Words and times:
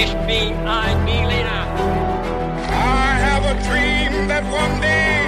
Ich 0.00 0.12
bin 0.26 0.54
ein 0.66 1.04
Berliner. 1.04 1.66
I 2.66 3.18
have 3.26 3.44
a 3.44 3.54
dream 3.68 4.26
that 4.28 4.42
one 4.44 4.80
day. 4.80 5.26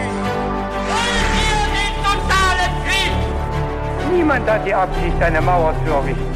Wollen 0.89 1.29
wir 1.37 1.61
den 1.79 1.95
totalen 2.03 2.73
Krieg? 2.85 4.13
Niemand 4.17 4.49
hat 4.49 4.67
die 4.67 4.73
Absicht, 4.75 5.21
eine 5.23 5.41
Mauer 5.43 5.75
zu 5.85 5.93
errichten. 5.93 6.35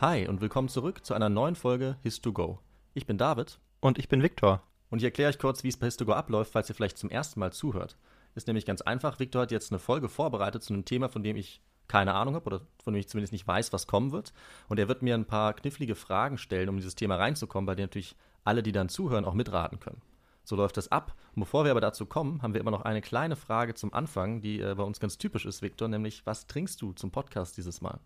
Hi 0.00 0.26
und 0.26 0.40
willkommen 0.40 0.68
zurück 0.68 1.04
zu 1.04 1.14
einer 1.14 1.28
neuen 1.28 1.54
Folge 1.54 1.96
His2Go. 2.04 2.58
Ich 2.94 3.06
bin 3.06 3.18
David 3.18 3.58
Und 3.80 3.98
ich 3.98 4.08
bin 4.08 4.22
Viktor. 4.22 4.62
und 4.90 4.98
ich 4.98 5.04
erkläre 5.04 5.30
euch 5.30 5.38
kurz, 5.38 5.62
wie 5.62 5.68
es 5.68 5.76
bei 5.76 5.86
His2Go 5.86 6.12
abläuft, 6.12 6.52
falls 6.52 6.68
ihr 6.68 6.74
vielleicht 6.74 6.98
zum 6.98 7.10
ersten 7.10 7.40
Mal 7.40 7.52
zuhört. 7.52 7.96
Ist 8.34 8.46
nämlich 8.46 8.66
ganz 8.66 8.80
einfach. 8.82 9.18
Viktor 9.18 9.42
hat 9.42 9.50
jetzt 9.50 9.72
eine 9.72 9.78
Folge 9.78 10.08
vorbereitet 10.08 10.62
zu 10.62 10.72
einem 10.72 10.84
Thema, 10.84 11.08
von 11.08 11.22
dem 11.22 11.36
ich 11.36 11.60
keine 11.88 12.14
Ahnung 12.14 12.34
habe 12.34 12.46
oder 12.46 12.60
von 12.82 12.94
dem 12.94 13.00
ich 13.00 13.08
zumindest 13.08 13.32
nicht 13.32 13.46
weiß, 13.46 13.72
was 13.72 13.86
kommen 13.86 14.12
wird. 14.12 14.32
Und 14.68 14.78
er 14.78 14.88
wird 14.88 15.02
mir 15.02 15.14
ein 15.14 15.26
paar 15.26 15.52
knifflige 15.52 15.94
Fragen 15.94 16.38
stellen, 16.38 16.68
um 16.68 16.76
dieses 16.76 16.94
Thema 16.94 17.16
reinzukommen, 17.16 17.66
bei 17.66 17.74
denen 17.74 17.86
natürlich 17.86 18.16
alle, 18.44 18.62
die 18.62 18.72
dann 18.72 18.88
zuhören, 18.88 19.24
auch 19.24 19.34
mitraten 19.34 19.78
können. 19.78 20.00
So 20.44 20.56
läuft 20.56 20.76
das 20.76 20.90
ab. 20.90 21.14
Und 21.34 21.40
bevor 21.40 21.64
wir 21.64 21.70
aber 21.70 21.80
dazu 21.80 22.06
kommen, 22.06 22.42
haben 22.42 22.54
wir 22.54 22.60
immer 22.60 22.70
noch 22.70 22.82
eine 22.82 23.00
kleine 23.00 23.36
Frage 23.36 23.74
zum 23.74 23.92
Anfang, 23.92 24.40
die 24.40 24.60
äh, 24.60 24.74
bei 24.76 24.82
uns 24.82 25.00
ganz 25.00 25.18
typisch 25.18 25.46
ist, 25.46 25.62
Viktor, 25.62 25.88
nämlich 25.88 26.26
was 26.26 26.46
trinkst 26.46 26.80
du 26.82 26.92
zum 26.92 27.10
Podcast 27.10 27.56
dieses 27.56 27.80
Mal? 27.80 28.00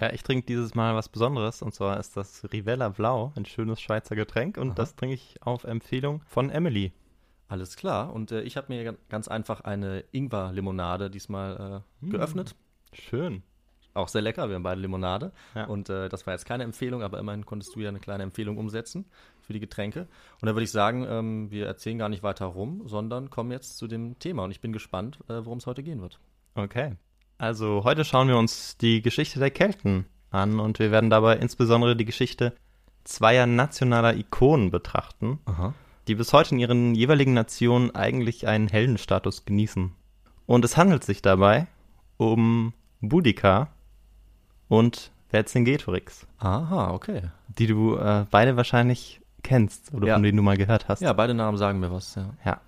Ja, 0.00 0.12
ich 0.12 0.22
trinke 0.22 0.46
dieses 0.46 0.74
Mal 0.74 0.94
was 0.94 1.08
Besonderes 1.08 1.60
und 1.60 1.74
zwar 1.74 2.00
ist 2.00 2.16
das 2.16 2.50
Rivella 2.50 2.88
Blau, 2.88 3.32
ein 3.36 3.44
schönes 3.44 3.80
Schweizer 3.80 4.16
Getränk 4.16 4.56
und 4.56 4.70
Aha. 4.70 4.74
das 4.74 4.96
trinke 4.96 5.14
ich 5.14 5.36
auf 5.42 5.64
Empfehlung 5.64 6.22
von 6.26 6.48
Emily. 6.50 6.92
Alles 7.52 7.76
klar. 7.76 8.14
Und 8.14 8.32
äh, 8.32 8.40
ich 8.40 8.56
habe 8.56 8.72
mir 8.72 8.96
ganz 9.10 9.28
einfach 9.28 9.60
eine 9.60 10.04
Ingwer-Limonade 10.10 11.10
diesmal 11.10 11.82
äh, 12.02 12.10
geöffnet. 12.10 12.54
Schön. 12.94 13.42
Auch 13.92 14.08
sehr 14.08 14.22
lecker, 14.22 14.48
wir 14.48 14.54
haben 14.54 14.62
beide 14.62 14.80
Limonade. 14.80 15.32
Ja. 15.54 15.66
Und 15.66 15.90
äh, 15.90 16.08
das 16.08 16.26
war 16.26 16.32
jetzt 16.32 16.46
keine 16.46 16.64
Empfehlung, 16.64 17.02
aber 17.02 17.18
immerhin 17.18 17.44
konntest 17.44 17.76
du 17.76 17.80
ja 17.80 17.90
eine 17.90 18.00
kleine 18.00 18.22
Empfehlung 18.22 18.56
umsetzen 18.56 19.04
für 19.42 19.52
die 19.52 19.60
Getränke. 19.60 20.08
Und 20.40 20.46
da 20.46 20.54
würde 20.54 20.64
ich 20.64 20.70
sagen, 20.70 21.04
ähm, 21.06 21.50
wir 21.50 21.66
erzählen 21.66 21.98
gar 21.98 22.08
nicht 22.08 22.22
weiter 22.22 22.46
rum, 22.46 22.84
sondern 22.86 23.28
kommen 23.28 23.50
jetzt 23.50 23.76
zu 23.76 23.86
dem 23.86 24.18
Thema. 24.18 24.44
Und 24.44 24.50
ich 24.50 24.62
bin 24.62 24.72
gespannt, 24.72 25.18
äh, 25.28 25.44
worum 25.44 25.58
es 25.58 25.66
heute 25.66 25.82
gehen 25.82 26.00
wird. 26.00 26.20
Okay. 26.54 26.96
Also 27.36 27.84
heute 27.84 28.06
schauen 28.06 28.28
wir 28.28 28.38
uns 28.38 28.78
die 28.78 29.02
Geschichte 29.02 29.40
der 29.40 29.50
Kelten 29.50 30.06
an 30.30 30.58
und 30.58 30.78
wir 30.78 30.90
werden 30.90 31.10
dabei 31.10 31.36
insbesondere 31.36 31.96
die 31.96 32.06
Geschichte 32.06 32.54
zweier 33.04 33.44
nationaler 33.44 34.16
Ikonen 34.16 34.70
betrachten, 34.70 35.40
Aha. 35.44 35.74
Die 36.08 36.14
bis 36.14 36.32
heute 36.32 36.54
in 36.54 36.58
ihren 36.60 36.94
jeweiligen 36.94 37.34
Nationen 37.34 37.94
eigentlich 37.94 38.46
einen 38.48 38.68
Heldenstatus 38.68 39.44
genießen. 39.44 39.92
Und 40.46 40.64
es 40.64 40.76
handelt 40.76 41.04
sich 41.04 41.22
dabei 41.22 41.66
um 42.16 42.72
Boudica 43.00 43.68
und 44.68 45.10
Vercingetorix, 45.28 46.26
Aha, 46.38 46.90
okay. 46.92 47.22
die 47.58 47.66
du 47.66 47.96
äh, 47.96 48.26
beide 48.30 48.56
wahrscheinlich 48.56 49.20
kennst 49.42 49.92
oder 49.94 50.08
Ja. 50.08 50.14
von 50.14 50.22
denen 50.22 50.36
du 50.36 50.42
mal 50.42 50.56
gehört 50.56 50.88
hast. 50.88 51.00
Ja, 51.00 51.12
beide 51.12 51.34
Namen 51.34 51.56
sagen 51.56 51.80
mir 51.80 51.90
was, 51.90 52.14
ja. 52.14 52.30
Ja. 52.44 52.60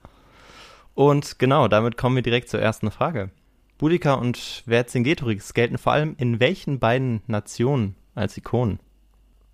Und 0.94 1.38
genau, 1.38 1.68
damit 1.68 1.96
kommen 1.96 2.16
wir 2.16 2.22
direkt 2.22 2.48
zur 2.48 2.60
ersten 2.60 2.90
Frage. 2.90 3.30
Boudica 3.78 4.14
und 4.14 4.62
Vercingetorix 4.66 5.52
gelten 5.52 5.78
vor 5.78 5.92
allem 5.92 6.14
in 6.18 6.40
welchen 6.40 6.78
beiden 6.78 7.22
Nationen 7.26 7.96
als 8.14 8.36
Ikonen? 8.36 8.78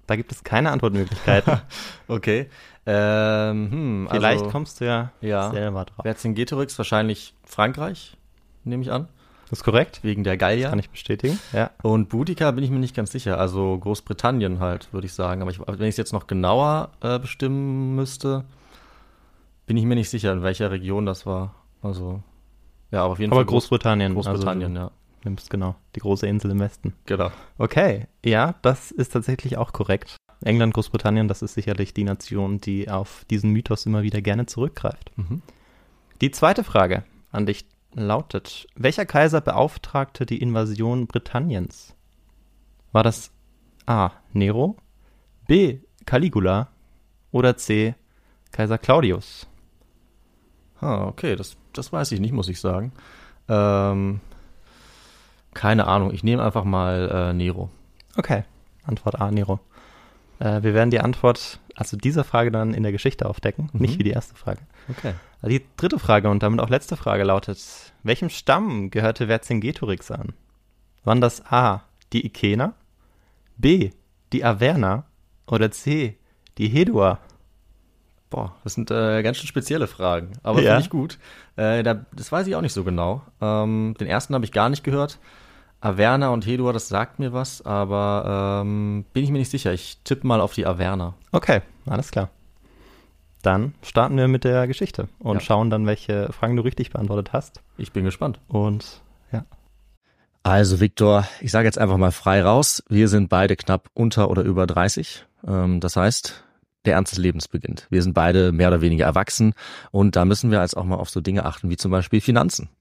Da 0.06 0.16
gibt 0.16 0.32
es 0.32 0.44
keine 0.44 0.70
Antwortmöglichkeiten. 0.70 1.60
Okay. 2.08 2.48
Ähm, 2.86 3.70
hm, 3.70 4.08
Vielleicht 4.10 4.40
also, 4.40 4.50
kommst 4.50 4.80
du 4.80 4.86
ja, 4.86 5.12
ja. 5.20 5.50
selber 5.50 5.84
drauf. 5.84 6.02
Vercingetorix 6.02 6.76
wahrscheinlich 6.78 7.34
Frankreich, 7.44 8.16
nehme 8.64 8.82
ich 8.82 8.90
an, 8.90 9.08
Das 9.50 9.60
ist 9.60 9.64
korrekt? 9.64 10.00
wegen 10.02 10.24
der 10.24 10.36
Gallier. 10.36 10.70
Kann 10.70 10.78
ich 10.78 10.90
bestätigen. 10.90 11.38
Ja. 11.52 11.70
Und 11.82 12.08
Boudica 12.08 12.50
bin 12.52 12.64
ich 12.64 12.70
mir 12.70 12.78
nicht 12.78 12.96
ganz 12.96 13.12
sicher. 13.12 13.38
Also 13.38 13.78
Großbritannien 13.78 14.60
halt, 14.60 14.92
würde 14.92 15.06
ich 15.06 15.12
sagen. 15.12 15.42
Aber 15.42 15.50
ich, 15.50 15.60
wenn 15.60 15.82
ich 15.82 15.90
es 15.90 15.96
jetzt 15.98 16.12
noch 16.12 16.26
genauer 16.26 16.90
äh, 17.02 17.18
bestimmen 17.18 17.94
müsste, 17.96 18.44
bin 19.66 19.76
ich 19.76 19.84
mir 19.84 19.94
nicht 19.94 20.10
sicher, 20.10 20.32
in 20.32 20.42
welcher 20.42 20.70
Region 20.70 21.04
das 21.06 21.26
war. 21.26 21.54
Also, 21.82 22.22
ja, 22.90 23.02
aber 23.04 23.12
auf 23.12 23.18
jeden 23.18 23.32
Aber 23.32 23.40
Fall 23.42 23.46
Groß- 23.46 23.50
Großbritannien. 23.50 24.14
Großbritannien, 24.14 24.76
also, 24.76 24.88
ja. 24.88 24.92
du 25.22 25.28
Nimmst 25.28 25.50
genau, 25.50 25.74
die 25.94 26.00
große 26.00 26.26
Insel 26.26 26.50
im 26.50 26.60
Westen. 26.60 26.94
Genau. 27.06 27.30
Okay, 27.58 28.06
ja, 28.24 28.54
das 28.62 28.90
ist 28.90 29.12
tatsächlich 29.12 29.58
auch 29.58 29.72
korrekt. 29.72 30.16
England, 30.42 30.74
Großbritannien, 30.74 31.28
das 31.28 31.42
ist 31.42 31.54
sicherlich 31.54 31.92
die 31.92 32.04
Nation, 32.04 32.60
die 32.60 32.88
auf 32.88 33.24
diesen 33.30 33.50
Mythos 33.50 33.86
immer 33.86 34.02
wieder 34.02 34.22
gerne 34.22 34.46
zurückgreift. 34.46 35.12
Mhm. 35.16 35.42
Die 36.20 36.30
zweite 36.30 36.64
Frage 36.64 37.04
an 37.30 37.46
dich 37.46 37.66
lautet: 37.94 38.66
Welcher 38.74 39.06
Kaiser 39.06 39.40
beauftragte 39.40 40.26
die 40.26 40.40
Invasion 40.40 41.06
Britanniens? 41.06 41.94
War 42.92 43.02
das 43.02 43.30
A. 43.86 44.10
Nero, 44.32 44.76
B. 45.46 45.80
Caligula 46.06 46.68
oder 47.30 47.56
C. 47.56 47.94
Kaiser 48.50 48.78
Claudius? 48.78 49.46
Ah, 50.80 51.06
okay, 51.06 51.36
das, 51.36 51.56
das 51.72 51.92
weiß 51.92 52.12
ich 52.12 52.20
nicht, 52.20 52.32
muss 52.32 52.48
ich 52.48 52.60
sagen. 52.60 52.92
Ähm, 53.48 54.20
keine 55.52 55.86
Ahnung, 55.86 56.12
ich 56.12 56.24
nehme 56.24 56.42
einfach 56.42 56.64
mal 56.64 57.10
äh, 57.12 57.32
Nero. 57.32 57.70
Okay, 58.16 58.44
Antwort 58.84 59.20
A. 59.20 59.30
Nero. 59.30 59.60
Äh, 60.40 60.62
wir 60.64 60.74
werden 60.74 60.90
die 60.90 60.98
Antwort, 61.00 61.60
also 61.76 61.96
dieser 61.96 62.24
Frage 62.24 62.50
dann 62.50 62.74
in 62.74 62.82
der 62.82 62.90
Geschichte 62.92 63.26
aufdecken, 63.28 63.70
Mhm. 63.72 63.80
nicht 63.80 63.98
wie 63.98 64.02
die 64.04 64.10
erste 64.10 64.34
Frage. 64.34 64.60
Okay. 64.88 65.12
Also 65.42 65.56
Die 65.56 65.64
dritte 65.76 65.98
Frage 66.00 66.28
und 66.28 66.42
damit 66.42 66.58
auch 66.60 66.68
letzte 66.70 66.96
Frage 66.96 67.22
lautet: 67.22 67.60
Welchem 68.02 68.28
Stamm 68.30 68.90
gehörte 68.90 69.26
Vercingetorix 69.28 70.10
an? 70.10 70.32
Waren 71.04 71.20
das 71.20 71.44
A. 71.46 71.84
die 72.12 72.26
Ikener, 72.26 72.74
B. 73.56 73.90
die 74.32 74.44
Averna 74.44 75.04
oder 75.46 75.70
C. 75.70 76.16
die 76.58 76.68
Hedua? 76.68 77.20
Boah, 78.30 78.54
das 78.64 78.74
sind 78.74 78.90
äh, 78.90 79.22
ganz 79.22 79.38
schön 79.38 79.46
spezielle 79.48 79.86
Fragen, 79.86 80.32
aber 80.42 80.60
Ja. 80.60 80.70
finde 80.72 80.82
ich 80.82 80.90
gut. 80.90 81.18
Äh, 81.56 81.82
da, 81.82 82.04
das 82.14 82.30
weiß 82.30 82.46
ich 82.46 82.54
auch 82.56 82.60
nicht 82.60 82.72
so 82.72 82.84
genau. 82.84 83.22
Ähm, 83.40 83.94
den 83.98 84.06
ersten 84.06 84.34
habe 84.34 84.44
ich 84.44 84.52
gar 84.52 84.68
nicht 84.68 84.84
gehört. 84.84 85.18
Averna 85.80 86.28
und 86.28 86.46
Hedua, 86.46 86.72
das 86.72 86.88
sagt 86.88 87.18
mir 87.18 87.32
was, 87.32 87.62
aber 87.64 88.62
ähm, 88.64 89.04
bin 89.12 89.24
ich 89.24 89.30
mir 89.30 89.38
nicht 89.38 89.50
sicher. 89.50 89.72
Ich 89.72 89.98
tippe 90.04 90.26
mal 90.26 90.40
auf 90.40 90.52
die 90.54 90.66
Averna. 90.66 91.14
Okay, 91.32 91.62
alles 91.86 92.10
klar. 92.10 92.28
Dann 93.42 93.72
starten 93.82 94.16
wir 94.18 94.28
mit 94.28 94.44
der 94.44 94.66
Geschichte 94.66 95.08
und 95.18 95.36
Ja. 95.36 95.40
schauen 95.40 95.70
dann, 95.70 95.86
welche 95.86 96.30
Fragen 96.32 96.56
du 96.56 96.62
richtig 96.62 96.90
beantwortet 96.90 97.32
hast. 97.32 97.62
Ich 97.78 97.92
bin 97.92 98.04
gespannt. 98.04 98.38
Und 98.48 99.00
ja, 99.32 99.44
Also 100.42 100.80
Viktor, 100.80 101.26
ich 101.40 101.50
sage 101.50 101.64
jetzt 101.66 101.78
einfach 101.78 101.96
mal 101.96 102.12
frei 102.12 102.42
raus. 102.42 102.82
Wir 102.90 103.08
sind 103.08 103.30
beide 103.30 103.56
knapp 103.56 103.88
unter 103.94 104.28
oder 104.30 104.42
über 104.42 104.66
30. 104.66 105.24
Ähm, 105.46 105.80
das 105.80 105.96
heißt, 105.96 106.44
der 106.84 106.94
Ernst 106.94 107.12
des 107.12 107.18
Lebens 107.18 107.48
beginnt. 107.48 107.86
Wir 107.88 108.02
sind 108.02 108.12
beide 108.12 108.52
mehr 108.52 108.68
oder 108.68 108.82
weniger 108.82 109.06
erwachsen 109.06 109.54
und 109.90 110.16
da 110.16 110.26
müssen 110.26 110.50
wir 110.50 110.60
jetzt 110.60 110.76
auch 110.76 110.84
mal 110.84 110.96
auf 110.96 111.08
so 111.08 111.22
Dinge 111.22 111.46
achten 111.46 111.70
wie 111.70 111.76
zum 111.78 111.90
Beispiel 111.90 112.20
Finanzen. 112.20 112.68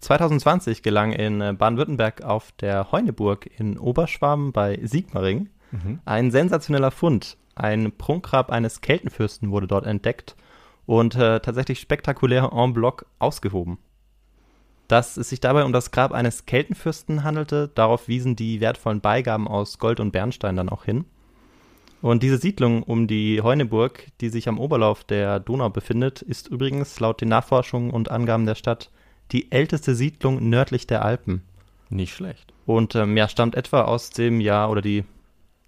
2020 0.00 0.82
gelang 0.82 1.12
in 1.12 1.40
äh, 1.40 1.52
Baden-Württemberg 1.52 2.22
auf 2.22 2.52
der 2.52 2.90
Heuneburg 2.90 3.48
in 3.58 3.78
Oberschwaben 3.78 4.52
bei 4.52 4.78
Sigmaring 4.82 5.50
mhm. 5.70 6.00
ein 6.04 6.30
sensationeller 6.30 6.90
Fund. 6.90 7.36
Ein 7.54 7.92
Prunkgrab 7.92 8.50
eines 8.50 8.80
Keltenfürsten 8.80 9.50
wurde 9.50 9.66
dort 9.66 9.86
entdeckt 9.86 10.36
und 10.86 11.14
äh, 11.14 11.40
tatsächlich 11.40 11.80
spektakulär 11.80 12.50
en 12.52 12.72
bloc 12.72 13.06
ausgehoben. 13.18 13.78
Dass 14.88 15.16
es 15.16 15.28
sich 15.28 15.40
dabei 15.40 15.64
um 15.64 15.72
das 15.72 15.92
Grab 15.92 16.12
eines 16.12 16.46
Keltenfürsten 16.46 17.22
handelte, 17.22 17.68
darauf 17.68 18.08
wiesen 18.08 18.34
die 18.34 18.60
wertvollen 18.60 19.00
Beigaben 19.00 19.46
aus 19.46 19.78
Gold 19.78 20.00
und 20.00 20.10
Bernstein 20.10 20.56
dann 20.56 20.68
auch 20.68 20.84
hin. 20.84 21.04
Und 22.02 22.22
diese 22.22 22.38
Siedlung 22.38 22.82
um 22.82 23.06
die 23.06 23.42
Heuneburg, 23.42 24.06
die 24.20 24.30
sich 24.30 24.48
am 24.48 24.58
Oberlauf 24.58 25.04
der 25.04 25.38
Donau 25.38 25.68
befindet, 25.68 26.22
ist 26.22 26.48
übrigens 26.48 26.98
laut 26.98 27.20
den 27.20 27.28
Nachforschungen 27.28 27.90
und 27.90 28.10
Angaben 28.10 28.46
der 28.46 28.54
Stadt 28.54 28.90
die 29.32 29.50
älteste 29.52 29.94
Siedlung 29.94 30.48
nördlich 30.48 30.86
der 30.86 31.04
Alpen. 31.04 31.42
Nicht 31.88 32.14
schlecht. 32.14 32.52
Und 32.66 32.94
ähm, 32.94 33.16
ja, 33.16 33.28
stammt 33.28 33.54
etwa 33.54 33.82
aus 33.82 34.10
dem 34.10 34.40
Jahr 34.40 34.70
oder 34.70 34.80
die, 34.80 35.04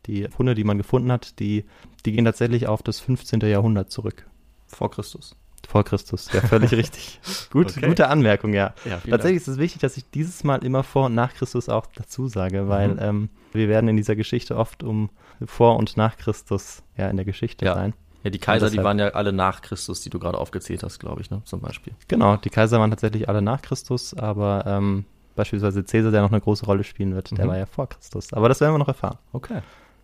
die 0.06 0.28
Funde, 0.28 0.54
die 0.54 0.64
man 0.64 0.78
gefunden 0.78 1.10
hat, 1.10 1.38
die, 1.40 1.64
die 2.04 2.12
gehen 2.12 2.24
tatsächlich 2.24 2.66
auf 2.68 2.82
das 2.82 3.00
15. 3.00 3.40
Jahrhundert 3.40 3.90
zurück. 3.90 4.26
Vor 4.68 4.90
Christus. 4.90 5.36
Vor 5.68 5.84
Christus, 5.84 6.30
ja, 6.32 6.40
völlig 6.40 6.72
richtig. 6.72 7.20
Gut, 7.50 7.76
okay. 7.76 7.86
Gute 7.86 8.08
Anmerkung, 8.08 8.52
ja. 8.52 8.74
ja 8.84 8.96
Tatsächlich 8.96 9.20
Dank. 9.20 9.36
ist 9.36 9.48
es 9.48 9.58
wichtig, 9.58 9.80
dass 9.80 9.96
ich 9.96 10.08
dieses 10.10 10.44
Mal 10.44 10.64
immer 10.64 10.82
vor 10.82 11.06
und 11.06 11.14
nach 11.14 11.34
Christus 11.34 11.68
auch 11.68 11.86
dazu 11.94 12.28
sage, 12.28 12.68
weil 12.68 12.94
mhm. 12.94 12.98
ähm, 13.00 13.28
wir 13.52 13.68
werden 13.68 13.88
in 13.88 13.96
dieser 13.96 14.16
Geschichte 14.16 14.56
oft 14.56 14.82
um 14.82 15.10
vor 15.44 15.76
und 15.76 15.96
nach 15.96 16.16
Christus 16.16 16.82
ja 16.96 17.08
in 17.08 17.16
der 17.16 17.24
Geschichte 17.24 17.64
ja. 17.64 17.74
sein. 17.74 17.94
Ja, 18.22 18.30
die 18.30 18.38
Kaiser, 18.38 18.70
die 18.70 18.78
waren 18.78 18.98
ja 18.98 19.08
alle 19.08 19.32
nach 19.32 19.62
Christus, 19.62 20.00
die 20.00 20.10
du 20.10 20.18
gerade 20.18 20.38
aufgezählt 20.38 20.82
hast, 20.82 20.98
glaube 21.00 21.20
ich, 21.20 21.30
ne, 21.30 21.42
zum 21.44 21.60
Beispiel. 21.60 21.92
Genau, 22.08 22.36
die 22.36 22.50
Kaiser 22.50 22.78
waren 22.78 22.90
tatsächlich 22.90 23.28
alle 23.28 23.42
nach 23.42 23.62
Christus, 23.62 24.14
aber 24.14 24.64
ähm, 24.66 25.04
beispielsweise 25.34 25.82
Caesar, 25.82 26.12
der 26.12 26.22
noch 26.22 26.30
eine 26.30 26.40
große 26.40 26.64
Rolle 26.64 26.84
spielen 26.84 27.14
wird, 27.14 27.32
mhm. 27.32 27.36
der 27.36 27.48
war 27.48 27.58
ja 27.58 27.66
vor 27.66 27.88
Christus. 27.88 28.32
Aber 28.32 28.48
das 28.48 28.60
werden 28.60 28.74
wir 28.74 28.78
noch 28.78 28.88
erfahren. 28.88 29.18
Okay. 29.32 29.60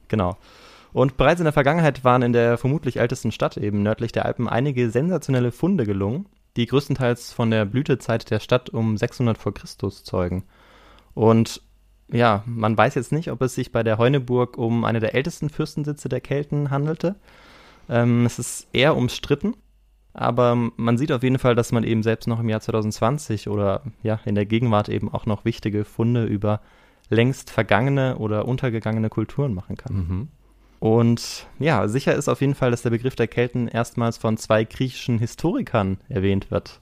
Genau. 0.09 0.37
Und 0.93 1.17
bereits 1.17 1.41
in 1.41 1.45
der 1.45 1.53
Vergangenheit 1.53 2.03
waren 2.03 2.23
in 2.23 2.33
der 2.33 2.59
vermutlich 2.59 2.99
ältesten 2.99 3.31
Stadt 3.31 3.57
eben 3.57 3.83
nördlich 3.83 4.11
der 4.11 4.25
Alpen 4.25 4.49
einige 4.49 4.91
sensationelle 4.91 5.53
Funde 5.53 5.85
gelungen, 5.85 6.27
die 6.57 6.67
größtenteils 6.67 7.33
von 7.33 7.51
der 7.51 7.67
Blütezeit 7.67 8.31
der 8.31 8.41
Stadt 8.41 8.71
um 8.71 8.97
600 8.97 9.39
vor 9.39 9.55
Christus 9.55 10.03
zeugen. 10.03 10.45
Und 11.15 11.63
ja, 12.11 12.43
man 12.47 12.77
weiß 12.77 12.95
jetzt 12.95 13.13
nicht, 13.13 13.31
ob 13.31 13.43
es 13.43 13.55
sich 13.55 13.71
bei 13.71 13.83
der 13.83 13.99
Heuneburg 13.99 14.57
um 14.57 14.85
eine 14.85 14.99
der 14.99 15.15
ältesten 15.15 15.51
Fürstensitze 15.51 16.09
der 16.09 16.23
Kelten 16.23 16.71
handelte 16.71 17.17
ähm, 17.89 18.27
es 18.27 18.39
ist 18.39 18.69
eher 18.73 18.97
umstritten, 18.97 19.55
aber 20.13 20.55
man 20.77 20.99
sieht 20.99 21.13
auf 21.13 21.23
jeden 21.23 21.39
Fall, 21.39 21.55
dass 21.55 21.73
man 21.73 21.85
eben 21.85 22.03
selbst 22.03 22.27
noch 22.27 22.41
im 22.41 22.49
Jahr 22.49 22.61
2020 22.61 23.49
oder 23.49 23.83
ja 24.03 24.21
in 24.25 24.35
der 24.35 24.47
Gegenwart 24.47 24.89
eben 24.89 25.13
auch 25.13 25.27
noch 25.27 25.45
wichtige 25.45 25.85
Funde 25.85 26.25
über 26.25 26.61
längst 27.09 27.51
vergangene 27.51 28.19
oder 28.19 28.47
untergegangene 28.47 29.09
Kulturen 29.09 29.55
machen 29.55 29.77
kann. 29.77 29.95
Mhm. 29.95 30.29
Und 30.81 31.47
ja, 31.59 31.89
sicher 31.89 32.15
ist 32.15 32.29
auf 32.29 32.41
jeden 32.41 32.55
Fall, 32.55 32.71
dass 32.71 32.83
der 32.83 32.91
Begriff 32.91 33.17
der 33.17 33.29
Kelten 33.29 33.69
erstmals 33.69 34.17
von 34.17 34.37
zwei 34.37 34.65
griechischen 34.65 35.19
Historikern 35.19 35.99
erwähnt 36.09 36.51
wird. 36.51 36.81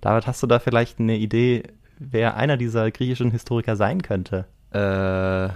David, 0.00 0.26
hast 0.26 0.42
du 0.42 0.46
da 0.46 0.58
vielleicht 0.58 0.98
eine 0.98 1.16
Idee, 1.16 1.64
wer 1.98 2.36
einer 2.36 2.56
dieser 2.56 2.90
griechischen 2.90 3.30
Historiker 3.30 3.76
sein 3.76 4.02
könnte? 4.02 4.46
Äh, 4.72 5.50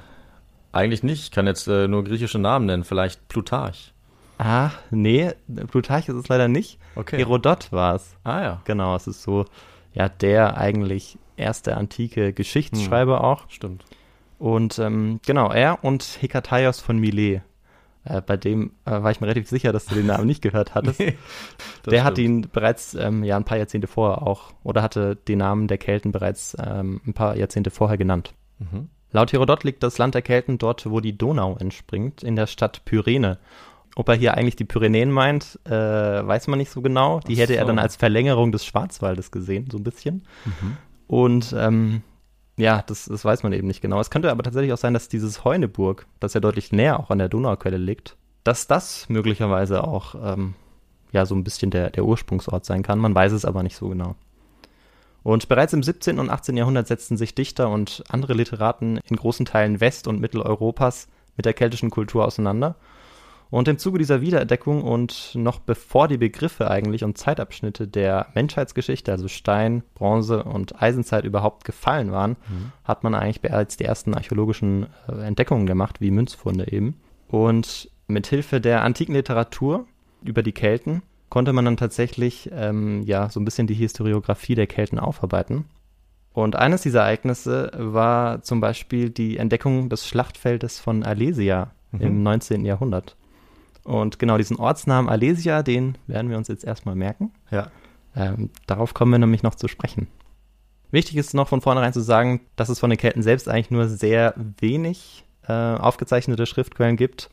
eigentlich 0.72 1.02
nicht. 1.02 1.22
Ich 1.22 1.30
kann 1.30 1.46
jetzt 1.46 1.68
äh, 1.68 1.88
nur 1.88 2.04
griechische 2.04 2.38
Namen 2.38 2.66
nennen. 2.66 2.84
Vielleicht 2.84 3.28
Plutarch. 3.28 3.93
Ah, 4.38 4.70
nee, 4.90 5.32
Plutarch 5.70 6.08
ist 6.08 6.16
es 6.16 6.28
leider 6.28 6.48
nicht. 6.48 6.78
Okay. 6.96 7.18
Herodot 7.18 7.72
war 7.72 7.94
es. 7.94 8.16
Ah 8.24 8.42
ja. 8.42 8.62
Genau, 8.64 8.96
es 8.96 9.06
ist 9.06 9.22
so, 9.22 9.44
ja, 9.92 10.08
der 10.08 10.56
eigentlich 10.56 11.18
erste 11.36 11.76
antike 11.76 12.32
Geschichtsschreiber 12.32 13.18
hm, 13.18 13.24
auch. 13.24 13.50
Stimmt. 13.50 13.84
Und 14.38 14.78
ähm, 14.78 15.20
genau, 15.24 15.50
er 15.50 15.84
und 15.84 16.18
Hekataios 16.20 16.80
von 16.80 16.98
Milet. 16.98 17.42
Äh, 18.04 18.20
bei 18.20 18.36
dem 18.36 18.72
äh, 18.84 18.90
war 19.02 19.10
ich 19.10 19.20
mir 19.20 19.26
relativ 19.26 19.48
sicher, 19.48 19.72
dass 19.72 19.86
du 19.86 19.94
den 19.94 20.06
Namen 20.06 20.26
nicht 20.26 20.42
gehört 20.42 20.74
hattest. 20.74 20.98
nee, 21.00 21.16
der 21.86 21.90
stimmt. 21.90 22.04
hat 22.04 22.18
ihn 22.18 22.48
bereits 22.52 22.94
ähm, 22.94 23.24
ja, 23.24 23.36
ein 23.36 23.44
paar 23.44 23.58
Jahrzehnte 23.58 23.86
vorher 23.86 24.26
auch, 24.26 24.52
oder 24.62 24.82
hatte 24.82 25.16
den 25.16 25.38
Namen 25.38 25.68
der 25.68 25.78
Kelten 25.78 26.12
bereits 26.12 26.56
ähm, 26.62 27.00
ein 27.06 27.14
paar 27.14 27.36
Jahrzehnte 27.36 27.70
vorher 27.70 27.96
genannt. 27.96 28.34
Mhm. 28.58 28.88
Laut 29.12 29.32
Herodot 29.32 29.64
liegt 29.64 29.82
das 29.82 29.96
Land 29.96 30.14
der 30.14 30.22
Kelten 30.22 30.58
dort, 30.58 30.90
wo 30.90 31.00
die 31.00 31.16
Donau 31.16 31.56
entspringt, 31.56 32.22
in 32.22 32.36
der 32.36 32.48
Stadt 32.48 32.84
Pyrene. 32.84 33.38
Ob 33.96 34.08
er 34.08 34.16
hier 34.16 34.34
eigentlich 34.34 34.56
die 34.56 34.64
Pyrenäen 34.64 35.10
meint, 35.10 35.58
äh, 35.64 35.70
weiß 35.70 36.48
man 36.48 36.58
nicht 36.58 36.70
so 36.70 36.82
genau. 36.82 37.20
Die 37.20 37.36
so. 37.36 37.42
hätte 37.42 37.56
er 37.56 37.64
dann 37.64 37.78
als 37.78 37.96
Verlängerung 37.96 38.50
des 38.50 38.64
Schwarzwaldes 38.64 39.30
gesehen, 39.30 39.68
so 39.70 39.78
ein 39.78 39.84
bisschen. 39.84 40.24
Mhm. 40.44 40.76
Und 41.06 41.54
ähm, 41.56 42.02
ja, 42.56 42.82
das, 42.86 43.06
das 43.06 43.24
weiß 43.24 43.42
man 43.42 43.52
eben 43.52 43.68
nicht 43.68 43.80
genau. 43.80 44.00
Es 44.00 44.10
könnte 44.10 44.30
aber 44.30 44.42
tatsächlich 44.42 44.72
auch 44.72 44.78
sein, 44.78 44.94
dass 44.94 45.08
dieses 45.08 45.44
Heuneburg, 45.44 46.06
das 46.20 46.34
ja 46.34 46.40
deutlich 46.40 46.72
näher 46.72 46.98
auch 46.98 47.10
an 47.10 47.18
der 47.18 47.28
Donauquelle 47.28 47.76
liegt, 47.76 48.16
dass 48.42 48.66
das 48.66 49.08
möglicherweise 49.08 49.84
auch 49.84 50.14
ähm, 50.22 50.54
ja 51.12 51.24
so 51.24 51.34
ein 51.34 51.44
bisschen 51.44 51.70
der, 51.70 51.90
der 51.90 52.04
Ursprungsort 52.04 52.64
sein 52.64 52.82
kann. 52.82 52.98
Man 52.98 53.14
weiß 53.14 53.32
es 53.32 53.44
aber 53.44 53.62
nicht 53.62 53.76
so 53.76 53.88
genau. 53.88 54.16
Und 55.22 55.48
bereits 55.48 55.72
im 55.72 55.82
17. 55.82 56.18
und 56.18 56.30
18. 56.30 56.56
Jahrhundert 56.56 56.86
setzten 56.86 57.16
sich 57.16 57.34
Dichter 57.34 57.70
und 57.70 58.04
andere 58.08 58.34
Literaten 58.34 58.98
in 59.08 59.16
großen 59.16 59.46
Teilen 59.46 59.80
West- 59.80 60.06
und 60.06 60.20
Mitteleuropas 60.20 61.08
mit 61.36 61.46
der 61.46 61.54
keltischen 61.54 61.90
Kultur 61.90 62.26
auseinander 62.26 62.76
und 63.50 63.68
im 63.68 63.78
Zuge 63.78 63.98
dieser 63.98 64.20
Wiederentdeckung 64.20 64.82
und 64.82 65.32
noch 65.34 65.60
bevor 65.60 66.08
die 66.08 66.16
Begriffe 66.18 66.70
eigentlich 66.70 67.04
und 67.04 67.18
Zeitabschnitte 67.18 67.86
der 67.86 68.26
Menschheitsgeschichte, 68.34 69.12
also 69.12 69.28
Stein, 69.28 69.82
Bronze 69.94 70.42
und 70.42 70.82
Eisenzeit 70.82 71.24
überhaupt 71.24 71.64
gefallen 71.64 72.10
waren, 72.10 72.32
mhm. 72.48 72.72
hat 72.84 73.04
man 73.04 73.14
eigentlich 73.14 73.40
bereits 73.40 73.76
die 73.76 73.84
ersten 73.84 74.14
archäologischen 74.14 74.86
äh, 75.08 75.26
Entdeckungen 75.26 75.66
gemacht, 75.66 76.00
wie 76.00 76.10
Münzfunde 76.10 76.72
eben. 76.72 77.00
Und 77.28 77.90
mit 78.06 78.26
Hilfe 78.26 78.60
der 78.60 78.82
antiken 78.82 79.14
Literatur 79.14 79.86
über 80.22 80.42
die 80.42 80.52
Kelten 80.52 81.02
konnte 81.28 81.52
man 81.52 81.64
dann 81.64 81.76
tatsächlich 81.76 82.50
ähm, 82.52 83.02
ja 83.02 83.28
so 83.28 83.40
ein 83.40 83.44
bisschen 83.44 83.66
die 83.66 83.74
Historiografie 83.74 84.54
der 84.54 84.66
Kelten 84.66 84.98
aufarbeiten. 84.98 85.64
Und 86.32 86.56
eines 86.56 86.82
dieser 86.82 87.02
Ereignisse 87.02 87.70
war 87.76 88.42
zum 88.42 88.60
Beispiel 88.60 89.10
die 89.10 89.36
Entdeckung 89.36 89.88
des 89.88 90.06
Schlachtfeldes 90.06 90.80
von 90.80 91.04
Alesia 91.04 91.70
mhm. 91.92 92.00
im 92.00 92.22
19. 92.22 92.64
Jahrhundert. 92.64 93.16
Und 93.84 94.18
genau 94.18 94.38
diesen 94.38 94.56
Ortsnamen 94.56 95.08
Alesia, 95.10 95.62
den 95.62 95.98
werden 96.06 96.30
wir 96.30 96.38
uns 96.38 96.48
jetzt 96.48 96.64
erstmal 96.64 96.94
merken. 96.94 97.32
Ja. 97.50 97.68
Ähm, 98.16 98.50
darauf 98.66 98.94
kommen 98.94 99.12
wir 99.12 99.18
nämlich 99.18 99.42
noch 99.42 99.54
zu 99.54 99.68
sprechen. 99.68 100.08
Wichtig 100.90 101.16
ist 101.16 101.34
noch 101.34 101.48
von 101.48 101.60
vornherein 101.60 101.92
zu 101.92 102.00
sagen, 102.00 102.40
dass 102.56 102.68
es 102.68 102.78
von 102.78 102.90
den 102.90 102.98
Kelten 102.98 103.22
selbst 103.22 103.48
eigentlich 103.48 103.70
nur 103.70 103.88
sehr 103.88 104.34
wenig 104.60 105.24
äh, 105.48 105.52
aufgezeichnete 105.52 106.46
Schriftquellen 106.46 106.96
gibt. 106.96 107.30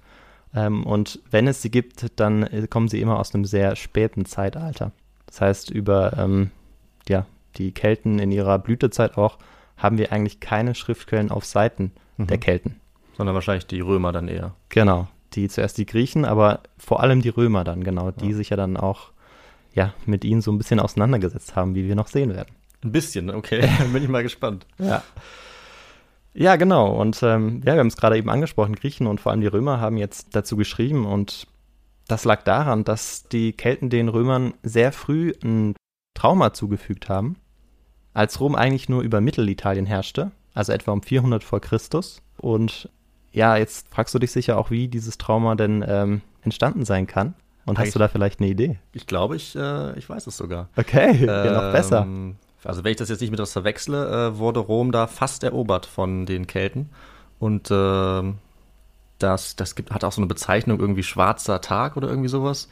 Ähm, 0.54 0.84
und 0.86 1.20
wenn 1.30 1.48
es 1.48 1.62
sie 1.62 1.72
gibt, 1.72 2.20
dann 2.20 2.44
äh, 2.44 2.68
kommen 2.68 2.88
sie 2.88 3.00
immer 3.00 3.20
aus 3.20 3.34
einem 3.34 3.46
sehr 3.46 3.76
späten 3.76 4.26
Zeitalter. 4.26 4.92
Das 5.28 5.40
heißt, 5.42 5.70
über 5.70 6.18
ähm, 6.18 6.52
ja, 7.08 7.26
die 7.58 7.72
Kelten 7.72 8.20
in 8.20 8.32
ihrer 8.32 8.60
Blütezeit 8.60 9.18
auch 9.18 9.38
haben 9.78 9.98
wir 9.98 10.12
eigentlich 10.12 10.40
keine 10.40 10.76
Schriftquellen 10.76 11.32
auf 11.32 11.46
Seiten 11.46 11.92
Mhm. 12.22 12.28
der 12.28 12.38
Kelten. 12.38 12.80
Sondern 13.18 13.36
wahrscheinlich 13.36 13.68
die 13.68 13.82
Römer 13.82 14.12
dann 14.12 14.28
eher. 14.28 14.54
Genau. 14.70 15.08
Die 15.34 15.48
zuerst 15.48 15.78
die 15.78 15.86
Griechen, 15.86 16.26
aber 16.26 16.62
vor 16.78 17.02
allem 17.02 17.22
die 17.22 17.30
Römer 17.30 17.64
dann, 17.64 17.84
genau, 17.84 18.12
die 18.12 18.34
sich 18.34 18.50
ja 18.50 18.58
dann 18.58 18.76
auch 18.76 19.12
ja, 19.74 19.94
mit 20.06 20.26
ihnen 20.26 20.42
so 20.42 20.52
ein 20.52 20.58
bisschen 20.58 20.80
auseinandergesetzt 20.80 21.56
haben, 21.56 21.76
wie 21.76 21.88
wir 21.88 21.96
noch 21.96 22.08
sehen 22.08 22.34
werden. 22.34 22.54
Ein 22.84 22.92
bisschen, 22.92 23.30
okay. 23.30 23.62
Bin 23.94 24.04
ich 24.04 24.10
mal 24.10 24.24
gespannt. 24.24 24.66
Ja. 24.78 25.04
Ja, 26.34 26.56
genau. 26.56 26.94
Und 27.00 27.22
ähm, 27.24 27.62
ja, 27.66 27.74
wir 27.74 27.80
haben 27.80 27.88
es 27.88 27.98
gerade 27.98 28.18
eben 28.18 28.30
angesprochen, 28.30 28.76
Griechen 28.76 29.08
und 29.08 29.20
vor 29.20 29.32
allem 29.32 29.42
die 29.42 29.48
Römer 29.48 29.82
haben 29.82 29.98
jetzt 29.98 30.36
dazu 30.36 30.56
geschrieben 30.56 31.06
und 31.06 31.48
das 32.08 32.26
lag 32.26 32.44
daran, 32.44 32.84
dass 32.84 33.24
die 33.30 33.54
Kelten 33.54 33.90
den 33.90 34.10
Römern 34.10 34.54
sehr 34.64 34.92
früh 34.92 35.34
ein 35.44 35.76
Trauma 36.14 36.54
zugefügt 36.54 37.10
haben, 37.10 37.38
als 38.14 38.40
Rom 38.40 38.56
eigentlich 38.56 38.90
nur 38.90 39.02
über 39.02 39.22
Mittelitalien 39.22 39.86
herrschte, 39.86 40.32
also 40.54 40.72
etwa 40.72 40.92
um 40.92 41.02
400 41.02 41.44
vor 41.44 41.62
Christus. 41.62 42.22
Und 42.38 42.90
ja, 43.32 43.56
jetzt 43.58 43.88
fragst 43.90 44.14
du 44.14 44.20
dich 44.20 44.32
sicher 44.32 44.58
auch, 44.58 44.72
wie 44.72 44.88
dieses 44.88 45.18
Trauma 45.18 45.56
denn 45.56 45.84
ähm, 45.88 46.22
entstanden 46.42 46.86
sein 46.86 47.08
kann. 47.08 47.34
Und 47.66 47.78
hast 47.78 47.84
Eigentlich- 47.84 47.94
du 47.94 48.00
da 48.00 48.08
vielleicht 48.08 48.40
eine 48.40 48.50
Idee? 48.50 48.80
Ich 48.94 49.06
glaube, 49.08 49.36
ich, 49.36 49.56
äh, 49.56 49.98
ich 49.98 50.10
weiß 50.10 50.26
es 50.28 50.36
sogar. 50.38 50.70
Okay, 50.76 51.26
ja, 51.26 51.52
noch 51.52 51.72
besser. 51.72 52.02
Ähm, 52.02 52.36
Also 52.64 52.84
wenn 52.84 52.92
ich 52.92 52.98
das 52.98 53.10
jetzt 53.10 53.22
nicht 53.22 53.30
mit 53.32 53.40
was 53.40 53.54
verwechsle, 53.54 54.30
äh, 54.34 54.38
wurde 54.38 54.60
Rom 54.60 54.92
da 54.92 55.08
fast 55.08 55.44
erobert 55.44 55.86
von 55.86 56.26
den 56.26 56.48
Kelten. 56.48 56.90
Und 57.40 57.70
ähm, 57.72 58.40
das, 59.20 59.56
das 59.56 59.76
gibt, 59.76 59.92
hat 59.92 60.04
auch 60.04 60.12
so 60.12 60.22
eine 60.22 60.28
Bezeichnung, 60.28 60.80
irgendwie 60.80 61.04
schwarzer 61.04 61.62
Tag 61.62 61.98
oder 61.98 62.08
irgendwie 62.10 62.30
sowas. 62.30 62.68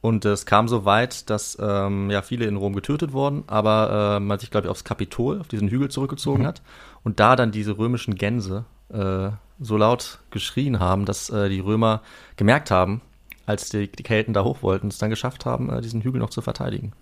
Und 0.00 0.24
es 0.24 0.46
kam 0.46 0.68
so 0.68 0.84
weit, 0.84 1.28
dass 1.28 1.58
ähm, 1.60 2.08
ja 2.08 2.22
viele 2.22 2.44
in 2.46 2.54
Rom 2.56 2.72
getötet 2.72 3.12
wurden, 3.12 3.42
aber 3.48 4.16
äh, 4.16 4.20
man 4.20 4.38
sich, 4.38 4.50
glaube 4.52 4.68
ich, 4.68 4.70
aufs 4.70 4.84
Kapitol, 4.84 5.40
auf 5.40 5.48
diesen 5.48 5.68
Hügel 5.68 5.90
zurückgezogen 5.90 6.46
hat 6.46 6.62
und 7.02 7.18
da 7.18 7.34
dann 7.34 7.50
diese 7.50 7.76
römischen 7.76 8.14
Gänse 8.14 8.64
äh, 8.92 9.30
so 9.60 9.76
laut 9.76 10.18
geschrien 10.30 10.80
haben, 10.80 11.04
dass 11.04 11.30
äh, 11.30 11.48
die 11.48 11.60
Römer 11.60 12.02
gemerkt 12.36 12.70
haben, 12.70 13.00
als 13.46 13.70
die, 13.70 13.90
die 13.90 14.02
Kelten 14.02 14.34
da 14.34 14.44
hoch 14.44 14.62
wollten, 14.62 14.88
es 14.88 14.98
dann 14.98 15.10
geschafft 15.10 15.46
haben, 15.46 15.70
äh, 15.70 15.80
diesen 15.80 16.02
Hügel 16.02 16.20
noch 16.20 16.30
zu 16.30 16.42
verteidigen. 16.42 16.92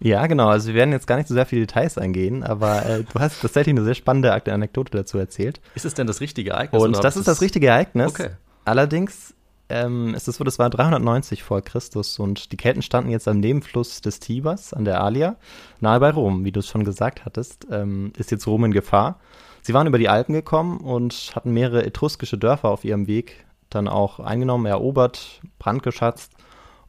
Ja, 0.00 0.26
genau. 0.26 0.48
Also 0.48 0.68
wir 0.68 0.74
werden 0.74 0.90
jetzt 0.90 1.06
gar 1.06 1.16
nicht 1.16 1.28
so 1.28 1.34
sehr 1.34 1.46
viele 1.46 1.62
Details 1.62 1.96
eingehen, 1.96 2.42
aber 2.42 2.84
äh, 2.86 3.04
du 3.04 3.20
hast 3.20 3.40
tatsächlich 3.40 3.74
eine 3.74 3.84
sehr 3.84 3.94
spannende 3.94 4.32
Anekdote 4.32 4.90
dazu 4.90 5.16
erzählt. 5.16 5.60
Ist 5.76 5.84
es 5.84 5.94
denn 5.94 6.08
das 6.08 6.20
richtige 6.20 6.50
Ereignis? 6.50 6.82
Und 6.82 7.04
das 7.04 7.16
ist 7.16 7.28
das 7.28 7.40
richtige 7.40 7.68
Ereignis. 7.68 8.10
Okay. 8.10 8.30
Allerdings 8.64 9.34
ähm, 9.68 10.14
ist 10.14 10.26
es 10.26 10.36
so, 10.36 10.44
das 10.44 10.58
war 10.58 10.70
390 10.70 11.44
vor 11.44 11.62
Christus 11.62 12.18
und 12.18 12.50
die 12.52 12.56
Kelten 12.56 12.82
standen 12.82 13.10
jetzt 13.10 13.28
am 13.28 13.38
Nebenfluss 13.38 14.00
des 14.00 14.18
Tibers 14.18 14.74
an 14.74 14.84
der 14.84 15.02
Alia, 15.02 15.36
nahe 15.80 16.00
bei 16.00 16.10
Rom, 16.10 16.44
wie 16.44 16.52
du 16.52 16.60
es 16.60 16.68
schon 16.68 16.84
gesagt 16.84 17.24
hattest, 17.24 17.66
ähm, 17.70 18.12
ist 18.18 18.30
jetzt 18.30 18.46
Rom 18.46 18.64
in 18.64 18.72
Gefahr. 18.72 19.20
Sie 19.62 19.74
waren 19.74 19.86
über 19.86 19.98
die 19.98 20.08
Alpen 20.08 20.32
gekommen 20.34 20.78
und 20.78 21.32
hatten 21.34 21.52
mehrere 21.52 21.84
etruskische 21.86 22.36
Dörfer 22.36 22.68
auf 22.68 22.84
ihrem 22.84 23.06
Weg 23.06 23.46
dann 23.70 23.88
auch 23.88 24.20
eingenommen, 24.20 24.66
erobert, 24.66 25.40
brandgeschatzt 25.58 26.32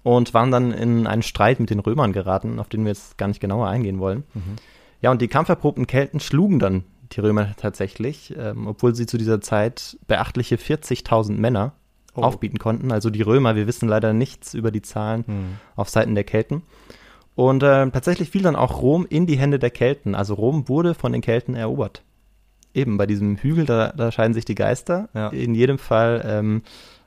und 0.01 0.33
waren 0.33 0.51
dann 0.51 0.71
in 0.71 1.07
einen 1.07 1.21
Streit 1.21 1.59
mit 1.59 1.69
den 1.69 1.79
Römern 1.79 2.11
geraten, 2.13 2.59
auf 2.59 2.67
den 2.69 2.83
wir 2.83 2.89
jetzt 2.91 3.17
gar 3.17 3.27
nicht 3.27 3.39
genauer 3.39 3.67
eingehen 3.67 3.99
wollen. 3.99 4.23
Ja, 5.01 5.11
und 5.11 5.21
die 5.21 5.27
kampferprobten 5.27 5.87
Kelten 5.87 6.19
schlugen 6.19 6.59
dann 6.59 6.83
die 7.11 7.19
Römer 7.21 7.55
tatsächlich, 7.57 8.33
ähm, 8.37 8.67
obwohl 8.67 8.95
sie 8.95 9.05
zu 9.05 9.17
dieser 9.17 9.39
Zeit 9.39 9.97
beachtliche 10.07 10.55
40.000 10.57 11.37
Männer 11.39 11.73
Oh. 12.15 12.21
aufbieten 12.21 12.59
konnten. 12.59 12.91
Also 12.91 13.09
die 13.09 13.23
Römer, 13.23 13.55
wir 13.55 13.65
wissen 13.65 13.89
leider 13.89 14.13
nichts 14.13 14.53
über 14.53 14.69
die 14.69 14.83
Zahlen 14.83 15.23
Hm. 15.25 15.45
auf 15.75 15.89
Seiten 15.89 16.13
der 16.13 16.23
Kelten. 16.23 16.61
Und 17.33 17.63
äh, 17.63 17.89
tatsächlich 17.89 18.29
fiel 18.29 18.43
dann 18.43 18.55
auch 18.55 18.83
Rom 18.83 19.07
in 19.09 19.25
die 19.25 19.39
Hände 19.39 19.57
der 19.57 19.71
Kelten. 19.71 20.13
Also 20.13 20.35
Rom 20.35 20.69
wurde 20.69 20.93
von 20.93 21.11
den 21.11 21.21
Kelten 21.21 21.55
erobert. 21.55 22.03
Eben 22.73 22.97
bei 22.97 23.05
diesem 23.05 23.37
Hügel, 23.37 23.65
da, 23.65 23.89
da 23.95 24.11
scheiden 24.11 24.33
sich 24.33 24.45
die 24.45 24.55
Geister. 24.55 25.09
Ja. 25.13 25.29
In 25.29 25.53
jedem 25.55 25.77
Fall. 25.77 26.23
Ähm, 26.25 26.61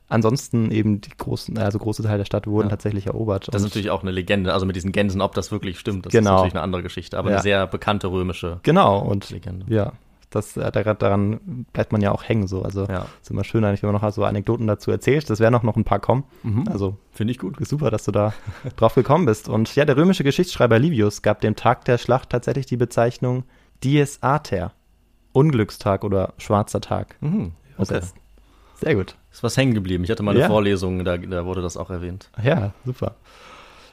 ansonsten 0.09 0.71
eben 0.71 1.01
die 1.01 1.11
großen, 1.17 1.59
also 1.59 1.79
große 1.79 2.03
Teile 2.05 2.19
der 2.19 2.25
Stadt 2.27 2.47
wurden 2.47 2.67
Ja. 2.69 2.71
tatsächlich 2.71 3.07
erobert. 3.09 3.49
Das 3.49 3.57
ist 3.63 3.69
natürlich 3.69 3.91
auch 3.91 4.03
eine 4.03 4.13
Legende, 4.13 4.53
also 4.53 4.65
mit 4.67 4.77
diesen 4.77 4.93
Gänsen, 4.93 5.21
ob 5.21 5.35
das 5.35 5.51
wirklich 5.51 5.79
stimmt, 5.81 6.07
das 6.07 6.13
Genau. 6.13 6.31
ist 6.31 6.35
natürlich 6.37 6.55
eine 6.55 6.63
andere 6.63 6.83
Geschichte, 6.85 7.19
aber 7.19 7.31
Ja. 7.31 7.37
eine 7.37 7.43
sehr 7.43 7.67
bekannte 7.67 8.07
römische 8.09 8.61
Genau, 8.63 9.01
und 9.01 9.29
Legende. 9.31 9.67
ja, 9.69 9.95
das, 10.31 10.57
äh, 10.57 10.71
da- 10.71 10.95
daran 10.95 11.67
bleibt 11.73 11.91
man 11.91 12.01
ja 12.03 12.13
auch 12.13 12.23
hängen. 12.23 12.47
So. 12.47 12.63
Also 12.63 12.85
Ja. 12.87 13.07
ist 13.21 13.31
immer 13.33 13.43
schön 13.43 13.65
eigentlich, 13.65 13.83
wenn 13.83 13.91
man 13.91 14.01
noch 14.01 14.13
so 14.13 14.23
Anekdoten 14.25 14.69
dazu 14.69 14.93
erzählt. 14.93 15.29
Das 15.29 15.41
werden 15.41 15.57
auch 15.57 15.65
noch 15.65 15.77
ein 15.77 15.83
paar 15.85 15.99
kommen. 15.99 16.23
Mhm. 16.45 16.69
Also 16.69 16.97
Finde 17.11 17.33
ich 17.33 17.39
gut. 17.41 17.57
super, 17.67 17.91
dass 17.91 18.05
du 18.05 18.13
da 18.13 18.33
drauf 18.77 18.95
gekommen 18.95 19.27
bist. 19.27 19.49
Und 19.49 19.75
ja, 19.75 19.85
der 19.85 19.97
römische 19.97 20.23
Geschichtsschreiber 20.23 20.79
Livius 20.79 21.23
gab 21.23 21.41
dem 21.41 21.57
Tag 21.57 21.85
der 21.85 21.99
Schlacht 21.99 22.31
tatsächlich 22.31 22.67
die 22.67 22.77
Bezeichnung 22.77 23.43
Dies 23.83 24.23
Ater. 24.23 24.73
Unglückstag 25.37 26.03
oder 26.05 26.33
schwarzer 26.39 26.81
Tag. 26.81 27.17
Mhm. 27.21 27.53
Okay. 27.79 28.01
Sehr 28.81 28.95
gut. 28.95 29.17
Ist 29.31 29.43
was 29.43 29.57
hängen 29.57 29.75
geblieben. 29.75 30.05
Ich 30.05 30.11
hatte 30.11 30.23
mal 30.23 30.31
eine 30.33 30.41
Ja. 30.41 30.47
Vorlesung, 30.49 31.05
da, 31.05 31.17
da 31.19 31.45
wurde 31.45 31.63
das 31.63 31.77
auch 31.77 31.91
erwähnt. 31.91 32.31
Ja, 32.43 32.73
super. 32.85 33.17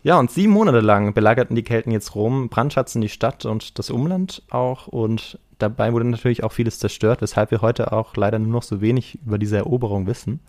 Ja, 0.04 0.20
und 0.20 0.32
sieben 0.32 0.52
Monate 0.54 0.80
lang 0.82 1.14
belagerten 1.14 1.56
die 1.56 1.64
Kelten 1.64 1.92
jetzt 1.92 2.16
Rom, 2.16 2.50
brandschatzten 2.50 3.02
die 3.02 3.10
Stadt 3.10 3.46
und 3.46 3.78
das 3.80 3.90
Umland 3.90 4.42
auch. 4.50 4.88
Und 4.88 5.40
dabei 5.60 5.94
wurde 5.94 6.06
natürlich 6.06 6.44
auch 6.44 6.52
vieles 6.52 6.80
zerstört, 6.80 7.22
weshalb 7.22 7.52
wir 7.52 7.62
heute 7.62 7.92
auch 7.94 8.16
leider 8.18 8.40
nur 8.40 8.52
noch 8.52 8.64
so 8.64 8.82
wenig 8.82 9.20
über 9.26 9.38
diese 9.38 9.58
Eroberung 9.58 10.08
wissen, 10.08 10.42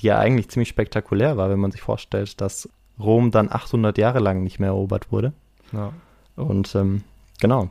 die 0.00 0.06
ja 0.06 0.18
eigentlich 0.18 0.48
ziemlich 0.48 0.68
spektakulär 0.68 1.36
war, 1.36 1.50
wenn 1.50 1.58
man 1.58 1.72
sich 1.72 1.80
vorstellt, 1.80 2.40
dass 2.40 2.68
Rom 3.00 3.30
dann 3.32 3.50
800 3.50 3.98
Jahre 3.98 4.18
lang 4.20 4.42
nicht 4.44 4.58
mehr 4.60 4.70
erobert 4.70 5.10
wurde. 5.10 5.32
Ja. 5.72 5.92
Und 6.36 6.72
ähm, 6.76 7.02
genau. 7.40 7.70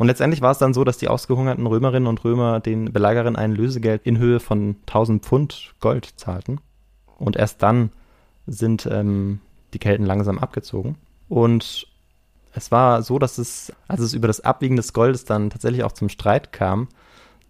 Und 0.00 0.06
letztendlich 0.06 0.40
war 0.40 0.52
es 0.52 0.56
dann 0.56 0.72
so, 0.72 0.82
dass 0.82 0.96
die 0.96 1.08
ausgehungerten 1.08 1.66
Römerinnen 1.66 2.06
und 2.06 2.24
Römer 2.24 2.60
den 2.60 2.90
Belagerern 2.90 3.36
ein 3.36 3.52
Lösegeld 3.52 4.00
in 4.06 4.16
Höhe 4.16 4.40
von 4.40 4.76
1000 4.86 5.22
Pfund 5.22 5.74
Gold 5.78 6.14
zahlten. 6.16 6.62
Und 7.18 7.36
erst 7.36 7.62
dann 7.62 7.92
sind 8.46 8.88
ähm, 8.90 9.40
die 9.74 9.78
Kelten 9.78 10.06
langsam 10.06 10.38
abgezogen. 10.38 10.96
Und 11.28 11.86
es 12.54 12.72
war 12.72 13.02
so, 13.02 13.18
dass 13.18 13.36
es, 13.36 13.74
als 13.88 14.00
es 14.00 14.14
über 14.14 14.26
das 14.26 14.40
Abwiegen 14.40 14.76
des 14.76 14.94
Goldes 14.94 15.26
dann 15.26 15.50
tatsächlich 15.50 15.84
auch 15.84 15.92
zum 15.92 16.08
Streit 16.08 16.50
kam, 16.50 16.88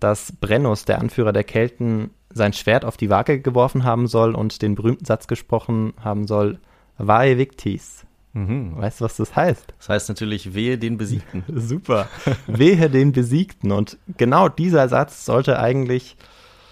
dass 0.01 0.33
Brennus, 0.33 0.85
der 0.85 0.99
Anführer 0.99 1.33
der 1.33 1.45
Kelten, 1.45 2.11
sein 2.31 2.53
Schwert 2.53 2.85
auf 2.85 2.97
die 2.97 3.11
Waage 3.11 3.41
geworfen 3.41 3.85
haben 3.85 4.09
soll 4.09 4.35
und 4.35 4.61
den 4.61 4.75
berühmten 4.75 5.05
Satz 5.05 5.29
gesprochen 5.29 5.95
haben 6.03 6.27
soll, 6.27 6.59
Vae 6.99 7.39
victis. 7.39 8.07
Mhm. 8.33 8.77
Weißt 8.77 9.01
du, 9.01 9.05
was 9.05 9.17
das 9.17 9.35
heißt? 9.35 9.75
Das 9.79 9.89
heißt 9.89 10.09
natürlich, 10.09 10.55
wehe 10.55 10.79
den 10.79 10.97
Besiegten. 10.97 11.45
Super. 11.55 12.09
Wehe 12.47 12.89
den 12.89 13.13
Besiegten. 13.13 13.73
Und 13.73 13.99
genau 14.17 14.49
dieser 14.49 14.89
Satz 14.89 15.25
sollte 15.25 15.59
eigentlich 15.59 16.17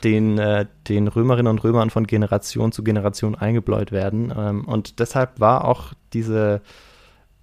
den, 0.05 0.39
äh, 0.39 0.67
den 0.89 1.09
Römerinnen 1.09 1.51
und 1.51 1.65
Römern 1.65 1.91
von 1.91 2.07
Generation 2.07 2.71
zu 2.71 2.85
Generation 2.85 3.35
eingebläut 3.35 3.91
werden. 3.91 4.33
Ähm, 4.37 4.65
und 4.65 5.01
deshalb 5.01 5.41
war 5.41 5.65
auch 5.65 5.93
diese, 6.13 6.63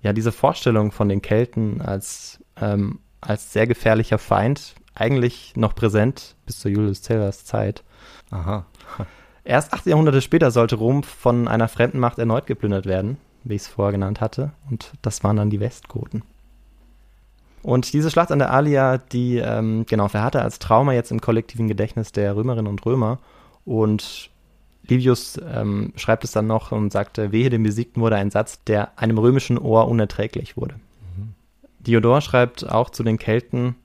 ja, 0.01 0.13
diese 0.13 0.31
Vorstellung 0.31 0.91
von 0.91 1.09
den 1.09 1.21
Kelten 1.21 1.81
als, 1.81 2.39
ähm, 2.59 2.99
als 3.19 3.51
sehr 3.51 3.67
gefährlicher 3.67 4.17
Feind 4.17 4.75
eigentlich 4.93 5.53
noch 5.57 5.75
präsent 5.75 6.35
bis 6.45 6.59
zur 6.59 6.71
Julius 6.71 7.01
Caesars 7.01 7.43
Zeit. 7.43 7.83
Aha. 8.31 8.65
Erst 9.43 9.73
acht 9.73 9.85
Jahrhunderte 9.85 10.21
später 10.21 10.49
sollte 10.51 10.75
Rom 10.75 11.03
von 11.03 11.47
einer 11.47 11.67
fremden 11.67 11.99
Macht 11.99 12.17
erneut 12.17 12.47
geplündert 12.47 12.85
werden, 12.85 13.17
wie 13.45 13.55
ich 13.55 13.61
es 13.61 13.67
vorher 13.67 13.93
genannt 13.93 14.19
hatte. 14.19 14.51
Und 14.69 14.91
das 15.01 15.23
waren 15.23 15.37
dann 15.37 15.49
die 15.49 15.59
Westgoten. 15.59 16.23
Und 17.63 17.93
diese 17.93 18.11
Schlacht 18.11 18.31
an 18.31 18.39
der 18.39 18.51
Alia, 18.51 18.97
die 18.97 19.37
ähm, 19.37 19.85
genau 19.87 20.07
verharrte 20.07 20.41
als 20.41 20.59
Trauma 20.59 20.93
jetzt 20.93 21.11
im 21.11 21.21
kollektiven 21.21 21.67
Gedächtnis 21.67 22.11
der 22.11 22.35
Römerinnen 22.35 22.67
und 22.67 22.85
Römer. 22.85 23.19
Und 23.63 24.29
Livius 24.83 25.39
ähm, 25.51 25.93
schreibt 25.95 26.23
es 26.23 26.31
dann 26.31 26.45
noch 26.45 26.71
und 26.71 26.91
sagte, 26.91 27.31
wehe 27.31 27.49
dem 27.49 27.63
Besiegten 27.63 28.01
wurde 28.01 28.17
ein 28.17 28.29
Satz, 28.29 28.63
der 28.65 28.99
einem 28.99 29.17
römischen 29.17 29.57
Ohr 29.57 29.87
unerträglich 29.87 30.57
wurde. 30.57 30.75
Diodor 31.79 32.21
schreibt 32.21 32.69
auch 32.69 32.89
zu 32.89 33.03
den 33.03 33.17
Kelten, 33.17 33.75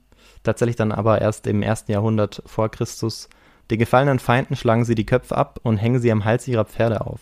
tatsächlich 0.42 0.76
dann 0.76 0.92
aber 0.92 1.20
erst 1.20 1.46
im 1.46 1.62
ersten 1.62 1.92
Jahrhundert 1.92 2.42
vor 2.46 2.70
Christus, 2.70 3.28
den 3.70 3.78
gefallenen 3.78 4.18
Feinden 4.18 4.56
schlagen 4.56 4.84
sie 4.84 4.94
die 4.94 5.06
Köpfe 5.06 5.36
ab 5.36 5.60
und 5.62 5.76
hängen 5.76 6.00
sie 6.00 6.10
am 6.10 6.24
Hals 6.24 6.48
ihrer 6.48 6.64
Pferde 6.64 7.02
auf. 7.02 7.20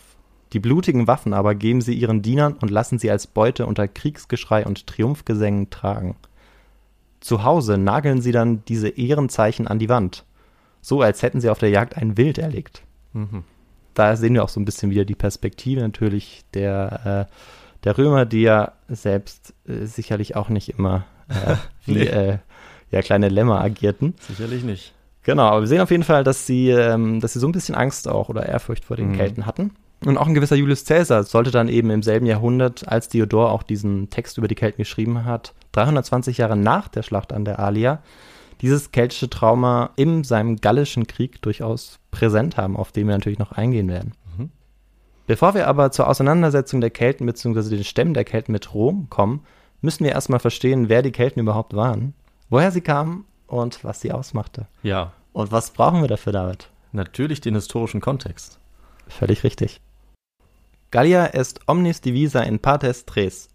Die 0.53 0.59
blutigen 0.59 1.07
Waffen 1.07 1.33
aber 1.33 1.53
geben 1.55 1.81
sie 1.81 1.93
ihren 1.93 2.21
Dienern 2.21 2.53
und 2.53 2.71
lassen 2.71 2.97
sie 2.97 3.11
als 3.11 3.27
Beute 3.27 3.65
unter 3.67 3.87
Kriegsgeschrei 3.87 4.65
und 4.65 4.87
Triumphgesängen 4.87 5.69
tragen. 5.69 6.15
Zu 7.19 7.43
Hause 7.43 7.77
nageln 7.77 8.21
sie 8.21 8.31
dann 8.31 8.63
diese 8.65 8.89
Ehrenzeichen 8.89 9.67
an 9.67 9.77
die 9.79 9.89
Wand, 9.89 10.25
so 10.81 11.01
als 11.01 11.21
hätten 11.21 11.41
sie 11.41 11.49
auf 11.49 11.59
der 11.59 11.69
Jagd 11.69 11.97
ein 11.97 12.17
Wild 12.17 12.37
erlegt. 12.37 12.83
Mhm. 13.13 13.43
Da 13.93 14.15
sehen 14.15 14.33
wir 14.33 14.43
auch 14.43 14.49
so 14.49 14.59
ein 14.59 14.65
bisschen 14.65 14.91
wieder 14.91 15.03
die 15.05 15.15
Perspektive 15.15 15.81
natürlich 15.81 16.43
der, 16.53 17.27
äh, 17.29 17.33
der 17.83 17.97
Römer, 17.97 18.25
die 18.25 18.41
ja 18.41 18.71
selbst 18.87 19.53
äh, 19.67 19.85
sicherlich 19.85 20.35
auch 20.35 20.49
nicht 20.49 20.69
immer 20.69 21.05
äh, 21.27 21.55
wie 21.85 21.93
Nee. 21.95 22.03
äh, 22.05 22.37
ja, 22.91 23.01
kleine 23.03 23.29
Lämmer 23.29 23.61
agierten. 23.61 24.15
Sicherlich 24.21 24.63
nicht. 24.63 24.93
Genau, 25.23 25.43
aber 25.43 25.61
wir 25.61 25.67
sehen 25.67 25.81
auf 25.81 25.91
jeden 25.91 26.03
Fall, 26.03 26.23
dass 26.23 26.47
sie, 26.47 26.69
ähm, 26.69 27.19
dass 27.19 27.33
sie 27.33 27.39
so 27.39 27.47
ein 27.47 27.51
bisschen 27.51 27.75
Angst 27.75 28.07
auch 28.07 28.29
oder 28.29 28.47
Ehrfurcht 28.47 28.85
vor 28.85 28.95
den 28.97 29.09
Mhm. 29.11 29.15
Kelten 29.17 29.45
hatten. 29.45 29.71
Und 30.05 30.17
auch 30.17 30.27
ein 30.27 30.33
gewisser 30.33 30.55
Julius 30.55 30.85
Caesar 30.85 31.23
sollte 31.23 31.51
dann 31.51 31.67
eben 31.67 31.89
im 31.89 32.03
selben 32.03 32.25
Jahrhundert, 32.25 32.87
als 32.87 33.09
Diodor 33.09 33.51
auch 33.51 33.63
diesen 33.63 34.09
Text 34.09 34.37
über 34.37 34.47
die 34.47 34.55
Kelten 34.55 34.77
geschrieben 34.77 35.25
hat, 35.25 35.53
320 35.73 36.37
Jahre 36.37 36.55
nach 36.55 36.87
der 36.87 37.03
Schlacht 37.03 37.33
an 37.33 37.43
der 37.45 37.59
Alia, 37.59 38.01
dieses 38.61 38.91
keltische 38.91 39.29
Trauma 39.29 39.91
in 39.95 40.23
seinem 40.23 40.57
gallischen 40.57 41.07
Krieg 41.07 41.41
durchaus 41.41 41.99
präsent 42.11 42.57
haben, 42.57 42.77
auf 42.77 42.91
den 42.91 43.07
wir 43.07 43.15
natürlich 43.15 43.39
noch 43.39 43.51
eingehen 43.51 43.87
werden. 43.89 44.13
Mhm. 44.37 44.51
Bevor 45.27 45.53
wir 45.53 45.67
aber 45.67 45.91
zur 45.91 46.07
Auseinandersetzung 46.07 46.81
der 46.81 46.89
Kelten 46.89 47.25
bzw. 47.25 47.69
den 47.69 47.83
Stämmen 47.83 48.13
der 48.13 48.25
Kelten 48.25 48.51
mit 48.51 48.73
Rom 48.73 49.09
kommen, 49.09 49.43
müssen 49.81 50.03
wir 50.03 50.11
erstmal 50.11 50.39
verstehen, 50.39 50.89
wer 50.89 51.01
die 51.01 51.11
Kelten 51.11 51.39
überhaupt 51.39 51.73
waren, 51.73 52.13
woher 52.49 52.71
sie 52.71 52.81
kamen 52.81 53.25
und 53.47 53.83
was 53.83 54.01
sie 54.01 54.11
ausmachte. 54.11 54.67
Ja. 54.83 55.13
Und 55.33 55.51
was 55.51 55.71
brauchen 55.71 56.01
wir 56.01 56.07
dafür, 56.07 56.33
David? 56.33 56.69
Natürlich 56.91 57.39
den 57.39 57.55
historischen 57.55 58.01
Kontext. 58.01 58.59
Völlig 59.07 59.43
richtig. 59.43 59.79
Gallia 60.91 61.27
est 61.35 61.59
omnis 61.67 62.01
divisa 62.01 62.41
in 62.41 62.57
partes 62.57 63.05
tres, 63.05 63.47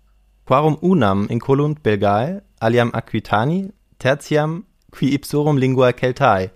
quarum 0.47 0.76
unam 0.81 1.26
incolunt 1.29 1.83
Belgae, 1.83 2.43
aliam 2.61 2.95
Aquitani, 2.95 3.73
tertiam 3.99 4.67
qui 4.93 5.14
ipsorum 5.14 5.59
lingua 5.59 5.93
Celtae, 5.93 6.50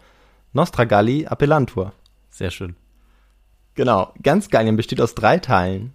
nostra 0.53 0.85
Galli 0.85 1.27
appellantur. 1.27 1.93
Sehr 2.31 2.53
schön. 2.53 2.77
Genau, 3.75 4.13
ganz 4.23 4.51
Gallien 4.51 4.77
besteht 4.77 5.01
aus 5.01 5.17
drei 5.17 5.39
Teilen, 5.39 5.95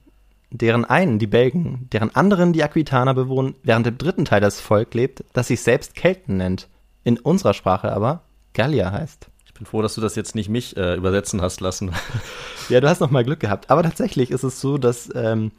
deren 0.51 0.83
einen 0.83 1.17
die 1.17 1.27
Belgen, 1.27 1.87
deren 1.93 2.13
anderen 2.13 2.51
die 2.51 2.63
Aquitaner 2.63 3.13
bewohnen, 3.13 3.55
während 3.63 3.87
im 3.87 3.97
dritten 3.97 4.25
Teil 4.25 4.41
das 4.41 4.59
Volk 4.59 4.93
lebt, 4.93 5.23
das 5.31 5.47
sich 5.47 5.61
selbst 5.61 5.95
Kelten 5.95 6.35
nennt, 6.35 6.67
in 7.05 7.17
unserer 7.19 7.53
Sprache 7.53 7.93
aber 7.93 8.23
Gallier 8.53 8.91
heißt. 8.91 9.29
Bin 9.63 9.69
froh, 9.69 9.81
dass 9.81 9.95
du 9.95 10.01
das 10.01 10.15
jetzt 10.15 10.35
nicht 10.35 10.49
mich 10.49 10.75
äh, 10.75 10.95
übersetzen 10.95 11.41
hast 11.41 11.61
lassen. 11.61 11.91
ja, 12.69 12.81
du 12.81 12.89
hast 12.89 12.99
noch 12.99 13.11
mal 13.11 13.23
Glück 13.23 13.39
gehabt. 13.39 13.71
Aber 13.71 13.81
tatsächlich 13.81 14.29
ist 14.29 14.43
es 14.43 14.59
so, 14.59 14.77
dass 14.77 15.09
ähm, 15.15 15.51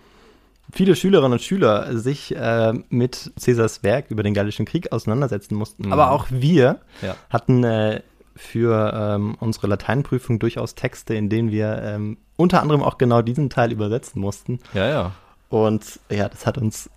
viele 0.70 0.94
Schülerinnen 0.94 1.32
und 1.32 1.40
Schüler 1.40 1.96
sich 1.96 2.36
äh, 2.36 2.74
mit 2.90 3.32
Cäsars 3.38 3.82
Werk 3.82 4.10
über 4.10 4.22
den 4.22 4.34
Gallischen 4.34 4.66
Krieg 4.66 4.92
auseinandersetzen 4.92 5.54
mussten. 5.54 5.86
Mhm. 5.86 5.92
Aber 5.94 6.10
auch 6.10 6.26
wir 6.28 6.80
ja. 7.00 7.16
hatten 7.30 7.64
äh, 7.64 8.02
für 8.36 8.92
ähm, 8.94 9.36
unsere 9.40 9.68
Lateinprüfung 9.68 10.38
durchaus 10.38 10.74
Texte, 10.74 11.14
in 11.14 11.30
denen 11.30 11.50
wir 11.50 11.80
ähm, 11.82 12.18
unter 12.36 12.60
anderem 12.60 12.82
auch 12.82 12.98
genau 12.98 13.22
diesen 13.22 13.48
Teil 13.48 13.72
übersetzen 13.72 14.20
mussten. 14.20 14.60
Ja, 14.74 14.86
ja. 14.86 15.12
Und 15.48 15.98
ja, 16.10 16.28
das 16.28 16.44
hat 16.44 16.58
uns 16.58 16.90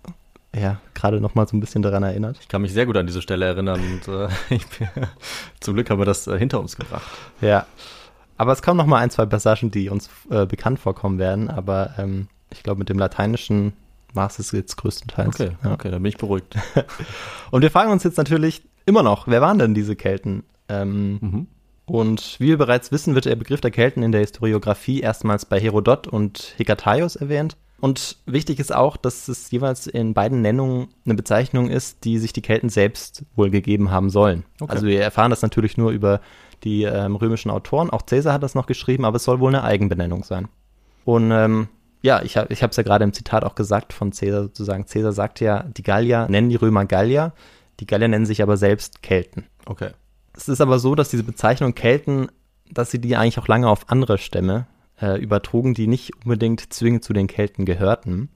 ja 0.54 0.80
gerade 0.94 1.20
noch 1.20 1.34
mal 1.34 1.46
so 1.46 1.56
ein 1.56 1.60
bisschen 1.60 1.82
daran 1.82 2.02
erinnert. 2.02 2.38
Ich 2.40 2.48
kann 2.48 2.62
mich 2.62 2.72
sehr 2.72 2.86
gut 2.86 2.96
an 2.96 3.06
diese 3.06 3.22
Stelle 3.22 3.46
erinnern 3.46 3.80
und 3.80 4.08
äh, 4.08 4.28
bin, 4.48 4.88
zum 5.60 5.74
Glück 5.74 5.90
haben 5.90 6.00
wir 6.00 6.06
das 6.06 6.26
äh, 6.26 6.38
hinter 6.38 6.60
uns 6.60 6.76
gebracht. 6.76 7.06
Ja, 7.40 7.66
aber 8.36 8.52
es 8.52 8.62
kommen 8.62 8.78
noch 8.78 8.86
mal 8.86 8.98
ein, 8.98 9.10
zwei 9.10 9.26
Passagen, 9.26 9.70
die 9.70 9.90
uns 9.90 10.08
äh, 10.30 10.46
bekannt 10.46 10.78
vorkommen 10.78 11.18
werden, 11.18 11.50
aber 11.50 11.94
ähm, 11.98 12.28
ich 12.50 12.62
glaube, 12.62 12.78
mit 12.78 12.88
dem 12.88 12.98
Lateinischen 12.98 13.72
war 14.14 14.28
es 14.28 14.52
jetzt 14.52 14.76
größtenteils. 14.76 15.40
Okay, 15.40 15.50
ja. 15.62 15.72
okay, 15.72 15.90
dann 15.90 16.02
bin 16.02 16.10
ich 16.10 16.16
beruhigt. 16.16 16.56
und 17.50 17.62
wir 17.62 17.70
fragen 17.70 17.90
uns 17.90 18.04
jetzt 18.04 18.16
natürlich 18.16 18.62
immer 18.86 19.02
noch, 19.02 19.26
wer 19.26 19.40
waren 19.40 19.58
denn 19.58 19.74
diese 19.74 19.96
Kelten? 19.96 20.44
Ähm, 20.68 21.18
mhm. 21.20 21.46
Und 21.84 22.36
wie 22.38 22.48
wir 22.48 22.58
bereits 22.58 22.92
wissen, 22.92 23.14
wird 23.14 23.24
der 23.24 23.36
Begriff 23.36 23.60
der 23.60 23.70
Kelten 23.70 24.02
in 24.02 24.12
der 24.12 24.20
Historiografie 24.20 25.00
erstmals 25.00 25.46
bei 25.46 25.58
Herodot 25.58 26.06
und 26.06 26.54
Hekataios 26.58 27.16
erwähnt. 27.16 27.56
Und 27.80 28.16
wichtig 28.26 28.58
ist 28.58 28.74
auch, 28.74 28.96
dass 28.96 29.28
es 29.28 29.50
jeweils 29.50 29.86
in 29.86 30.12
beiden 30.12 30.42
Nennungen 30.42 30.88
eine 31.04 31.14
Bezeichnung 31.14 31.70
ist, 31.70 32.04
die 32.04 32.18
sich 32.18 32.32
die 32.32 32.42
Kelten 32.42 32.70
selbst 32.70 33.24
wohl 33.36 33.50
gegeben 33.50 33.90
haben 33.90 34.10
sollen. 34.10 34.44
Okay. 34.60 34.72
Also 34.72 34.86
wir 34.86 35.00
erfahren 35.00 35.30
das 35.30 35.42
natürlich 35.42 35.76
nur 35.76 35.92
über 35.92 36.20
die 36.64 36.82
ähm, 36.82 37.14
römischen 37.14 37.50
Autoren. 37.50 37.90
Auch 37.90 38.04
Caesar 38.04 38.32
hat 38.32 38.42
das 38.42 38.56
noch 38.56 38.66
geschrieben, 38.66 39.04
aber 39.04 39.16
es 39.16 39.24
soll 39.24 39.38
wohl 39.38 39.54
eine 39.54 39.62
Eigenbenennung 39.62 40.24
sein. 40.24 40.48
Und 41.04 41.30
ähm, 41.30 41.68
ja, 42.02 42.22
ich 42.22 42.36
habe 42.36 42.52
es 42.52 42.76
ja 42.76 42.82
gerade 42.82 43.04
im 43.04 43.12
Zitat 43.12 43.44
auch 43.44 43.54
gesagt 43.54 43.92
von 43.92 44.10
Caesar 44.10 44.42
sozusagen. 44.42 44.84
Caesar 44.86 45.12
sagt 45.12 45.40
ja, 45.40 45.62
die 45.62 45.84
Gallier 45.84 46.26
nennen 46.28 46.48
die 46.48 46.56
Römer 46.56 46.84
Gallier, 46.84 47.32
die 47.78 47.86
Gallier 47.86 48.08
nennen 48.08 48.26
sich 48.26 48.42
aber 48.42 48.56
selbst 48.56 49.02
Kelten. 49.02 49.46
Okay. 49.66 49.90
Es 50.34 50.48
ist 50.48 50.60
aber 50.60 50.80
so, 50.80 50.96
dass 50.96 51.10
diese 51.10 51.24
Bezeichnung 51.24 51.74
Kelten, 51.74 52.28
dass 52.72 52.90
sie 52.90 53.00
die 53.00 53.16
eigentlich 53.16 53.38
auch 53.38 53.48
lange 53.48 53.68
auf 53.68 53.88
andere 53.88 54.18
Stämme 54.18 54.66
äh, 55.00 55.20
übertrugen, 55.20 55.74
die 55.74 55.86
nicht 55.86 56.12
unbedingt 56.24 56.72
zwingend 56.72 57.04
zu 57.04 57.12
den 57.12 57.26
Kelten 57.26 57.64
gehörten. 57.64 58.30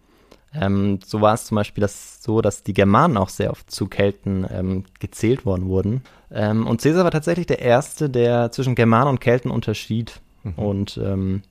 Ähm, 0.55 1.01
so 1.05 1.21
war 1.21 1.35
es 1.35 1.47
zum 1.47 1.57
Beispiel 1.57 1.81
das 1.81 2.23
so, 2.23 2.43
dass 2.43 2.63
die 2.63 2.75
Germanen 2.75 3.17
auch 3.17 3.31
sehr 3.31 3.51
oft 3.51 3.71
zu 3.71 3.87
Kelten 3.87 4.47
ähm, 4.51 4.85
gezählt 5.01 5.47
worden 5.47 5.67
wurden. 5.67 6.03
Ähm, 6.31 6.67
und 6.67 6.83
Caesar 6.83 7.05
war 7.05 7.11
tatsächlich 7.11 7.47
der 7.47 7.61
Erste, 7.61 8.11
der 8.11 8.53
zwischen 8.53 8.75
Germanen 8.75 9.09
und 9.09 9.21
Kelten 9.21 9.51
unterschied. 9.51 10.21
Mhm. 10.43 10.55
Und 10.55 11.01
ähm, 11.03 11.43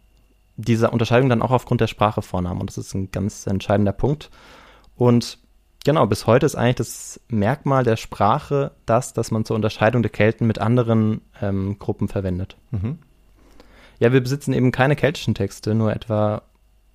diese 0.57 0.91
Unterscheidung 0.91 1.29
dann 1.29 1.41
auch 1.41 1.51
aufgrund 1.51 1.81
der 1.81 1.87
Sprache 1.87 2.21
vornahm. 2.21 2.59
Und 2.59 2.69
das 2.69 2.77
ist 2.77 2.93
ein 2.93 3.09
ganz 3.11 3.47
entscheidender 3.47 3.93
Punkt. 3.93 4.29
Und 4.95 5.39
genau, 5.83 6.05
bis 6.05 6.27
heute 6.27 6.45
ist 6.45 6.55
eigentlich 6.55 6.75
das 6.75 7.19
Merkmal 7.27 7.83
der 7.83 7.97
Sprache 7.97 8.71
das, 8.85 9.13
dass 9.13 9.31
man 9.31 9.45
zur 9.45 9.55
Unterscheidung 9.55 10.03
der 10.03 10.11
Kelten 10.11 10.45
mit 10.45 10.59
anderen 10.59 11.21
ähm, 11.41 11.79
Gruppen 11.79 12.07
verwendet. 12.07 12.57
Mhm. 12.69 12.99
Ja, 14.01 14.11
wir 14.11 14.21
besitzen 14.21 14.53
eben 14.53 14.71
keine 14.71 14.95
keltischen 14.95 15.35
Texte, 15.35 15.75
nur 15.75 15.93
etwa 15.93 16.41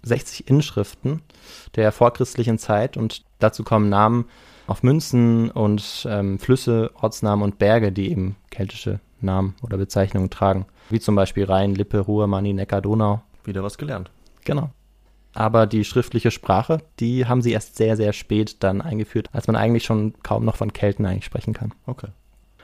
60 0.03 0.51
Inschriften 0.51 1.23
der 1.77 1.93
vorchristlichen 1.93 2.59
Zeit 2.59 2.97
und 2.97 3.23
dazu 3.39 3.63
kommen 3.63 3.89
Namen 3.89 4.25
auf 4.67 4.83
Münzen 4.83 5.53
und 5.53 6.05
ähm, 6.11 6.41
Flüsse, 6.41 6.91
Ortsnamen 6.95 7.45
und 7.45 7.59
Berge, 7.59 7.93
die 7.93 8.11
eben 8.11 8.35
keltische 8.51 8.99
Namen 9.21 9.55
oder 9.63 9.77
Bezeichnungen 9.77 10.31
tragen, 10.31 10.67
wie 10.91 10.99
zum 10.99 11.15
Beispiel 11.15 11.45
Rhein, 11.45 11.77
Lippe, 11.77 12.01
Ruhr, 12.01 12.27
Mani, 12.27 12.53
Neckar, 12.53 12.83
Donau. 12.83 13.23
Wieder 13.45 13.63
was 13.63 13.79
gelernt. 13.79 14.11
Genau. 14.45 14.71
Aber 15.33 15.69
die 15.69 15.85
schriftliche 15.85 16.33
Sprache, 16.33 16.83
die 16.99 17.27
haben 17.27 17.41
sie 17.41 17.53
erst 17.53 17.77
sehr, 17.77 17.97
sehr 17.97 18.15
spät 18.15 18.65
dann 18.65 18.81
eingeführt, 18.81 19.29
als 19.33 19.47
man 19.47 19.55
eigentlich 19.55 19.85
schon 19.85 20.15
kaum 20.25 20.45
noch 20.45 20.57
von 20.57 20.73
Kelten 20.73 21.07
eigentlich 21.07 21.27
sprechen 21.27 21.55
kann. 21.55 21.73
Okay. 21.87 22.09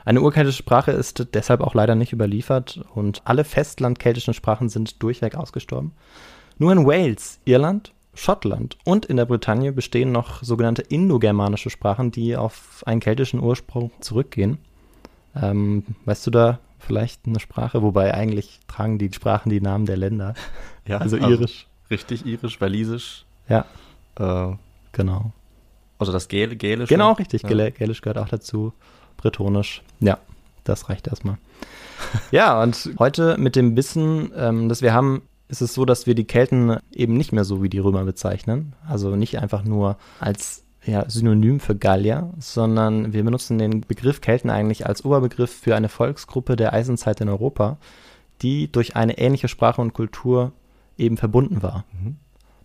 Eine 0.05 0.21
urkeltische 0.21 0.59
Sprache 0.59 0.91
ist 0.91 1.29
deshalb 1.35 1.61
auch 1.61 1.75
leider 1.75 1.95
nicht 1.95 2.13
überliefert 2.13 2.81
und 2.95 3.23
alle 3.25 3.45
festlandkeltischen 3.45 4.35
Sprachen 4.35 4.69
sind 4.69 5.03
durchweg 5.03 5.35
ausgestorben. 5.35 5.93
Nur 6.59 6.73
in 6.73 6.87
Wales, 6.87 7.41
Irland, 7.45 7.93
Schottland 8.15 8.77
und 8.85 9.07
in 9.07 9.17
der 9.17 9.25
Bretagne 9.25 9.73
bestehen 9.73 10.13
noch 10.13 10.43
sogenannte 10.43 10.83
indogermanische 10.83 11.71
Sprachen, 11.71 12.11
die 12.11 12.37
auf 12.37 12.83
einen 12.87 13.01
keltischen 13.01 13.41
Ursprung 13.41 13.91
zurückgehen. 14.01 14.59
Ähm, 15.35 15.85
weißt 16.05 16.27
du 16.27 16.31
da 16.31 16.59
vielleicht 16.79 17.27
eine 17.27 17.41
Sprache, 17.41 17.83
wobei 17.83 18.13
eigentlich 18.13 18.61
tragen 18.69 18.99
die 18.99 19.11
Sprachen 19.13 19.51
die 19.51 19.61
Namen 19.61 19.87
der 19.87 19.97
Länder. 19.97 20.35
Ja, 20.85 20.99
also, 20.99 21.17
also 21.17 21.29
irisch. 21.29 21.69
richtig, 21.93 22.27
irisch, 22.27 22.61
walisisch. 22.61 23.25
Ja. 23.49 23.67
Äh, 24.19 24.57
genau. 24.91 25.33
Also 25.97 26.11
das 26.11 26.27
Gäl 26.27 26.57
Gälisch. 26.57 26.89
Genau, 26.89 27.13
richtig. 27.13 27.45
Ja. 27.45 27.71
Gälisch 27.71 28.03
gehört 28.03 28.19
auch 28.19 28.29
dazu. 28.29 28.73
Bretonisch. 29.23 29.83
Ja, 30.01 30.19
das 30.65 30.89
reicht 30.89 31.07
erstmal. 31.07 31.39
ja, 32.31 32.63
und 32.63 32.91
heute 32.99 33.39
mit 33.39 33.57
dem 33.57 33.77
Wissen, 33.77 34.33
ähm, 34.37 34.69
das 34.69 34.83
wir 34.83 34.93
haben, 34.93 35.23
ist 35.49 35.63
es 35.63 35.75
so, 35.75 35.85
dass 35.85 36.07
wir 36.07 36.15
die 36.15 36.25
Kelten 36.25 36.79
eben 36.93 37.17
nicht 37.17 37.33
mehr 37.33 37.45
so 37.45 37.63
wie 37.63 37.69
die 37.69 37.79
Römer 37.79 38.05
bezeichnen. 38.05 38.75
Also 38.89 39.17
nicht 39.17 39.39
einfach 39.39 39.65
nur 39.65 39.97
als 40.19 40.65
ja, 40.85 41.09
Synonym 41.09 41.61
für 41.61 41.77
Gallier, 41.77 42.33
sondern 42.39 43.13
wir 43.13 43.23
benutzen 43.23 43.59
den 43.59 43.83
Begriff 43.83 44.21
Kelten 44.21 44.51
eigentlich 44.51 44.87
als 44.87 45.05
Oberbegriff 45.05 45.53
für 45.53 45.77
eine 45.77 45.89
Volksgruppe 45.89 46.57
der 46.57 46.73
Eisenzeit 46.73 47.21
in 47.21 47.29
Europa, 47.29 47.79
die 48.41 48.71
durch 48.71 48.97
eine 48.97 49.19
ähnliche 49.19 49.49
Sprache 49.49 49.81
und 49.81 49.93
Kultur 49.93 50.53
eben 50.99 51.17
verbunden 51.17 51.63
war. 51.63 51.85
Mhm. 51.93 52.17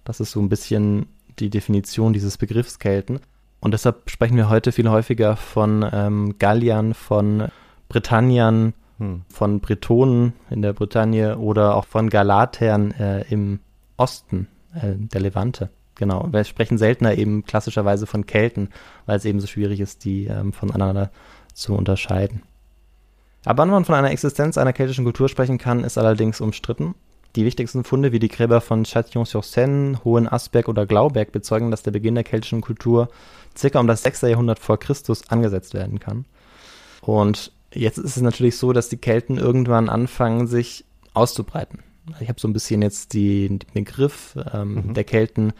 Das 0.04 0.20
ist 0.20 0.32
so 0.32 0.40
ein 0.40 0.50
bisschen 0.50 1.08
die 1.40 1.50
Definition 1.50 2.14
dieses 2.14 2.38
Begriffs 2.38 2.80
Kelten. 2.80 3.20
Und 3.60 3.72
deshalb 3.72 4.10
sprechen 4.10 4.38
wir 4.38 4.50
heute 4.50 4.72
viel 4.72 4.90
häufiger 4.90 5.36
von 5.36 5.86
ähm, 5.92 6.36
Galliern, 6.40 6.94
von 6.94 7.50
Britanniern, 7.90 8.74
hm. 9.00 9.24
von 9.30 9.60
Bretonen 9.60 10.34
in 10.50 10.62
der 10.62 10.74
Bretagne 10.74 11.38
oder 11.38 11.76
auch 11.76 11.86
von 11.86 12.10
Galatern 12.10 12.92
äh, 12.92 13.22
im 13.30 13.60
Osten 13.98 14.48
äh, 14.76 14.94
der 14.96 15.22
Levante. 15.22 15.70
Genau, 15.96 16.28
wir 16.32 16.44
sprechen 16.44 16.78
seltener 16.78 17.18
eben 17.18 17.44
klassischerweise 17.44 18.06
von 18.06 18.28
Kelten, 18.28 18.70
weil 19.08 19.18
es 19.18 19.26
eben 19.26 19.40
so 19.40 19.48
schwierig 19.48 19.80
ist, 19.80 20.06
die 20.06 20.26
ähm, 20.26 20.54
voneinander 20.54 21.10
zu 21.54 21.74
unterscheiden. 21.74 22.44
Aber 23.46 23.64
wann 23.64 23.70
man 23.70 23.86
von 23.86 23.96
einer 23.96 24.12
Existenz 24.12 24.58
einer 24.58 24.74
keltischen 24.74 25.06
Kultur 25.06 25.30
sprechen 25.30 25.58
kann, 25.58 25.84
ist 25.84 25.98
allerdings 25.98 26.42
umstritten. 26.42 26.94
Die 27.36 27.46
wichtigsten 27.46 27.84
Funde 27.84 28.12
wie 28.12 28.20
die 28.20 28.28
Gräber 28.30 28.62
von 28.62 28.84
Châtillon-sur-Seine, 28.84 30.04
Hohen 30.04 30.28
Asberg 30.28 30.68
oder 30.68 30.86
Glauberg 30.86 31.32
bezeugen, 31.32 31.72
dass 31.72 31.84
der 31.84 31.92
Beginn 31.92 32.16
der 32.16 32.24
keltischen 32.24 32.62
Kultur 32.62 33.10
circa 33.58 33.80
um 33.80 33.88
das 33.88 34.04
6. 34.04 34.22
Jahrhundert 34.22 34.60
vor 34.60 34.78
Christus 34.78 35.30
angesetzt 35.30 35.74
werden 35.74 36.00
kann. 36.00 36.26
Und 37.02 37.52
jetzt 37.74 37.98
ist 37.98 38.18
es 38.18 38.22
natürlich 38.22 38.58
so, 38.58 38.74
dass 38.74 38.90
die 38.90 38.98
Kelten 38.98 39.38
irgendwann 39.38 39.90
anfangen, 39.90 40.48
sich 40.48 40.86
auszubreiten. 41.14 41.80
Ich 42.20 42.30
habe 42.30 42.40
so 42.40 42.48
ein 42.48 42.54
bisschen 42.54 42.82
jetzt 42.82 43.14
die, 43.14 43.48
den 43.48 43.60
Begriff 43.74 44.38
ähm, 44.54 44.76
mhm. 44.76 44.94
der 44.94 45.04
Kelten 45.04 45.54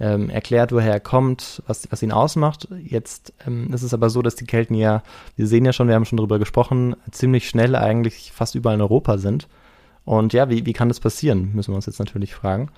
ähm, 0.00 0.28
erklärt, 0.28 0.72
woher 0.72 0.92
er 0.92 1.00
kommt, 1.00 1.62
was, 1.66 1.90
was 1.90 2.02
ihn 2.02 2.12
ausmacht. 2.12 2.68
Jetzt 2.82 3.32
ähm, 3.46 3.72
ist 3.72 3.82
es 3.82 3.94
aber 3.94 4.10
so, 4.10 4.22
dass 4.22 4.34
die 4.34 4.46
Kelten 4.46 4.74
ja, 4.74 5.02
wir 5.36 5.46
sehen 5.46 5.64
ja 5.64 5.72
schon, 5.72 5.86
wir 5.86 5.94
haben 5.94 6.04
schon 6.04 6.16
darüber 6.16 6.38
gesprochen, 6.38 6.96
ziemlich 7.12 7.48
schnell 7.48 7.76
eigentlich 7.76 8.32
fast 8.32 8.54
überall 8.54 8.74
in 8.74 8.82
Europa 8.82 9.18
sind. 9.18 9.48
Und 10.04 10.32
ja, 10.32 10.50
wie, 10.50 10.66
wie 10.66 10.72
kann 10.72 10.88
das 10.88 11.00
passieren, 11.00 11.52
müssen 11.54 11.72
wir 11.72 11.76
uns 11.76 11.86
jetzt 11.86 12.00
natürlich 12.00 12.34
fragen. 12.34 12.70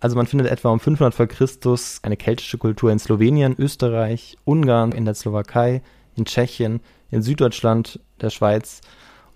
Also 0.00 0.16
man 0.16 0.26
findet 0.26 0.48
etwa 0.48 0.70
um 0.70 0.80
500 0.80 1.14
vor 1.14 1.26
Christus 1.26 2.00
eine 2.02 2.16
keltische 2.16 2.58
Kultur 2.58 2.92
in 2.92 2.98
Slowenien, 2.98 3.56
Österreich, 3.58 4.36
Ungarn, 4.44 4.92
in 4.92 5.04
der 5.04 5.14
Slowakei, 5.14 5.82
in 6.16 6.24
Tschechien, 6.24 6.80
in 7.10 7.22
Süddeutschland, 7.22 8.00
der 8.20 8.30
Schweiz 8.30 8.80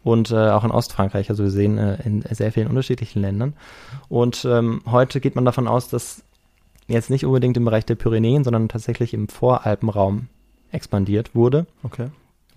und 0.02 0.30
äh, 0.30 0.50
auch 0.50 0.64
in 0.64 0.70
Ostfrankreich. 0.70 1.30
Also 1.30 1.44
wir 1.44 1.50
sehen 1.50 1.78
äh, 1.78 1.98
in 2.04 2.22
sehr 2.30 2.52
vielen 2.52 2.68
unterschiedlichen 2.68 3.20
Ländern. 3.20 3.54
Und 4.08 4.44
ähm, 4.44 4.82
heute 4.86 5.20
geht 5.20 5.34
man 5.34 5.44
davon 5.44 5.68
aus, 5.68 5.88
dass 5.88 6.22
jetzt 6.88 7.10
nicht 7.10 7.24
unbedingt 7.24 7.56
im 7.56 7.64
Bereich 7.64 7.86
der 7.86 7.94
Pyrenäen, 7.94 8.44
sondern 8.44 8.68
tatsächlich 8.68 9.14
im 9.14 9.28
Voralpenraum 9.28 10.28
expandiert 10.72 11.34
wurde. 11.34 11.66
Okay. 11.82 12.08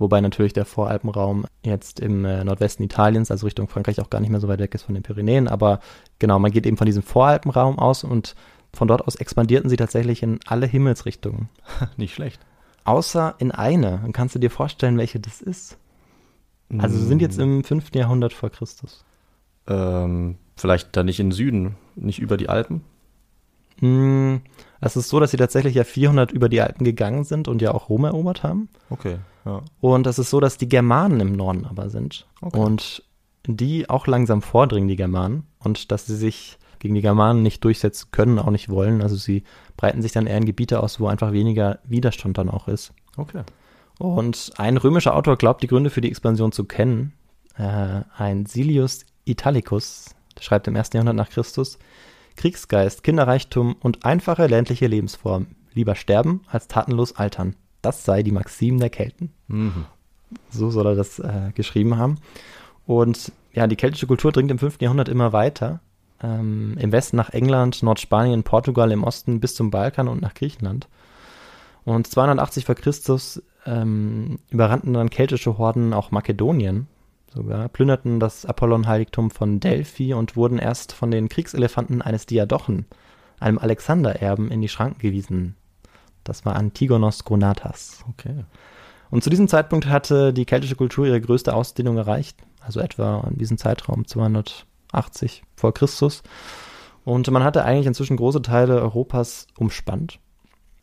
Wobei 0.04 0.20
natürlich 0.20 0.52
der 0.52 0.66
Voralpenraum 0.66 1.46
jetzt 1.64 2.02
im 2.02 2.26
äh, 2.26 2.44
Nordwesten 2.44 2.84
Italiens, 2.84 3.32
also 3.32 3.46
Richtung 3.46 3.70
Frankreich, 3.70 4.02
auch 4.02 4.10
gar 4.10 4.20
nicht 4.20 4.32
mehr 4.32 4.42
so 4.42 4.50
weit 4.50 4.60
weg 4.60 4.76
ist 4.76 4.84
von 4.84 4.96
den 4.96 5.02
Pyrenäen. 5.02 5.48
Aber 5.48 5.80
genau, 6.20 6.40
man 6.40 6.52
geht 6.52 6.66
eben 6.66 6.76
von 6.76 6.88
diesem 6.88 7.04
Voralpenraum 7.04 7.80
aus 7.80 8.04
und 8.04 8.36
von 8.74 8.90
dort 8.90 9.08
aus 9.08 9.16
expandierten 9.16 9.70
sie 9.70 9.78
tatsächlich 9.78 10.22
in 10.22 10.42
alle 10.46 10.66
Himmelsrichtungen. 10.66 11.48
Nicht 11.96 12.14
schlecht. 12.14 12.42
Außer 12.84 13.36
in 13.38 13.54
eine. 13.54 14.00
Dann 14.02 14.12
kannst 14.12 14.36
du 14.36 14.40
dir 14.40 14.52
vorstellen, 14.52 14.98
welche 14.98 15.22
das 15.22 15.40
ist. 15.40 15.78
Also 16.78 16.98
sie 16.98 17.06
sind 17.06 17.22
jetzt 17.22 17.40
im 17.40 17.64
5. 17.64 17.96
Jahrhundert 17.96 18.34
vor 18.34 18.50
Christus. 18.50 19.06
Ähm, 19.68 20.36
vielleicht 20.58 20.98
da 20.98 21.04
nicht 21.04 21.22
in 21.22 21.32
Süden, 21.32 21.78
nicht 21.96 22.20
über 22.20 22.36
die 22.36 22.50
Alpen? 22.50 22.84
Hm, 23.80 24.42
es 24.86 24.96
ist 24.96 25.10
so, 25.10 25.20
dass 25.20 25.32
sie 25.32 25.38
tatsächlich 25.38 25.76
ja 25.76 25.84
400 25.84 26.32
über 26.32 26.50
die 26.50 26.62
Alpen 26.62 26.84
gegangen 26.84 27.24
sind 27.24 27.48
und 27.48 27.62
ja 27.62 27.74
auch 27.74 27.90
Rom 27.90 28.06
erobert 28.06 28.44
haben. 28.44 28.70
Okay, 28.90 29.18
ja. 29.46 29.62
Und 29.80 30.08
es 30.08 30.20
ist 30.20 30.30
so, 30.30 30.40
dass 30.40 30.58
die 30.58 30.70
Germanen 30.70 31.20
im 31.20 31.34
Norden 31.34 31.66
aber 31.66 31.90
sind. 31.90 32.28
Okay. 32.42 32.60
Und 32.60 33.04
die 33.46 33.90
auch 33.90 34.08
langsam 34.08 34.42
vordringen, 34.42 34.88
die 34.88 34.96
Germanen. 34.96 35.48
Und 35.60 35.92
dass 35.92 36.06
sie 36.06 36.16
sich 36.16 36.58
gegen 36.80 36.96
die 36.96 37.02
Germanen 37.02 37.42
nicht 37.42 37.64
durchsetzen 37.64 38.10
können, 38.12 38.40
auch 38.40 38.50
nicht 38.50 38.70
wollen. 38.70 39.02
Also 39.02 39.16
sie 39.16 39.44
breiten 39.78 40.02
sich 40.02 40.12
dann 40.12 40.28
eher 40.28 40.38
in 40.38 40.46
Gebiete 40.46 40.82
aus, 40.82 41.00
wo 41.00 41.08
einfach 41.08 41.32
weniger 41.32 41.80
Widerstand 41.86 42.38
dann 42.38 42.50
auch 42.50 42.68
ist. 42.68 42.94
Okay. 43.16 43.44
Und 44.00 44.52
ein 44.58 44.78
römischer 44.78 45.16
Autor 45.16 45.38
glaubt, 45.38 45.64
die 45.64 45.68
Gründe 45.68 45.90
für 45.90 46.02
die 46.02 46.10
Expansion 46.10 46.52
zu 46.52 46.66
kennen. 46.66 47.14
Äh, 47.56 48.02
ein 48.18 48.46
Silius 48.46 49.06
Italicus, 49.26 50.16
der 50.36 50.44
schreibt 50.44 50.68
im 50.68 50.76
ersten 50.76 50.98
Jahrhundert 50.98 51.16
nach 51.16 51.30
Christus, 51.30 51.80
Kriegsgeist, 52.36 53.04
Kinderreichtum 53.04 53.76
und 53.80 54.06
einfache 54.06 54.48
ländliche 54.48 54.88
Lebensform. 54.88 55.48
Lieber 55.74 55.96
sterben 55.96 56.42
als 56.48 56.68
tatenlos 56.68 57.16
altern. 57.16 57.56
Das 57.82 58.06
sei 58.06 58.24
die 58.24 58.32
Maxim 58.32 58.80
der 58.80 58.90
Kelten. 58.90 59.34
Mhm. 59.48 59.86
So 60.50 60.70
soll 60.70 60.88
er 60.88 60.96
das 60.96 61.20
äh, 61.20 61.52
geschrieben 61.54 61.98
haben. 61.98 62.18
Und 62.86 63.32
ja, 63.54 63.68
die 63.68 63.76
keltische 63.76 64.08
Kultur 64.08 64.32
dringt 64.32 64.52
im 64.52 64.60
5. 64.60 64.82
Jahrhundert 64.82 65.10
immer 65.10 65.34
weiter. 65.34 65.82
Ähm, 66.22 66.78
Im 66.80 66.92
Westen 66.92 67.18
nach 67.18 67.30
England, 67.30 67.84
Nordspanien, 67.84 68.44
Portugal, 68.44 68.92
im 68.92 69.04
Osten 69.04 69.40
bis 69.40 69.56
zum 69.56 69.72
Balkan 69.72 70.08
und 70.08 70.22
nach 70.22 70.34
Griechenland. 70.34 70.88
Und 71.84 72.08
280 72.08 72.66
vor 72.66 72.76
Christus 72.76 73.44
ähm, 73.66 74.40
überrannten 74.50 74.94
dann 74.94 75.10
keltische 75.10 75.58
Horden 75.58 75.94
auch 75.94 76.12
Makedonien 76.12 76.88
sogar, 77.34 77.70
plünderten 77.70 78.20
das 78.20 78.46
Apollon-Heiligtum 78.46 79.32
von 79.32 79.60
Delphi 79.60 80.14
und 80.14 80.36
wurden 80.36 80.60
erst 80.60 80.94
von 80.94 81.12
den 81.12 81.30
Kriegselefanten 81.30 82.02
eines 82.02 82.26
Diadochen, 82.26 82.86
einem 83.40 83.58
Alexander-Erben, 83.58 84.52
in 84.52 84.62
die 84.62 84.70
Schranken 84.70 85.00
gewiesen. 85.00 85.56
Das 86.24 86.46
war 86.46 86.56
Antigonos 86.56 87.26
Gonatas. 87.26 88.04
Okay. 88.10 88.46
Und 89.10 89.24
zu 89.24 89.30
diesem 89.30 89.48
Zeitpunkt 89.48 89.88
hatte 89.88 90.34
die 90.34 90.46
keltische 90.46 90.76
Kultur 90.76 91.06
ihre 91.06 91.22
größte 91.22 91.54
Ausdehnung 91.54 91.98
erreicht, 91.98 92.38
also 92.62 92.80
etwa 92.80 93.28
in 93.30 93.38
diesem 93.38 93.58
Zeitraum 93.58 94.08
280 94.08 95.44
vor 95.56 95.74
Christus. 95.74 96.24
Und 97.04 97.30
man 97.30 97.44
hatte 97.44 97.66
eigentlich 97.66 97.88
inzwischen 97.88 98.18
große 98.18 98.42
Teile 98.42 98.82
Europas 98.82 99.48
umspannt. 99.58 100.20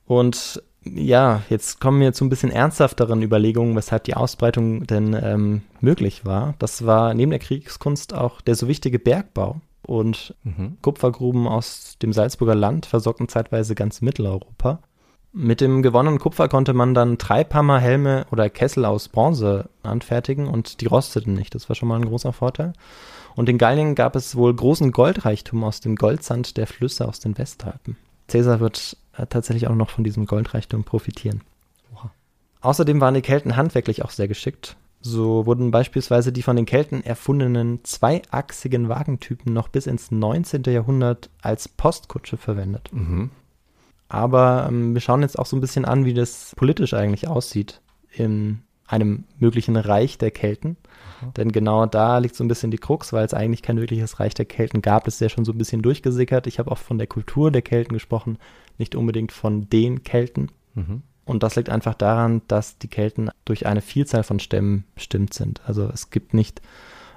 Und 0.05 0.63
ja, 0.85 1.43
jetzt 1.51 1.81
kommen 1.81 2.01
wir 2.01 2.13
zu 2.13 2.25
ein 2.25 2.31
bisschen 2.31 2.51
ernsthafteren 2.51 3.23
Überlegungen, 3.23 3.77
weshalb 3.77 4.05
die 4.05 4.15
Ausbreitung 4.15 4.87
denn 4.87 5.15
ähm, 5.21 5.63
möglich 5.81 6.25
war. 6.25 6.55
Das 6.59 6.87
war 6.87 7.15
neben 7.15 7.31
der 7.31 7.41
Kriegskunst 7.41 8.15
auch 8.15 8.41
der 8.41 8.55
so 8.55 8.69
wichtige 8.69 8.99
Bergbau. 8.99 9.61
Und 9.83 10.35
Mhm. 10.45 10.77
Kupfergruben 10.83 11.49
aus 11.49 11.97
dem 12.01 12.13
Salzburger 12.13 12.55
Land 12.55 12.87
versorgten 12.87 13.29
zeitweise 13.29 13.75
ganz 13.75 14.01
Mitteleuropa. 14.03 14.81
Mit 15.33 15.61
dem 15.61 15.83
gewonnenen 15.83 16.19
Kupfer 16.19 16.49
konnte 16.49 16.75
man 16.75 16.93
dann 16.95 17.19
Treibhammer, 17.19 17.79
Helme 17.79 18.27
oder 18.31 18.51
Kessel 18.51 18.85
aus 18.85 19.09
Bronze 19.09 19.69
anfertigen 19.83 20.49
und 20.49 20.81
die 20.81 20.87
rosteten 20.87 21.35
nicht. 21.35 21.55
Das 21.55 21.69
war 21.69 21.77
schon 21.77 21.89
mal 21.89 21.97
ein 21.97 22.05
großer 22.05 22.33
Vorteil. 22.33 22.73
Und 23.37 23.49
in 23.49 23.59
Gallien 23.59 23.95
gab 23.95 24.17
es 24.17 24.35
wohl 24.35 24.55
großen 24.55 24.91
Goldreichtum 24.91 25.63
aus 25.63 25.81
dem 25.81 25.97
Goldsand 25.97 26.57
der 26.57 26.67
Flüsse 26.67 27.07
aus 27.07 27.21
den 27.21 27.39
Westalpen. 27.39 27.97
Caesar 28.31 28.61
wird 28.61 28.97
äh, 29.17 29.27
tatsächlich 29.27 29.69
auch 29.69 29.75
noch 29.75 29.91
von 29.91 30.05
diesem 30.05 30.27
Goldreichtum 30.27 30.85
profitieren. 30.85 31.43
Außerdem 32.63 33.01
waren 33.01 33.15
die 33.15 33.23
Kelten 33.23 33.57
handwerklich 33.57 34.05
auch 34.05 34.11
sehr 34.11 34.29
geschickt. 34.29 34.77
So 35.01 35.47
wurden 35.47 35.71
beispielsweise 35.71 36.31
die 36.31 36.43
von 36.43 36.57
den 36.57 36.67
Kelten 36.67 37.03
erfundenen 37.03 37.83
zweiachsigen 37.85 38.91
Wagentypen 38.91 39.53
noch 39.53 39.69
bis 39.69 39.87
ins 39.87 40.11
19. 40.11 40.65
Jahrhundert 40.65 41.31
als 41.41 41.69
Postkutsche 41.69 42.37
verwendet. 42.37 42.91
Mhm. 42.93 43.31
Aber 44.11 44.67
ähm, 44.69 44.93
wir 44.93 45.01
schauen 45.01 45.23
jetzt 45.23 45.39
auch 45.39 45.47
so 45.47 45.57
ein 45.57 45.63
bisschen 45.63 45.87
an, 45.87 46.05
wie 46.05 46.13
das 46.13 46.53
politisch 46.57 46.93
eigentlich 46.93 47.29
aussieht 47.29 47.81
in 48.13 48.63
einem 48.91 49.25
möglichen 49.39 49.77
Reich 49.77 50.19
der 50.19 50.31
Kelten. 50.31 50.77
Denn 51.37 51.53
genau 51.53 51.87
da 51.87 52.19
liegt 52.19 52.35
so 52.35 52.43
ein 52.43 52.49
bisschen 52.49 52.71
die 52.71 52.79
Krux, 52.79 53.13
weil 53.13 53.25
es 53.25 53.35
eigentlich 53.35 53.63
kein 53.63 53.79
wirkliches 53.79 54.21
Reich 54.21 54.35
der 54.35 54.47
Kelten 54.47 54.83
gab. 54.83 55.05
Das 55.05 55.15
ist 55.15 55.21
ja 55.21 55.29
schon 55.29 55.45
so 55.45 55.53
ein 55.53 55.59
bisschen 55.59 55.83
durchgesickert. 55.83 56.47
Ich 56.47 56.59
habe 56.59 56.71
auch 56.71 56.79
von 56.79 56.99
der 56.99 57.07
Kultur 57.07 57.51
der 57.51 57.63
Kelten 57.63 57.93
gesprochen, 57.93 58.39
nicht 58.79 58.95
unbedingt 58.95 59.31
von 59.33 59.69
den 59.69 60.03
Kelten. 60.03 60.51
Mhm. 60.75 61.03
Und 61.25 61.43
das 61.43 61.57
liegt 61.57 61.69
einfach 61.69 61.95
daran, 61.95 62.43
dass 62.49 62.79
die 62.79 62.89
Kelten 62.89 63.31
durch 63.45 63.67
eine 63.67 63.83
Vielzahl 63.83 64.23
von 64.23 64.41
Stämmen 64.41 64.85
bestimmt 64.95 65.35
sind. 65.35 65.61
Also 65.65 65.89
es 65.93 66.11
gibt 66.11 66.35
nicht 66.35 66.61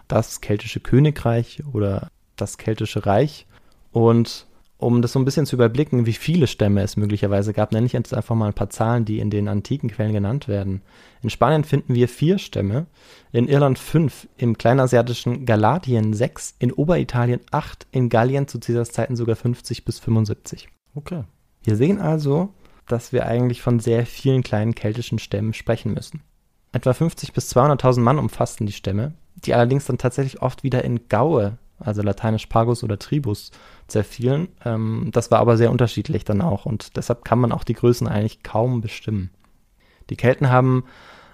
das 0.08 0.42
keltische 0.42 0.82
Königreich 0.82 1.64
oder 1.72 2.10
das 2.36 2.58
keltische 2.58 3.06
Reich. 3.06 3.48
Und 3.92 4.46
um 4.84 5.02
das 5.02 5.14
so 5.14 5.20
ein 5.20 5.26
bisschen 5.26 5.46
zu 5.46 5.56
überblicken, 5.56 6.06
wie 6.06 6.14
viele 6.14 6.48
Stämme 6.48 6.82
es 6.82 6.98
möglicherweise 6.98 7.54
gab, 7.54 7.72
nenne 7.72 7.86
ich 7.86 7.94
jetzt 7.94 8.14
einfach 8.14 8.36
mal 8.36 8.48
ein 8.48 8.54
paar 8.54 8.70
Zahlen, 8.70 9.06
die 9.06 9.20
in 9.20 9.30
den 9.30 9.48
antiken 9.48 9.90
Quellen 9.90 10.14
genannt 10.14 10.48
werden. 10.48 10.82
In 11.22 11.30
Spanien 11.30 11.64
finden 11.64 11.96
wir 11.96 12.08
vier 12.08 12.38
Stämme, 12.38 12.86
in 13.32 13.48
Irland 13.48 13.80
fünf, 13.80 14.28
im 14.38 14.58
kleinasiatischen 14.58 15.46
Galatien 15.46 16.14
sechs, 16.14 16.56
in 16.60 16.72
Oberitalien 16.72 17.40
acht, 17.52 17.88
in 17.92 18.10
Gallien 18.10 18.48
zu 18.48 18.60
Caesars 18.60 18.92
Zeiten 18.92 19.16
sogar 19.16 19.36
50 19.36 19.86
bis 19.86 20.00
75. 20.00 20.70
Okay. 20.96 21.24
Wir 21.64 21.76
sehen 21.76 22.00
also, 22.00 22.54
dass 22.88 23.14
wir 23.14 23.26
eigentlich 23.26 23.62
von 23.62 23.80
sehr 23.80 24.06
vielen 24.06 24.44
kleinen 24.44 24.76
keltischen 24.76 25.20
Stämmen 25.20 25.54
sprechen 25.54 25.94
müssen. 25.94 26.22
Etwa 26.74 26.94
50 26.94 27.34
bis 27.34 27.56
200.000 27.56 28.00
Mann 28.02 28.20
umfassten 28.20 28.66
die 28.66 28.74
Stämme, 28.74 29.14
die 29.36 29.54
allerdings 29.54 29.86
dann 29.86 29.98
tatsächlich 29.98 30.42
oft 30.42 30.64
wieder 30.64 30.84
in 30.84 31.08
Gaue, 31.08 31.58
also 31.80 32.02
lateinisch 32.02 32.48
Pagus 32.48 32.84
oder 32.84 33.00
Tribus, 33.00 33.52
zerfielen. 33.88 34.50
Ähm, 34.66 35.10
das 35.12 35.32
war 35.32 35.40
aber 35.40 35.58
sehr 35.58 35.72
unterschiedlich 35.72 36.24
dann 36.24 36.42
auch 36.42 36.66
und 36.66 36.98
deshalb 36.98 37.26
kann 37.26 37.40
man 37.40 37.52
auch 37.52 37.64
die 37.64 37.74
Größen 37.74 38.08
eigentlich 38.08 38.44
kaum 38.44 38.82
bestimmen. 38.82 39.32
Die 40.10 40.16
Kelten 40.16 40.50
haben 40.50 40.84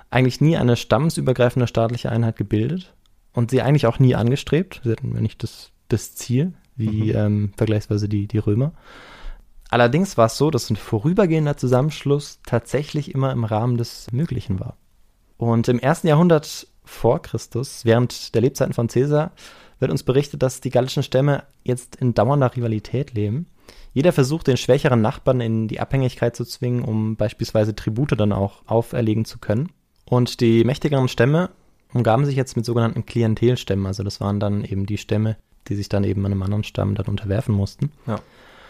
eigentlich 0.10 0.42
nie 0.42 0.58
eine 0.58 0.76
stammesübergreifende 0.76 1.68
staatliche 1.68 2.12
Einheit 2.12 2.36
gebildet 2.36 2.94
und 3.34 3.52
sie 3.52 3.62
eigentlich 3.62 3.88
auch 3.88 4.00
nie 4.00 4.16
angestrebt. 4.16 4.82
Sie 4.84 4.92
hatten 4.92 5.10
nicht 5.22 5.44
das, 5.44 5.72
das 5.88 6.16
Ziel, 6.16 6.54
wie 6.76 7.12
ähm, 7.12 7.52
vergleichsweise 7.58 8.10
die, 8.10 8.28
die 8.28 8.38
Römer. 8.38 8.74
Allerdings 9.70 10.18
war 10.18 10.26
es 10.26 10.38
so, 10.38 10.50
dass 10.50 10.70
ein 10.70 10.76
vorübergehender 10.76 11.56
Zusammenschluss 11.56 12.40
tatsächlich 12.46 13.14
immer 13.14 13.32
im 13.32 13.44
Rahmen 13.44 13.78
des 13.78 14.12
Möglichen 14.12 14.60
war. 14.60 14.78
Und 15.38 15.68
im 15.68 15.80
ersten 15.80 16.08
Jahrhundert 16.08 16.68
vor 16.84 17.22
Christus, 17.22 17.86
während 17.86 18.34
der 18.34 18.42
Lebzeiten 18.42 18.74
von 18.74 18.88
Caesar, 18.88 19.32
wird 19.80 19.92
uns 19.92 20.04
berichtet, 20.04 20.44
dass 20.44 20.62
die 20.62 20.70
gallischen 20.70 21.04
Stämme 21.04 21.44
jetzt 21.64 21.96
in 21.96 22.14
dauernder 22.14 22.56
Rivalität 22.56 23.14
leben. 23.14 23.48
Jeder 23.94 24.14
versucht, 24.14 24.48
den 24.48 24.58
schwächeren 24.58 25.02
Nachbarn 25.02 25.42
in 25.42 25.68
die 25.68 25.80
Abhängigkeit 25.80 26.36
zu 26.36 26.46
zwingen, 26.46 26.84
um 26.84 27.16
beispielsweise 27.16 27.76
Tribute 27.76 28.20
dann 28.20 28.34
auch 28.34 28.62
auferlegen 28.68 29.26
zu 29.26 29.40
können. 29.40 29.72
Und 30.06 30.42
die 30.42 30.64
mächtigeren 30.64 31.08
Stämme 31.08 31.50
umgaben 31.94 32.26
sich 32.26 32.36
jetzt 32.36 32.56
mit 32.56 32.66
sogenannten 32.66 33.06
Klientelstämmen. 33.06 33.86
Also 33.86 34.04
das 34.04 34.22
waren 34.22 34.40
dann 34.40 34.64
eben 34.64 34.86
die 34.86 34.98
Stämme, 34.98 35.38
die 35.68 35.76
sich 35.76 35.90
dann 35.90 36.04
eben 36.04 36.26
einem 36.26 36.42
anderen 36.42 36.64
Stamm 36.64 36.96
dann 36.96 37.08
unterwerfen 37.08 37.56
mussten. 37.56 37.92
Ja. 38.06 38.20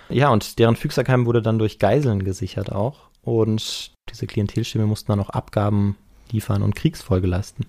Ja, 0.10 0.30
und 0.30 0.58
deren 0.58 0.76
Fügserkeim 0.76 1.28
wurde 1.28 1.42
dann 1.42 1.60
durch 1.60 1.78
Geiseln 1.78 2.24
gesichert 2.24 2.72
auch. 2.72 3.10
Und 3.22 3.92
diese 4.10 4.26
Klientelstämme 4.26 4.88
mussten 4.88 5.12
dann 5.12 5.20
auch 5.20 5.30
Abgaben 5.30 5.96
liefern 6.32 6.64
und 6.64 6.76
Kriegsfolge 6.76 7.28
leisten. 7.28 7.66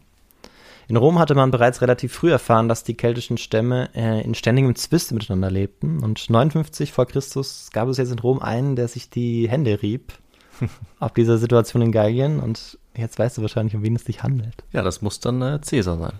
In 0.90 0.96
Rom 0.96 1.20
hatte 1.20 1.36
man 1.36 1.52
bereits 1.52 1.82
relativ 1.82 2.12
früh 2.12 2.32
erfahren, 2.32 2.68
dass 2.68 2.82
die 2.82 2.96
keltischen 2.96 3.38
Stämme 3.38 3.90
äh, 3.94 4.24
in 4.24 4.34
ständigem 4.34 4.74
Zwist 4.74 5.12
miteinander 5.12 5.48
lebten. 5.48 6.02
Und 6.02 6.28
59 6.28 6.90
vor 6.90 7.06
Christus 7.06 7.70
gab 7.72 7.86
es 7.86 7.96
jetzt 7.96 8.10
in 8.10 8.18
Rom 8.18 8.40
einen, 8.40 8.74
der 8.74 8.88
sich 8.88 9.08
die 9.08 9.48
Hände 9.48 9.82
rieb 9.82 10.14
auf 10.98 11.12
dieser 11.14 11.38
Situation 11.38 11.80
in 11.80 11.92
Gallien. 11.92 12.40
Und 12.40 12.76
jetzt 12.96 13.20
weißt 13.20 13.38
du 13.38 13.42
wahrscheinlich, 13.42 13.76
um 13.76 13.84
wen 13.84 13.94
es 13.94 14.04
sich 14.04 14.24
handelt. 14.24 14.64
Ja, 14.72 14.82
das 14.82 15.00
muss 15.00 15.20
dann 15.20 15.40
äh, 15.42 15.60
Cäsar 15.60 15.96
sein. 15.96 16.14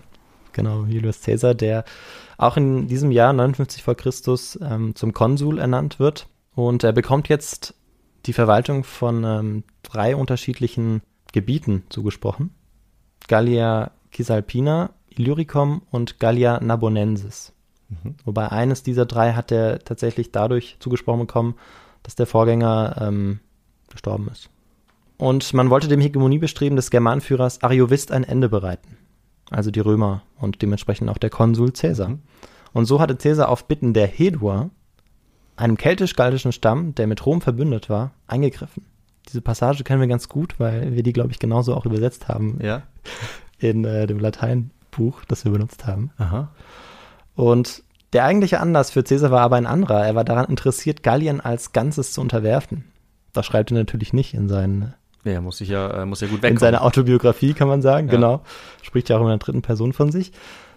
Genau, 0.53 0.85
Julius 0.85 1.19
Caesar, 1.19 1.53
der 1.53 1.83
auch 2.37 2.55
in 2.55 2.87
diesem 2.87 3.11
Jahr 3.11 3.33
59 3.33 3.83
vor 3.83 3.95
Christus 3.95 4.57
ähm, 4.61 4.95
zum 4.95 5.11
Konsul 5.11 5.59
ernannt 5.59 5.99
wird. 5.99 6.29
Und 6.55 6.85
er 6.85 6.93
bekommt 6.93 7.27
jetzt 7.27 7.73
die 8.25 8.31
Verwaltung 8.31 8.85
von 8.85 9.25
ähm, 9.25 9.63
drei 9.83 10.15
unterschiedlichen 10.15 11.01
Gebieten 11.33 11.83
zugesprochen. 11.89 12.51
Gallia 13.27 13.91
Cisalpina, 14.13 14.91
Illyricum 15.09 15.81
und 15.91 16.19
Gallia 16.19 16.59
Narbonensis. 16.59 17.53
Mhm. 17.89 18.15
Wobei 18.25 18.49
eines 18.49 18.83
dieser 18.83 19.05
drei 19.05 19.33
hat 19.33 19.51
er 19.51 19.79
tatsächlich 19.79 20.31
dadurch 20.31 20.77
zugesprochen 20.79 21.21
bekommen, 21.21 21.55
dass 22.03 22.15
der 22.15 22.27
Vorgänger 22.27 22.95
ähm, 23.01 23.39
gestorben 23.89 24.29
ist. 24.31 24.49
Und 25.17 25.53
man 25.53 25.69
wollte 25.69 25.87
dem 25.87 25.99
Hegemoniebestreben 25.99 26.75
des 26.75 26.89
Germanführers 26.89 27.61
Ariovist 27.61 28.11
ein 28.11 28.23
Ende 28.23 28.49
bereiten. 28.49 28.97
Also 29.51 29.69
die 29.69 29.81
Römer 29.81 30.23
und 30.39 30.61
dementsprechend 30.61 31.09
auch 31.09 31.17
der 31.17 31.29
Konsul 31.29 31.71
Caesar. 31.71 32.09
Mhm. 32.09 32.19
Und 32.73 32.85
so 32.85 32.99
hatte 32.99 33.15
Caesar 33.15 33.49
auf 33.49 33.67
Bitten 33.67 33.93
der 33.93 34.07
Heduer, 34.07 34.69
einem 35.57 35.77
keltisch-galtischen 35.77 36.53
Stamm, 36.53 36.95
der 36.95 37.05
mit 37.05 37.25
Rom 37.25 37.41
verbündet 37.41 37.89
war, 37.89 38.13
eingegriffen. 38.27 38.85
Diese 39.27 39.41
Passage 39.41 39.83
kennen 39.83 40.01
wir 40.01 40.07
ganz 40.07 40.29
gut, 40.29 40.59
weil 40.59 40.95
wir 40.95 41.03
die, 41.03 41.13
glaube 41.13 41.31
ich, 41.31 41.39
genauso 41.39 41.75
auch 41.75 41.85
übersetzt 41.85 42.27
haben 42.27 42.57
ja. 42.61 42.83
in 43.61 43.85
äh, 43.85 44.07
dem 44.07 44.19
Lateinbuch, 44.19 45.23
das 45.27 45.45
wir 45.45 45.51
benutzt 45.51 45.85
haben. 45.85 46.11
Aha. 46.17 46.49
Und 47.35 47.83
der 48.13 48.25
eigentliche 48.25 48.59
Anlass 48.59 48.91
für 48.91 49.03
Caesar 49.03 49.31
war 49.31 49.41
aber 49.41 49.55
ein 49.55 49.65
anderer. 49.65 50.05
Er 50.05 50.15
war 50.15 50.25
daran 50.25 50.45
interessiert, 50.45 51.03
Gallien 51.03 51.39
als 51.39 51.71
Ganzes 51.71 52.11
zu 52.11 52.19
unterwerfen. 52.19 52.83
Das 53.31 53.45
schreibt 53.45 53.71
er 53.71 53.77
natürlich 53.77 54.11
nicht 54.11 54.33
in 54.33 54.49
seinen. 54.49 54.93
Ja, 55.23 55.39
muss 55.39 55.57
sich 55.57 55.69
ja, 55.69 56.01
äh, 56.01 56.05
muss 56.05 56.19
ja 56.19 56.27
gut 56.27 56.37
wegkommen. 56.37 56.53
In 56.53 56.59
seiner 56.59 56.83
Autobiografie 56.83 57.53
kann 57.53 57.67
man 57.67 57.81
sagen, 57.81 58.07
ja. 58.07 58.15
genau. 58.15 58.41
Spricht 58.81 59.09
ja 59.09 59.17
auch 59.17 59.21
in 59.21 59.27
der 59.27 59.37
dritten 59.37 59.61
Person 59.61 59.93
von 59.93 60.11
sich. 60.11 60.33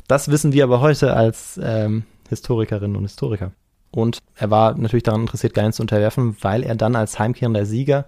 Das 0.07 0.31
wissen 0.31 0.53
wir 0.53 0.65
aber 0.65 0.81
heute 0.81 1.15
als 1.17 1.59
ähm, 1.63 2.05
Historikerinnen 2.29 2.97
und 2.97 3.05
Historiker. 3.05 3.53
Und 3.91 4.19
er 4.37 4.51
war 4.51 4.77
natürlich 4.77 5.05
daran 5.05 5.23
interessiert, 5.23 5.55
Gallien 5.55 5.73
zu 5.73 5.83
unterwerfen, 5.83 6.37
weil 6.43 6.63
er 6.63 6.75
dann 6.75 6.95
als 6.95 7.19
heimkehrender 7.19 7.65
Sieger 7.65 8.07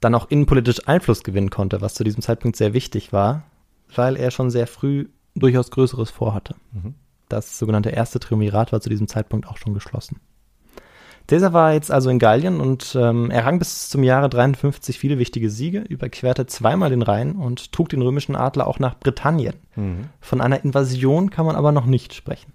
dann 0.00 0.14
auch 0.14 0.30
innenpolitisch 0.30 0.88
Einfluss 0.88 1.22
gewinnen 1.22 1.50
konnte, 1.50 1.80
was 1.80 1.94
zu 1.94 2.02
diesem 2.02 2.22
Zeitpunkt 2.22 2.56
sehr 2.56 2.72
wichtig 2.74 3.12
war, 3.12 3.44
weil 3.98 4.16
er 4.16 4.30
schon 4.30 4.50
sehr 4.50 4.66
früh 4.66 5.08
durchaus 5.34 5.70
Größeres 5.70 6.10
vorhatte. 6.10 6.54
Mhm. 6.72 6.94
Das 7.28 7.58
sogenannte 7.58 7.90
erste 7.90 8.20
Triumvirat 8.20 8.72
war 8.72 8.80
zu 8.80 8.90
diesem 8.90 9.08
Zeitpunkt 9.08 9.46
auch 9.46 9.56
schon 9.56 9.74
geschlossen. 9.74 10.20
Caesar 11.28 11.52
war 11.52 11.72
jetzt 11.72 11.90
also 11.90 12.10
in 12.10 12.18
Gallien 12.18 12.60
und 12.60 12.96
ähm, 13.00 13.30
errang 13.30 13.58
bis 13.58 13.88
zum 13.88 14.02
Jahre 14.02 14.28
53 14.28 14.98
viele 14.98 15.18
wichtige 15.18 15.48
Siege, 15.50 15.80
überquerte 15.80 16.46
zweimal 16.46 16.90
den 16.90 17.00
Rhein 17.00 17.36
und 17.36 17.72
trug 17.72 17.88
den 17.88 18.02
römischen 18.02 18.36
Adler 18.36 18.66
auch 18.66 18.78
nach 18.78 18.98
Britannien. 18.98 19.54
Mhm. 19.76 20.10
Von 20.20 20.40
einer 20.40 20.62
Invasion 20.64 21.30
kann 21.30 21.46
man 21.46 21.56
aber 21.56 21.72
noch 21.72 21.86
nicht 21.86 22.12
sprechen. 22.12 22.52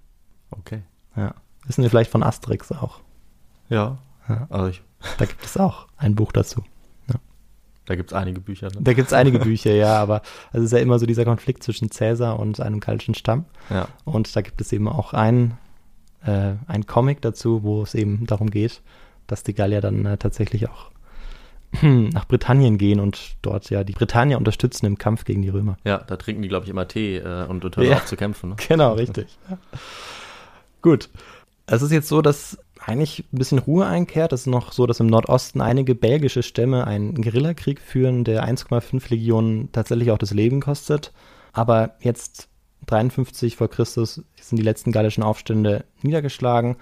Okay. 0.50 0.82
Ja. 1.16 1.34
Wissen 1.66 1.82
wir 1.82 1.90
vielleicht 1.90 2.10
von 2.10 2.22
Asterix 2.22 2.70
auch. 2.70 3.00
Ja. 3.68 3.98
ja. 4.28 4.46
Also 4.50 4.68
ich 4.68 4.82
da 5.18 5.24
gibt 5.24 5.44
es 5.44 5.56
auch 5.56 5.86
ein 5.96 6.14
Buch 6.14 6.32
dazu. 6.32 6.62
Da 7.88 7.96
gibt 7.96 8.10
es 8.10 8.14
einige 8.14 8.40
Bücher. 8.40 8.66
Ne? 8.66 8.82
Da 8.82 8.92
gibt 8.92 9.06
es 9.06 9.14
einige 9.14 9.38
Bücher, 9.38 9.72
ja, 9.72 9.96
aber 10.02 10.20
es 10.52 10.62
ist 10.62 10.72
ja 10.72 10.78
immer 10.78 10.98
so 10.98 11.06
dieser 11.06 11.24
Konflikt 11.24 11.62
zwischen 11.62 11.90
Cäsar 11.90 12.38
und 12.38 12.60
einem 12.60 12.80
kaltischen 12.80 13.14
Stamm. 13.14 13.46
Ja. 13.70 13.88
Und 14.04 14.36
da 14.36 14.42
gibt 14.42 14.60
es 14.60 14.70
eben 14.74 14.88
auch 14.88 15.14
ein, 15.14 15.56
äh, 16.22 16.52
ein 16.66 16.84
Comic 16.84 17.22
dazu, 17.22 17.62
wo 17.62 17.82
es 17.82 17.94
eben 17.94 18.26
darum 18.26 18.50
geht, 18.50 18.82
dass 19.26 19.42
die 19.42 19.54
Gallier 19.54 19.80
dann 19.80 20.04
äh, 20.04 20.18
tatsächlich 20.18 20.68
auch 20.68 20.90
nach 21.82 22.28
Britannien 22.28 22.76
gehen 22.76 23.00
und 23.00 23.36
dort 23.40 23.70
ja 23.70 23.84
die 23.84 23.94
Britannier 23.94 24.36
unterstützen 24.36 24.84
im 24.84 24.98
Kampf 24.98 25.24
gegen 25.24 25.40
die 25.40 25.48
Römer. 25.48 25.78
Ja, 25.84 25.96
da 25.96 26.18
trinken 26.18 26.42
die, 26.42 26.48
glaube 26.48 26.64
ich, 26.64 26.70
immer 26.70 26.86
Tee 26.88 27.16
äh, 27.16 27.46
und, 27.46 27.64
und 27.64 27.74
hören 27.74 27.88
ja. 27.88 27.96
auf 27.96 28.04
zu 28.04 28.16
kämpfen. 28.16 28.50
Ne? 28.50 28.56
Genau, 28.68 28.92
richtig. 28.92 29.38
Gut. 30.82 31.08
Es 31.64 31.80
ist 31.80 31.92
jetzt 31.92 32.08
so, 32.08 32.20
dass 32.20 32.58
eigentlich 32.84 33.24
ein 33.32 33.38
bisschen 33.38 33.58
Ruhe 33.58 33.86
einkehrt. 33.86 34.32
Es 34.32 34.42
ist 34.42 34.46
noch 34.46 34.72
so, 34.72 34.86
dass 34.86 35.00
im 35.00 35.06
Nordosten 35.06 35.60
einige 35.60 35.94
belgische 35.94 36.42
Stämme 36.42 36.86
einen 36.86 37.14
Guerillakrieg 37.20 37.80
führen, 37.80 38.24
der 38.24 38.46
1,5 38.48 39.10
Legionen 39.10 39.70
tatsächlich 39.72 40.10
auch 40.10 40.18
das 40.18 40.32
Leben 40.32 40.60
kostet. 40.60 41.12
Aber 41.52 41.96
jetzt 42.00 42.48
53 42.86 43.56
vor 43.56 43.68
Christus 43.68 44.22
sind 44.40 44.58
die 44.58 44.62
letzten 44.62 44.92
gallischen 44.92 45.22
Aufstände 45.22 45.84
niedergeschlagen. 46.02 46.76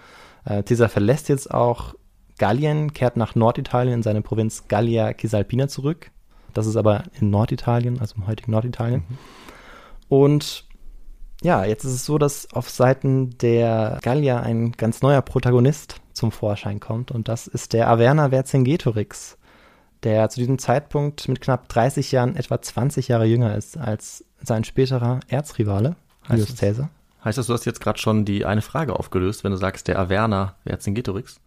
Äh, 0.45 0.63
Caesar 0.63 0.89
verlässt 0.89 1.29
jetzt 1.29 1.53
auch 1.53 1.95
Gallien, 2.39 2.93
kehrt 2.93 3.17
nach 3.17 3.35
Norditalien 3.35 3.95
in 3.95 4.03
seine 4.03 4.23
Provinz 4.23 4.69
Gallia 4.69 5.15
Cisalpina 5.19 5.69
zurück. 5.69 6.11
Das 6.53 6.67
ist 6.67 6.77
aber 6.77 7.05
in 7.21 7.31
Norditalien, 7.31 8.01
also 8.01 8.17
im 8.17 8.27
heutigen 8.27 8.53
Norditalien. 8.53 9.05
Mhm. 9.09 9.19
Und 10.09 10.65
ja, 11.47 11.65
jetzt 11.65 11.85
ist 11.85 11.93
es 11.93 12.05
so, 12.05 12.19
dass 12.19 12.53
auf 12.53 12.69
Seiten 12.69 13.39
der 13.39 14.01
Gallier 14.03 14.43
ein 14.43 14.73
ganz 14.73 15.01
neuer 15.01 15.23
Protagonist 15.23 16.01
zum 16.13 16.33
Vorschein 16.33 16.81
kommt 16.81 17.13
und 17.13 17.29
das 17.29 17.47
ist 17.47 17.73
der 17.73 17.89
Averna 17.89 18.31
Vercingetorix, 18.31 19.39
der 20.03 20.29
zu 20.29 20.41
diesem 20.41 20.59
Zeitpunkt 20.59 21.29
mit 21.29 21.41
knapp 21.41 21.69
30 21.69 22.11
Jahren 22.11 22.35
etwa 22.35 22.61
20 22.61 23.07
Jahre 23.07 23.27
jünger 23.27 23.55
ist 23.55 23.79
als 23.79 24.25
sein 24.43 24.65
späterer 24.65 25.21
Erzrivale, 25.29 25.95
Julius 26.29 26.57
Caesar. 26.57 26.91
Heißt 27.25 27.39
das, 27.39 27.47
du 27.47 27.53
hast 27.53 27.65
jetzt 27.65 27.81
gerade 27.81 28.01
schon 28.01 28.25
die 28.25 28.45
eine 28.45 28.63
Frage 28.63 28.99
aufgelöst, 28.99 29.45
wenn 29.45 29.53
du 29.53 29.57
sagst, 29.57 29.87
der 29.87 30.01
Averna 30.01 30.57
Vercingetorix? 30.67 31.39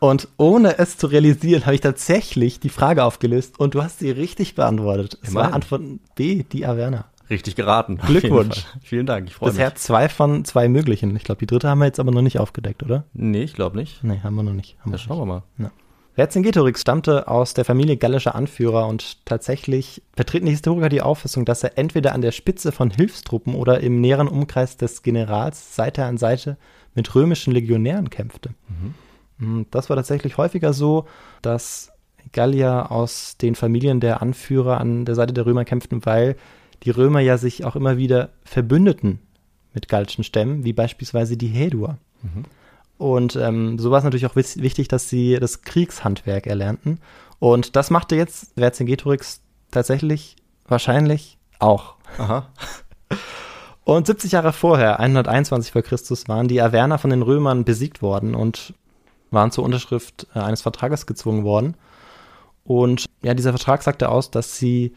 Und 0.00 0.26
ohne 0.36 0.78
es 0.78 0.98
zu 0.98 1.06
realisieren, 1.06 1.64
habe 1.64 1.76
ich 1.76 1.80
tatsächlich 1.80 2.58
die 2.58 2.70
Frage 2.70 3.04
aufgelöst 3.04 3.60
und 3.60 3.74
du 3.74 3.84
hast 3.84 4.00
sie 4.00 4.10
richtig 4.10 4.56
beantwortet. 4.56 5.16
Es 5.22 5.28
Immerhin. 5.28 5.50
war 5.50 5.54
Antwort 5.54 5.82
B, 6.16 6.42
die 6.42 6.66
Averna. 6.66 7.04
Richtig 7.30 7.56
geraten. 7.56 7.98
Glückwunsch. 7.98 8.66
Vielen 8.82 9.06
Dank, 9.06 9.28
ich 9.28 9.34
freue 9.34 9.48
mich. 9.48 9.56
Bisher 9.56 9.74
zwei 9.74 10.08
von 10.08 10.44
zwei 10.44 10.68
möglichen. 10.68 11.14
Ich 11.16 11.24
glaube, 11.24 11.38
die 11.38 11.46
dritte 11.46 11.68
haben 11.68 11.78
wir 11.78 11.86
jetzt 11.86 12.00
aber 12.00 12.12
noch 12.12 12.22
nicht 12.22 12.38
aufgedeckt, 12.38 12.82
oder? 12.82 13.04
Nee, 13.14 13.42
ich 13.42 13.54
glaube 13.54 13.76
nicht. 13.76 14.04
Nee, 14.04 14.20
haben 14.22 14.34
wir 14.34 14.42
noch 14.42 14.52
nicht. 14.52 14.76
Haben 14.80 14.92
ja, 14.92 14.98
schauen 14.98 15.18
wir 15.18 15.26
mal. 15.26 15.42
Ja. 15.58 15.70
Vercingetorix 16.14 16.80
stammte 16.80 17.26
aus 17.26 17.54
der 17.54 17.64
Familie 17.64 17.96
gallischer 17.96 18.36
Anführer 18.36 18.86
und 18.86 19.26
tatsächlich 19.26 20.02
vertreten 20.14 20.46
die 20.46 20.52
Historiker 20.52 20.88
die 20.88 21.02
Auffassung, 21.02 21.44
dass 21.44 21.64
er 21.64 21.76
entweder 21.76 22.12
an 22.12 22.20
der 22.20 22.30
Spitze 22.30 22.70
von 22.70 22.90
Hilfstruppen 22.90 23.54
oder 23.54 23.80
im 23.80 24.00
näheren 24.00 24.28
Umkreis 24.28 24.76
des 24.76 25.02
Generals 25.02 25.74
Seite 25.74 26.04
an 26.04 26.16
Seite 26.16 26.56
mit 26.94 27.12
römischen 27.16 27.52
Legionären 27.52 28.10
kämpfte. 28.10 28.50
Mhm. 29.38 29.66
Das 29.72 29.90
war 29.90 29.96
tatsächlich 29.96 30.36
häufiger 30.36 30.72
so, 30.72 31.06
dass 31.42 31.90
Gallier 32.32 32.92
aus 32.92 33.36
den 33.36 33.56
Familien 33.56 33.98
der 33.98 34.22
Anführer 34.22 34.80
an 34.80 35.04
der 35.04 35.16
Seite 35.16 35.32
der 35.32 35.46
Römer 35.46 35.64
kämpften, 35.64 36.06
weil 36.06 36.36
die 36.84 36.90
Römer 36.90 37.20
ja 37.20 37.38
sich 37.38 37.64
auch 37.64 37.76
immer 37.76 37.96
wieder 37.96 38.30
verbündeten 38.44 39.20
mit 39.72 39.88
gallischen 39.88 40.24
Stämmen, 40.24 40.64
wie 40.64 40.72
beispielsweise 40.72 41.36
die 41.36 41.48
Häduer. 41.48 41.98
Mhm. 42.22 42.44
Und 42.96 43.36
ähm, 43.36 43.78
so 43.78 43.90
war 43.90 43.98
es 43.98 44.04
natürlich 44.04 44.26
auch 44.26 44.36
wichtig, 44.36 44.88
dass 44.88 45.08
sie 45.08 45.36
das 45.40 45.62
Kriegshandwerk 45.62 46.46
erlernten. 46.46 47.00
Und 47.38 47.76
das 47.76 47.90
machte 47.90 48.16
jetzt 48.16 48.52
Vercingetorix 48.56 49.40
tatsächlich 49.70 50.36
wahrscheinlich 50.66 51.38
auch. 51.58 51.96
Aha. 52.18 52.48
Und 53.84 54.06
70 54.06 54.32
Jahre 54.32 54.54
vorher, 54.54 54.98
121 54.98 55.72
vor 55.72 55.82
Christus, 55.82 56.26
waren 56.26 56.48
die 56.48 56.62
Averner 56.62 56.96
von 56.96 57.10
den 57.10 57.20
Römern 57.20 57.64
besiegt 57.64 58.00
worden 58.00 58.34
und 58.34 58.72
waren 59.30 59.50
zur 59.50 59.62
Unterschrift 59.62 60.26
äh, 60.34 60.38
eines 60.38 60.62
Vertrages 60.62 61.04
gezwungen 61.04 61.44
worden. 61.44 61.76
Und 62.64 63.04
ja, 63.22 63.34
dieser 63.34 63.52
Vertrag 63.52 63.82
sagte 63.82 64.08
aus, 64.08 64.30
dass 64.30 64.56
sie 64.56 64.94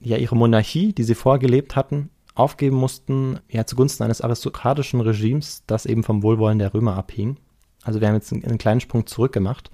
ja 0.00 0.16
ihre 0.16 0.36
Monarchie, 0.36 0.92
die 0.92 1.04
sie 1.04 1.14
vorgelebt 1.14 1.76
hatten, 1.76 2.10
aufgeben 2.34 2.76
mussten, 2.76 3.38
ja 3.48 3.66
zugunsten 3.66 4.04
eines 4.04 4.20
aristokratischen 4.20 5.00
Regimes, 5.00 5.64
das 5.66 5.86
eben 5.86 6.02
vom 6.02 6.22
Wohlwollen 6.22 6.58
der 6.58 6.74
Römer 6.74 6.96
abhing. 6.96 7.36
Also 7.82 8.00
wir 8.00 8.08
haben 8.08 8.14
jetzt 8.14 8.32
einen, 8.32 8.44
einen 8.44 8.58
kleinen 8.58 8.80
Sprung 8.80 9.06
zurückgemacht. 9.06 9.70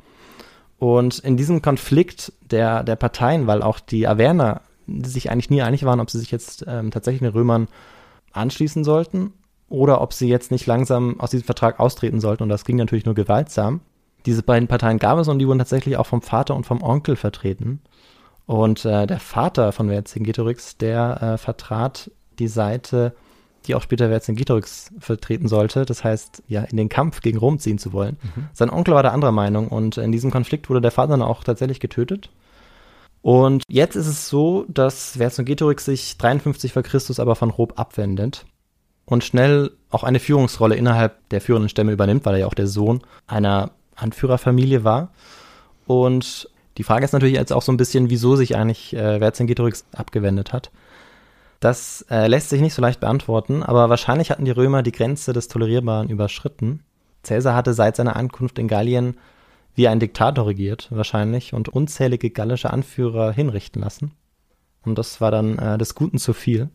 Und 0.78 1.20
in 1.20 1.36
diesem 1.36 1.62
Konflikt 1.62 2.32
der, 2.42 2.82
der 2.82 2.96
Parteien, 2.96 3.46
weil 3.46 3.62
auch 3.62 3.80
die 3.80 4.06
Averner 4.06 4.62
sich 4.86 5.30
eigentlich 5.30 5.50
nie 5.50 5.62
einig 5.62 5.84
waren, 5.84 6.00
ob 6.00 6.10
sie 6.10 6.18
sich 6.18 6.30
jetzt 6.30 6.64
ähm, 6.68 6.90
tatsächlich 6.90 7.22
den 7.22 7.32
Römern 7.32 7.68
anschließen 8.32 8.84
sollten 8.84 9.32
oder 9.68 10.00
ob 10.00 10.12
sie 10.12 10.28
jetzt 10.28 10.50
nicht 10.50 10.66
langsam 10.66 11.18
aus 11.18 11.30
diesem 11.30 11.46
Vertrag 11.46 11.80
austreten 11.80 12.20
sollten. 12.20 12.42
Und 12.42 12.50
das 12.50 12.64
ging 12.64 12.76
natürlich 12.76 13.06
nur 13.06 13.14
gewaltsam. 13.14 13.80
Diese 14.26 14.42
beiden 14.42 14.68
Parteien 14.68 14.98
gab 14.98 15.18
es 15.18 15.28
und 15.28 15.38
die 15.38 15.46
wurden 15.46 15.58
tatsächlich 15.58 15.96
auch 15.96 16.06
vom 16.06 16.22
Vater 16.22 16.54
und 16.54 16.66
vom 16.66 16.82
Onkel 16.82 17.16
vertreten. 17.16 17.80
Und 18.46 18.84
äh, 18.84 19.06
der 19.06 19.18
Vater 19.18 19.72
von 19.72 19.88
Vercingetorix, 19.88 20.76
der 20.76 21.22
äh, 21.22 21.38
vertrat 21.38 22.10
die 22.38 22.48
Seite, 22.48 23.14
die 23.66 23.74
auch 23.74 23.82
später 23.82 24.08
Vercingetorix 24.08 24.92
vertreten 25.00 25.48
sollte, 25.48 25.84
das 25.84 26.04
heißt, 26.04 26.44
ja, 26.46 26.62
in 26.62 26.76
den 26.76 26.88
Kampf 26.88 27.20
gegen 27.20 27.38
Rom 27.38 27.58
ziehen 27.58 27.78
zu 27.78 27.92
wollen. 27.92 28.16
Mhm. 28.22 28.48
Sein 28.52 28.70
Onkel 28.70 28.94
war 28.94 29.02
der 29.02 29.12
anderer 29.12 29.32
Meinung 29.32 29.68
und 29.68 29.98
in 29.98 30.12
diesem 30.12 30.30
Konflikt 30.30 30.70
wurde 30.70 30.80
der 30.80 30.92
Vater 30.92 31.12
dann 31.12 31.22
auch 31.22 31.42
tatsächlich 31.42 31.80
getötet. 31.80 32.30
Und 33.22 33.64
jetzt 33.68 33.96
ist 33.96 34.06
es 34.06 34.28
so, 34.28 34.64
dass 34.68 35.16
Vercingetorix 35.16 35.84
sich 35.84 36.16
53 36.16 36.72
vor 36.72 36.82
Christus 36.82 37.18
aber 37.18 37.34
von 37.34 37.50
Rom 37.50 37.70
abwendet 37.74 38.46
und 39.04 39.24
schnell 39.24 39.72
auch 39.90 40.04
eine 40.04 40.20
Führungsrolle 40.20 40.76
innerhalb 40.76 41.28
der 41.30 41.40
führenden 41.40 41.68
Stämme 41.68 41.90
übernimmt, 41.90 42.24
weil 42.24 42.34
er 42.34 42.40
ja 42.40 42.46
auch 42.46 42.54
der 42.54 42.68
Sohn 42.68 43.02
einer 43.26 43.72
Anführerfamilie 43.96 44.84
war. 44.84 45.10
Und 45.88 46.48
die 46.78 46.84
Frage 46.84 47.04
ist 47.04 47.12
natürlich 47.12 47.36
jetzt 47.36 47.52
auch 47.52 47.62
so 47.62 47.72
ein 47.72 47.76
bisschen, 47.76 48.10
wieso 48.10 48.36
sich 48.36 48.56
eigentlich 48.56 48.94
äh, 48.94 49.18
Vercingetorix 49.18 49.84
abgewendet 49.92 50.52
hat. 50.52 50.70
Das 51.60 52.04
äh, 52.10 52.26
lässt 52.26 52.50
sich 52.50 52.60
nicht 52.60 52.74
so 52.74 52.82
leicht 52.82 53.00
beantworten, 53.00 53.62
aber 53.62 53.88
wahrscheinlich 53.88 54.30
hatten 54.30 54.44
die 54.44 54.50
Römer 54.50 54.82
die 54.82 54.92
Grenze 54.92 55.32
des 55.32 55.48
Tolerierbaren 55.48 56.10
überschritten. 56.10 56.82
Caesar 57.22 57.54
hatte 57.54 57.72
seit 57.74 57.96
seiner 57.96 58.16
Ankunft 58.16 58.58
in 58.58 58.68
Gallien 58.68 59.16
wie 59.74 59.88
ein 59.88 60.00
Diktator 60.00 60.46
regiert, 60.46 60.88
wahrscheinlich, 60.90 61.52
und 61.54 61.68
unzählige 61.68 62.30
gallische 62.30 62.70
Anführer 62.70 63.32
hinrichten 63.32 63.82
lassen. 63.82 64.12
Und 64.84 64.96
das 64.96 65.20
war 65.20 65.30
dann 65.30 65.58
äh, 65.58 65.78
des 65.78 65.94
Guten 65.94 66.18
zu 66.18 66.32
viel. 66.32 66.70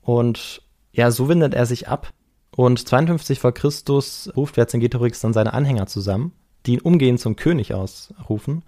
Und 0.00 0.62
ja, 0.92 1.10
so 1.10 1.28
windet 1.28 1.54
er 1.54 1.66
sich 1.66 1.88
ab. 1.88 2.10
Und 2.54 2.86
52 2.86 3.40
vor 3.40 3.52
Christus 3.52 4.30
ruft 4.36 4.54
Vercingetorix 4.54 5.20
dann 5.20 5.32
seine 5.32 5.54
Anhänger 5.54 5.86
zusammen, 5.86 6.32
die 6.66 6.74
ihn 6.74 6.80
umgehend 6.80 7.20
zum 7.20 7.36
König 7.36 7.74
ausrufen. 7.74 8.62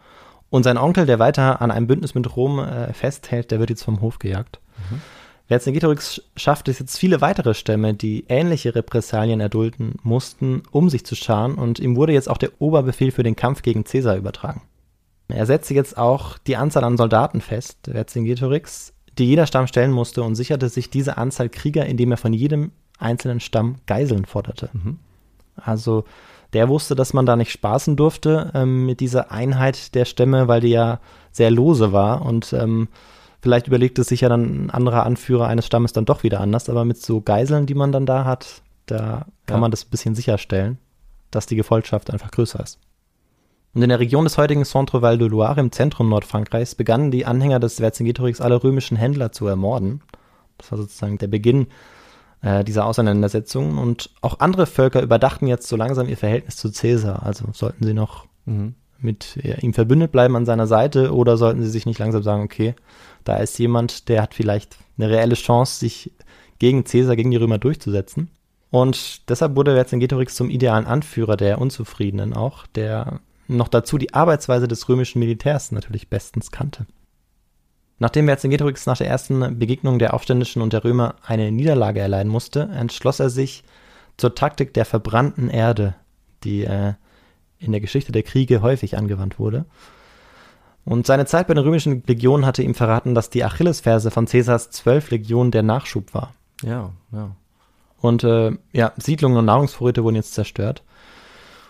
Und 0.50 0.62
sein 0.62 0.78
Onkel, 0.78 1.06
der 1.06 1.18
weiter 1.18 1.60
an 1.60 1.70
einem 1.70 1.86
Bündnis 1.86 2.14
mit 2.14 2.36
Rom 2.36 2.58
äh, 2.60 2.92
festhält, 2.92 3.50
der 3.50 3.58
wird 3.58 3.70
jetzt 3.70 3.82
vom 3.82 4.00
Hof 4.00 4.18
gejagt. 4.18 4.60
Mhm. 4.90 5.00
Vercingetorix 5.46 6.22
schafft 6.36 6.68
es 6.68 6.78
jetzt 6.78 6.98
viele 6.98 7.20
weitere 7.20 7.54
Stämme, 7.54 7.92
die 7.92 8.24
ähnliche 8.28 8.74
Repressalien 8.74 9.40
erdulden 9.40 9.96
mussten, 10.02 10.62
um 10.70 10.88
sich 10.88 11.04
zu 11.04 11.14
scharen. 11.16 11.56
Und 11.56 11.80
ihm 11.80 11.96
wurde 11.96 12.12
jetzt 12.12 12.30
auch 12.30 12.38
der 12.38 12.50
Oberbefehl 12.60 13.10
für 13.10 13.22
den 13.22 13.36
Kampf 13.36 13.62
gegen 13.62 13.84
Caesar 13.84 14.16
übertragen. 14.16 14.62
Er 15.28 15.46
setzte 15.46 15.74
jetzt 15.74 15.98
auch 15.98 16.38
die 16.38 16.56
Anzahl 16.56 16.84
an 16.84 16.96
Soldaten 16.96 17.40
fest, 17.40 17.90
Vercingetorix, 17.90 18.92
die 19.18 19.26
jeder 19.26 19.46
Stamm 19.46 19.66
stellen 19.66 19.92
musste 19.92 20.22
und 20.22 20.34
sicherte 20.34 20.68
sich 20.68 20.90
diese 20.90 21.16
Anzahl 21.16 21.48
Krieger, 21.48 21.86
indem 21.86 22.10
er 22.10 22.16
von 22.16 22.32
jedem 22.32 22.72
einzelnen 22.98 23.40
Stamm 23.40 23.76
Geiseln 23.86 24.24
forderte. 24.24 24.70
Mhm. 24.72 24.98
Also 25.56 26.04
der 26.54 26.68
wusste, 26.68 26.94
dass 26.94 27.12
man 27.12 27.26
da 27.26 27.36
nicht 27.36 27.50
spaßen 27.52 27.96
durfte 27.96 28.52
ähm, 28.54 28.86
mit 28.86 29.00
dieser 29.00 29.30
Einheit 29.30 29.94
der 29.94 30.04
Stämme, 30.04 30.48
weil 30.48 30.60
die 30.60 30.68
ja 30.68 31.00
sehr 31.32 31.50
lose 31.50 31.92
war 31.92 32.22
und 32.22 32.52
ähm, 32.52 32.88
vielleicht 33.42 33.66
überlegte 33.66 34.04
sich 34.04 34.22
ja 34.22 34.28
dann 34.28 34.66
ein 34.66 34.70
anderer 34.70 35.04
Anführer 35.04 35.48
eines 35.48 35.66
Stammes 35.66 35.92
dann 35.92 36.06
doch 36.06 36.22
wieder 36.22 36.40
anders, 36.40 36.70
aber 36.70 36.84
mit 36.84 36.96
so 36.96 37.20
Geiseln, 37.20 37.66
die 37.66 37.74
man 37.74 37.92
dann 37.92 38.06
da 38.06 38.24
hat, 38.24 38.62
da 38.86 39.26
kann 39.46 39.56
ja. 39.56 39.60
man 39.60 39.70
das 39.70 39.84
ein 39.84 39.90
bisschen 39.90 40.14
sicherstellen, 40.14 40.78
dass 41.30 41.46
die 41.46 41.56
Gefolgschaft 41.56 42.10
einfach 42.10 42.30
größer 42.30 42.60
ist. 42.60 42.78
Und 43.74 43.82
in 43.82 43.88
der 43.88 43.98
Region 43.98 44.24
des 44.24 44.38
heutigen 44.38 44.64
Centre-Val 44.64 45.18
de 45.18 45.28
Loire 45.28 45.60
im 45.60 45.72
Zentrum 45.72 46.08
Nordfrankreichs 46.08 46.76
begannen 46.76 47.10
die 47.10 47.26
Anhänger 47.26 47.58
des 47.58 47.76
Vercingetorix 47.76 48.40
alle 48.40 48.62
römischen 48.62 48.96
Händler 48.96 49.32
zu 49.32 49.48
ermorden. 49.48 50.00
Das 50.58 50.70
war 50.70 50.78
sozusagen 50.78 51.18
der 51.18 51.26
Beginn 51.26 51.66
äh, 52.44 52.62
dieser 52.62 52.86
Auseinandersetzungen. 52.86 53.78
Und 53.78 54.10
auch 54.20 54.40
andere 54.40 54.66
Völker 54.66 55.02
überdachten 55.02 55.46
jetzt 55.46 55.66
so 55.66 55.76
langsam 55.76 56.08
ihr 56.08 56.16
Verhältnis 56.16 56.56
zu 56.56 56.70
Caesar. 56.70 57.24
Also 57.24 57.46
sollten 57.52 57.84
sie 57.84 57.94
noch 57.94 58.26
mhm. 58.44 58.74
mit 58.98 59.38
ja, 59.42 59.56
ihm 59.56 59.72
verbündet 59.72 60.12
bleiben 60.12 60.36
an 60.36 60.46
seiner 60.46 60.66
Seite 60.66 61.14
oder 61.14 61.36
sollten 61.36 61.62
sie 61.62 61.70
sich 61.70 61.86
nicht 61.86 61.98
langsam 61.98 62.22
sagen, 62.22 62.42
okay, 62.42 62.74
da 63.24 63.36
ist 63.36 63.58
jemand, 63.58 64.08
der 64.08 64.22
hat 64.22 64.34
vielleicht 64.34 64.76
eine 64.98 65.08
reelle 65.08 65.34
Chance, 65.34 65.80
sich 65.80 66.12
gegen 66.58 66.84
Caesar, 66.84 67.16
gegen 67.16 67.30
die 67.30 67.38
Römer 67.38 67.58
durchzusetzen. 67.58 68.28
Und 68.70 69.28
deshalb 69.30 69.56
wurde 69.56 69.74
Vercingetorix 69.74 70.34
zum 70.34 70.50
idealen 70.50 70.86
Anführer 70.86 71.36
der 71.36 71.60
Unzufriedenen 71.60 72.34
auch, 72.34 72.66
der 72.66 73.20
noch 73.46 73.68
dazu 73.68 73.98
die 73.98 74.14
Arbeitsweise 74.14 74.68
des 74.68 74.88
römischen 74.88 75.20
Militärs 75.20 75.72
natürlich 75.72 76.08
bestens 76.08 76.50
kannte. 76.50 76.86
Nachdem 77.98 78.26
Vercingetorix 78.26 78.86
nach 78.86 78.98
der 78.98 79.08
ersten 79.08 79.58
Begegnung 79.58 79.98
der 79.98 80.14
Aufständischen 80.14 80.62
und 80.62 80.72
der 80.72 80.84
Römer 80.84 81.14
eine 81.24 81.52
Niederlage 81.52 82.00
erleiden 82.00 82.30
musste, 82.30 82.68
entschloss 82.74 83.20
er 83.20 83.30
sich 83.30 83.62
zur 84.16 84.34
Taktik 84.34 84.74
der 84.74 84.84
verbrannten 84.84 85.48
Erde, 85.48 85.94
die 86.42 86.64
äh, 86.64 86.94
in 87.58 87.72
der 87.72 87.80
Geschichte 87.80 88.12
der 88.12 88.22
Kriege 88.22 88.62
häufig 88.62 88.96
angewandt 88.98 89.38
wurde. 89.38 89.64
Und 90.84 91.06
seine 91.06 91.24
Zeit 91.24 91.46
bei 91.46 91.54
den 91.54 91.64
römischen 91.64 92.02
Legionen 92.06 92.44
hatte 92.44 92.62
ihm 92.62 92.74
verraten, 92.74 93.14
dass 93.14 93.30
die 93.30 93.44
Achillesferse 93.44 94.10
von 94.10 94.26
Caesars 94.26 94.70
zwölf 94.70 95.10
Legionen 95.10 95.50
der 95.50 95.62
Nachschub 95.62 96.12
war. 96.12 96.34
Ja, 96.62 96.90
ja. 97.12 97.30
Und 98.00 98.22
äh, 98.22 98.52
ja, 98.72 98.92
Siedlungen 98.98 99.38
und 99.38 99.46
Nahrungsvorräte 99.46 100.04
wurden 100.04 100.16
jetzt 100.16 100.34
zerstört. 100.34 100.82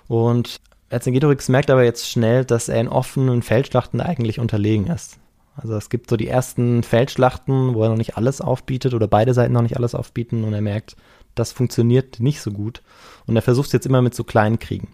Und 0.08 0.60
Vercingetorix 0.88 1.48
merkt 1.48 1.70
aber 1.70 1.84
jetzt 1.84 2.10
schnell, 2.10 2.44
dass 2.44 2.68
er 2.68 2.80
in 2.80 2.88
offenen 2.88 3.42
Feldschlachten 3.42 4.00
eigentlich 4.00 4.40
unterlegen 4.40 4.88
ist. 4.88 5.18
Also 5.56 5.74
es 5.76 5.88
gibt 5.88 6.10
so 6.10 6.16
die 6.16 6.28
ersten 6.28 6.82
Feldschlachten, 6.82 7.74
wo 7.74 7.82
er 7.82 7.88
noch 7.90 7.96
nicht 7.96 8.16
alles 8.16 8.40
aufbietet 8.40 8.94
oder 8.94 9.06
beide 9.06 9.34
Seiten 9.34 9.52
noch 9.52 9.62
nicht 9.62 9.76
alles 9.76 9.94
aufbieten 9.94 10.44
und 10.44 10.52
er 10.52 10.60
merkt, 10.60 10.96
das 11.34 11.52
funktioniert 11.52 12.20
nicht 12.20 12.40
so 12.40 12.50
gut. 12.50 12.82
Und 13.26 13.36
er 13.36 13.42
versucht 13.42 13.66
es 13.66 13.72
jetzt 13.72 13.86
immer 13.86 14.02
mit 14.02 14.14
so 14.14 14.24
kleinen 14.24 14.58
Kriegen. 14.58 14.88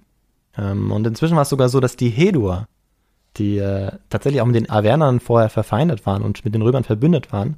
Ähm, 0.57 0.91
und 0.91 1.07
inzwischen 1.07 1.37
war 1.37 1.43
es 1.43 1.49
sogar 1.49 1.69
so, 1.69 1.81
dass 1.81 1.97
die 1.97 2.11
Hedua, 2.11 2.67
die 3.37 3.59
äh, 3.59 3.93
tatsächlich 4.11 4.43
auch 4.43 4.47
mit 4.47 4.57
den 4.57 4.71
Avernern 4.71 5.21
vorher 5.21 5.49
verfeindet 5.49 6.05
waren 6.07 6.23
und 6.23 6.45
mit 6.45 6.55
den 6.55 6.63
Römern 6.63 6.85
verbündet 6.85 7.33
waren, 7.33 7.57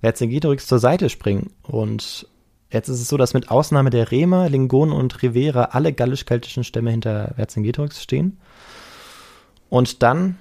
Vercingetorix 0.00 0.66
zur 0.66 0.78
Seite 0.78 1.08
springen. 1.10 1.50
Und 1.62 2.28
jetzt 2.70 2.88
ist 2.88 3.00
es 3.00 3.08
so, 3.08 3.16
dass 3.16 3.34
mit 3.34 3.50
Ausnahme 3.50 3.90
der 3.90 4.10
Remer, 4.10 4.48
Lingonen 4.48 4.94
und 4.94 5.22
Rivera 5.22 5.70
alle 5.72 5.92
gallisch-keltischen 5.92 6.62
Stämme 6.64 6.90
hinter 6.90 7.32
Vercingetorix 7.36 8.02
stehen. 8.02 8.38
Und 9.70 10.02
dann 10.02 10.36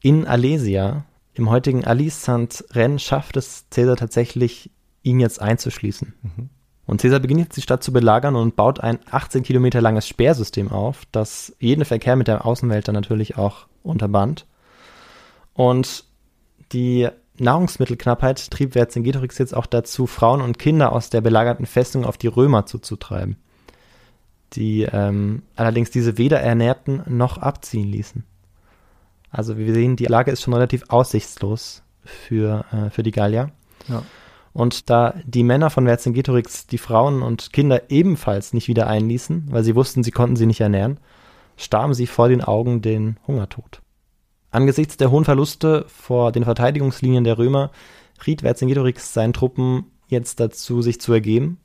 in 0.00 0.26
Alesia 0.26 1.04
im 1.34 1.50
heutigen 1.50 1.84
Alisand-Rennen 1.84 2.98
schafft 2.98 3.36
es 3.36 3.66
Caesar 3.70 3.96
tatsächlich, 3.96 4.70
ihn 5.02 5.20
jetzt 5.20 5.40
einzuschließen. 5.40 6.14
Mhm. 6.22 6.50
Und 6.86 7.00
Caesar 7.00 7.20
beginnt 7.20 7.40
jetzt 7.40 7.56
die 7.56 7.62
Stadt 7.62 7.82
zu 7.82 7.92
belagern 7.92 8.36
und 8.36 8.56
baut 8.56 8.80
ein 8.80 8.98
18 9.10 9.42
Kilometer 9.42 9.80
langes 9.80 10.06
Sperrsystem 10.06 10.70
auf, 10.70 11.02
das 11.12 11.54
jeden 11.58 11.84
Verkehr 11.84 12.16
mit 12.16 12.28
der 12.28 12.44
Außenwelt 12.44 12.88
dann 12.88 12.94
natürlich 12.94 13.38
auch 13.38 13.66
unterband. 13.82 14.46
Und 15.54 16.04
die 16.72 17.08
Nahrungsmittelknappheit 17.38 18.50
trieb 18.50 18.72
Vercingetorix 18.72 19.38
jetzt 19.38 19.54
auch 19.54 19.66
dazu, 19.66 20.06
Frauen 20.06 20.40
und 20.40 20.58
Kinder 20.58 20.92
aus 20.92 21.10
der 21.10 21.20
belagerten 21.20 21.66
Festung 21.66 22.04
auf 22.04 22.18
die 22.18 22.26
Römer 22.26 22.66
zuzutreiben, 22.66 23.36
die 24.52 24.82
ähm, 24.82 25.42
allerdings 25.56 25.90
diese 25.90 26.18
weder 26.18 26.40
ernährten 26.40 27.02
noch 27.06 27.38
abziehen 27.38 27.88
ließen. 27.88 28.24
Also 29.32 29.56
wir 29.56 29.72
sehen, 29.72 29.96
die 29.96 30.04
Lage 30.04 30.30
ist 30.30 30.42
schon 30.42 30.52
relativ 30.52 30.84
aussichtslos 30.88 31.82
für, 32.04 32.64
äh, 32.70 32.90
für 32.90 33.02
die 33.02 33.10
Gallier. 33.10 33.50
Ja. 33.88 34.02
Und 34.52 34.90
da 34.90 35.14
die 35.24 35.42
Männer 35.42 35.70
von 35.70 35.86
Vercingetorix 35.86 36.66
die 36.66 36.78
Frauen 36.78 37.22
und 37.22 37.54
Kinder 37.54 37.90
ebenfalls 37.90 38.52
nicht 38.52 38.68
wieder 38.68 38.86
einließen, 38.86 39.46
weil 39.50 39.64
sie 39.64 39.74
wussten, 39.74 40.04
sie 40.04 40.10
konnten 40.10 40.36
sie 40.36 40.44
nicht 40.44 40.60
ernähren, 40.60 41.00
starben 41.56 41.94
sie 41.94 42.06
vor 42.06 42.28
den 42.28 42.42
Augen 42.42 42.82
den 42.82 43.16
Hungertod. 43.26 43.80
Angesichts 44.50 44.98
der 44.98 45.10
hohen 45.10 45.24
Verluste 45.24 45.86
vor 45.88 46.30
den 46.30 46.44
Verteidigungslinien 46.44 47.24
der 47.24 47.38
Römer 47.38 47.70
riet 48.26 48.42
Vercingetorix 48.42 49.14
seinen 49.14 49.32
Truppen 49.32 49.86
jetzt 50.08 50.40
dazu, 50.40 50.82
sich 50.82 51.00
zu 51.00 51.14
ergeben 51.14 51.58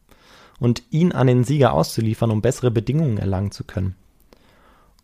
und 0.60 0.84
ihn 0.90 1.12
an 1.12 1.28
den 1.28 1.44
Sieger 1.44 1.74
auszuliefern, 1.74 2.32
um 2.32 2.42
bessere 2.42 2.72
Bedingungen 2.72 3.18
erlangen 3.18 3.52
zu 3.52 3.66
können. 3.66 3.96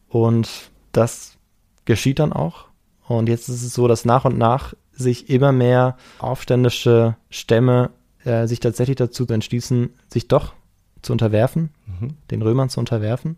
Und 0.08 0.72
das 0.94 1.38
geschieht 1.86 2.20
dann 2.20 2.34
auch. 2.34 2.66
Und 3.08 3.30
jetzt 3.30 3.50
ist 3.50 3.64
es 3.64 3.74
so, 3.74 3.88
dass 3.88 4.06
nach 4.06 4.26
und 4.26 4.38
nach 4.38 4.74
sich 4.92 5.30
immer 5.30 5.52
mehr 5.52 5.98
aufständische 6.20 7.16
Stämme 7.30 7.90
äh, 8.24 8.48
sich 8.48 8.60
tatsächlich 8.60 8.96
dazu 8.96 9.28
entschließen, 9.28 9.94
sich 10.08 10.28
doch 10.28 10.54
zu 11.02 11.12
unterwerfen, 11.12 11.70
mhm. 11.86 12.16
den 12.32 12.42
Römern 12.42 12.70
zu 12.70 12.80
unterwerfen. 12.80 13.38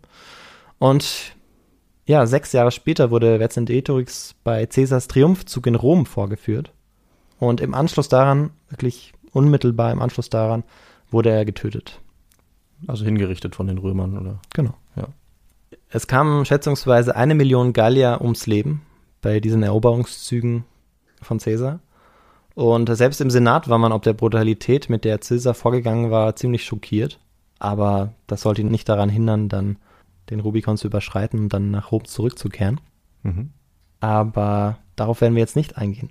Und 0.78 1.34
ja, 2.06 2.26
sechs 2.26 2.52
Jahre 2.52 2.70
später 2.70 3.10
wurde 3.10 3.38
Vercingetorix 3.38 4.36
bei 4.44 4.66
Caesars 4.66 5.08
Triumphzug 5.08 5.66
in 5.66 5.74
Rom 5.74 6.06
vorgeführt. 6.06 6.72
Und 7.38 7.60
im 7.60 7.74
Anschluss 7.74 8.08
daran, 8.08 8.50
wirklich 8.68 9.12
unmittelbar 9.32 9.92
im 9.92 10.00
Anschluss 10.00 10.30
daran, 10.30 10.62
wurde 11.10 11.30
er 11.30 11.44
getötet. 11.44 12.00
Also 12.86 13.04
hingerichtet 13.04 13.56
von 13.56 13.66
den 13.66 13.78
Römern, 13.78 14.16
oder? 14.16 14.40
Genau. 14.54 14.74
Ja. 14.94 15.08
Es 15.88 16.06
kamen 16.06 16.44
schätzungsweise 16.44 17.16
eine 17.16 17.34
Million 17.34 17.72
Gallier 17.72 18.20
ums 18.20 18.46
Leben 18.46 18.82
bei 19.20 19.40
diesen 19.40 19.62
Eroberungszügen 19.62 20.64
von 21.22 21.38
Caesar. 21.38 21.80
Und 22.54 22.94
selbst 22.96 23.20
im 23.20 23.30
Senat 23.30 23.68
war 23.68 23.78
man 23.78 23.92
ob 23.92 24.02
der 24.02 24.14
Brutalität, 24.14 24.88
mit 24.88 25.04
der 25.04 25.18
Caesar 25.18 25.54
vorgegangen 25.54 26.10
war, 26.10 26.36
ziemlich 26.36 26.64
schockiert. 26.64 27.18
Aber 27.58 28.14
das 28.26 28.42
sollte 28.42 28.62
ihn 28.62 28.70
nicht 28.70 28.88
daran 28.88 29.08
hindern, 29.08 29.48
dann 29.48 29.78
den 30.30 30.40
Rubikon 30.40 30.76
zu 30.76 30.86
überschreiten 30.86 31.40
und 31.40 31.52
dann 31.52 31.70
nach 31.70 31.92
Rom 31.92 32.04
zurückzukehren. 32.04 32.80
Mhm. 33.22 33.50
Aber 34.00 34.78
darauf 34.96 35.20
werden 35.20 35.34
wir 35.34 35.40
jetzt 35.40 35.56
nicht 35.56 35.76
eingehen. 35.76 36.10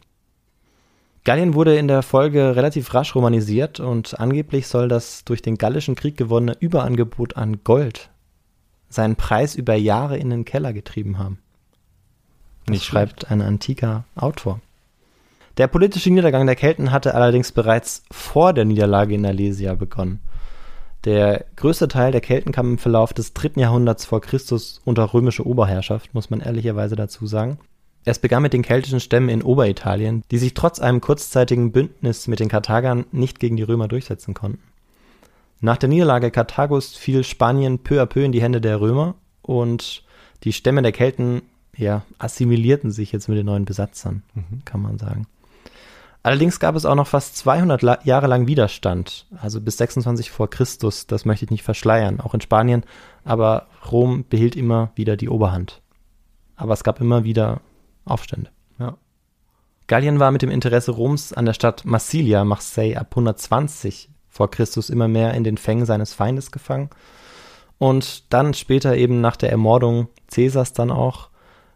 Gallien 1.23 1.55
wurde 1.55 1.75
in 1.75 1.87
der 1.87 2.03
Folge 2.03 2.55
relativ 2.55 2.93
rasch 2.93 3.15
romanisiert 3.15 3.79
und 3.79 4.19
angeblich 4.19 4.67
soll 4.67 4.87
das 4.87 5.25
durch 5.25 5.41
den 5.41 5.57
Gallischen 5.57 5.95
Krieg 5.95 6.17
gewonnene 6.17 6.55
Überangebot 6.59 7.35
an 7.35 7.63
Gold 7.63 8.11
seinen 8.95 9.15
Preis 9.15 9.55
über 9.55 9.75
Jahre 9.75 10.17
in 10.17 10.29
den 10.29 10.45
Keller 10.45 10.73
getrieben 10.73 11.19
haben. 11.19 11.39
Das 12.65 12.83
schreibt 12.83 13.29
ein 13.29 13.41
antiker 13.41 14.05
Autor. 14.15 14.59
Der 15.57 15.67
politische 15.67 16.09
Niedergang 16.09 16.45
der 16.45 16.55
Kelten 16.55 16.91
hatte 16.91 17.15
allerdings 17.15 17.51
bereits 17.51 18.03
vor 18.11 18.53
der 18.53 18.65
Niederlage 18.65 19.15
in 19.15 19.25
Alesia 19.25 19.75
begonnen. 19.75 20.19
Der 21.05 21.45
größte 21.55 21.87
Teil 21.87 22.11
der 22.11 22.21
Kelten 22.21 22.51
kam 22.51 22.71
im 22.71 22.77
Verlauf 22.77 23.13
des 23.13 23.33
dritten 23.33 23.59
Jahrhunderts 23.59 24.05
vor 24.05 24.21
Christus 24.21 24.81
unter 24.83 25.13
römische 25.13 25.45
Oberherrschaft, 25.45 26.13
muss 26.15 26.31
man 26.31 26.41
ehrlicherweise 26.41 26.95
dazu 26.95 27.27
sagen. 27.27 27.59
Es 28.05 28.19
begann 28.19 28.41
mit 28.43 28.53
den 28.53 28.63
keltischen 28.63 28.99
Stämmen 28.99 29.29
in 29.29 29.43
Oberitalien, 29.43 30.23
die 30.31 30.39
sich 30.39 30.55
trotz 30.55 30.79
einem 30.79 31.01
kurzzeitigen 31.01 31.71
Bündnis 31.71 32.27
mit 32.27 32.39
den 32.39 32.49
Karthagern 32.49 33.05
nicht 33.11 33.39
gegen 33.39 33.55
die 33.55 33.63
Römer 33.63 33.87
durchsetzen 33.87 34.33
konnten. 34.33 34.59
Nach 35.61 35.77
der 35.77 35.89
Niederlage 35.89 36.31
Karthagos 36.31 36.95
fiel 36.95 37.23
Spanien 37.23 37.79
peu 37.79 38.01
à 38.01 38.05
peu 38.05 38.23
in 38.23 38.31
die 38.31 38.41
Hände 38.41 38.61
der 38.61 38.79
Römer 38.81 39.15
und 39.41 40.03
die 40.43 40.53
Stämme 40.53 40.81
der 40.81 40.91
Kelten 40.91 41.43
ja, 41.77 42.03
assimilierten 42.19 42.91
sich 42.91 43.11
jetzt 43.11 43.27
mit 43.27 43.37
den 43.37 43.45
neuen 43.45 43.65
Besatzern, 43.65 44.23
mhm. 44.33 44.63
kann 44.65 44.81
man 44.81 44.97
sagen. 44.97 45.27
Allerdings 46.23 46.59
gab 46.59 46.75
es 46.75 46.85
auch 46.85 46.95
noch 46.95 47.07
fast 47.07 47.37
200 47.37 48.03
Jahre 48.03 48.25
lang 48.25 48.47
Widerstand, 48.47 49.27
also 49.39 49.61
bis 49.61 49.77
26 49.77 50.31
vor 50.31 50.49
Christus, 50.49 51.05
das 51.05 51.23
möchte 51.23 51.45
ich 51.45 51.51
nicht 51.51 51.63
verschleiern, 51.63 52.19
auch 52.19 52.33
in 52.33 52.41
Spanien, 52.41 52.83
aber 53.23 53.67
Rom 53.91 54.25
behielt 54.27 54.55
immer 54.55 54.91
wieder 54.95 55.17
die 55.17 55.29
Oberhand. 55.29 55.81
Aber 56.55 56.73
es 56.73 56.83
gab 56.83 56.99
immer 56.99 57.25
wieder 57.25 57.61
Aufstände. 58.05 58.49
Ja. 58.79 58.97
Gallien 59.85 60.19
war 60.19 60.31
mit 60.31 60.41
dem 60.41 60.49
Interesse 60.49 60.91
Roms 60.91 61.31
an 61.31 61.45
der 61.45 61.53
Stadt 61.53 61.85
Massilia, 61.85 62.43
Marseille, 62.43 62.97
ab 62.97 63.07
120 63.11 64.09
vor 64.35 64.51
Christus 64.51 64.89
immer 64.89 65.07
mehr 65.07 65.33
in 65.33 65.45
den 65.45 65.57
Fängen 65.57 65.85
seines 65.85 66.13
Feindes 66.13 66.51
gefangen. 66.51 66.89
Und 67.77 68.33
dann 68.33 68.53
später 68.53 68.97
eben 68.97 69.21
nach 69.21 69.37
der 69.37 69.49
Ermordung 69.49 70.09
Caesars 70.29 70.73
dann 70.73 70.91
auch 70.91 71.29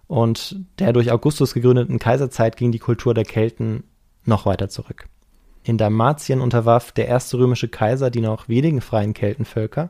und 0.08 0.58
der 0.78 0.92
durch 0.92 1.10
Augustus 1.10 1.54
gegründeten 1.54 2.00
Kaiserzeit 2.00 2.58
ging 2.58 2.74
die 2.74 2.80
Kultur 2.80 3.14
der 3.14 3.24
Kelten 3.24 3.86
noch 4.26 4.46
weiter 4.46 4.68
zurück. 4.68 5.06
In 5.64 5.78
Dalmatien 5.78 6.42
unterwarf 6.42 6.92
der 6.92 7.08
erste 7.08 7.38
römische 7.38 7.70
Kaiser 7.70 8.10
die 8.10 8.20
noch 8.20 8.50
wenigen 8.50 8.82
freien 8.82 9.14
Keltenvölker. 9.14 9.90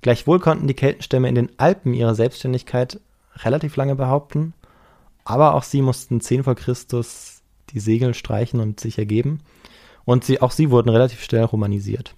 Gleichwohl 0.00 0.38
konnten 0.38 0.68
die 0.68 0.74
Keltenstämme 0.74 1.28
in 1.28 1.34
den 1.34 1.50
Alpen 1.56 1.94
ihre 1.94 2.14
Selbstständigkeit 2.14 3.00
relativ 3.38 3.74
lange 3.74 3.96
behaupten, 3.96 4.54
aber 5.24 5.54
auch 5.54 5.64
sie 5.64 5.82
mussten 5.82 6.20
10 6.20 6.44
vor 6.44 6.54
Christus 6.54 7.42
die 7.70 7.80
Segel 7.80 8.14
streichen 8.14 8.60
und 8.60 8.78
sich 8.78 8.98
ergeben. 8.98 9.40
Und 10.04 10.24
sie, 10.24 10.40
auch 10.40 10.50
sie 10.50 10.70
wurden 10.70 10.90
relativ 10.90 11.22
schnell 11.22 11.44
romanisiert. 11.44 12.14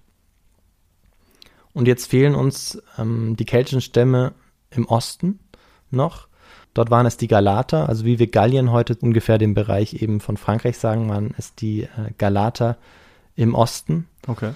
Und 1.73 1.87
jetzt 1.87 2.07
fehlen 2.07 2.35
uns 2.35 2.83
ähm, 2.99 3.37
die 3.37 3.45
keltischen 3.45 3.81
Stämme 3.81 4.33
im 4.71 4.87
Osten 4.87 5.41
noch. 5.91 6.29
Dort 6.75 6.91
waren 6.91 7.07
es 7.07 7.17
die 7.17 7.29
Galater, 7.29 7.89
also 7.89 8.05
wie 8.05 8.19
wir 8.19 8.27
Gallien 8.27 8.71
heute 8.71 8.97
ungefähr 9.01 9.39
den 9.39 9.55
Bereich 9.55 9.95
eben 9.95 10.21
von 10.21 10.37
Frankreich 10.37 10.79
sagen, 10.79 11.09
waren 11.09 11.35
es 11.39 11.55
die 11.55 11.83
äh, 11.83 11.89
Galater 12.19 12.77
im 13.35 13.55
Osten, 13.55 14.09
Okay. 14.27 14.53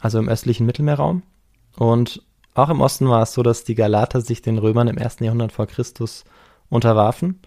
also 0.00 0.18
im 0.18 0.28
östlichen 0.28 0.66
Mittelmeerraum. 0.66 1.22
Und 1.76 2.22
auch 2.54 2.68
im 2.68 2.80
Osten 2.80 3.08
war 3.08 3.22
es 3.22 3.32
so, 3.32 3.42
dass 3.42 3.64
die 3.64 3.74
Galater 3.74 4.20
sich 4.20 4.42
den 4.42 4.58
Römern 4.58 4.88
im 4.88 4.98
ersten 4.98 5.24
Jahrhundert 5.24 5.52
vor 5.52 5.66
Christus 5.66 6.24
unterwarfen. 6.68 7.40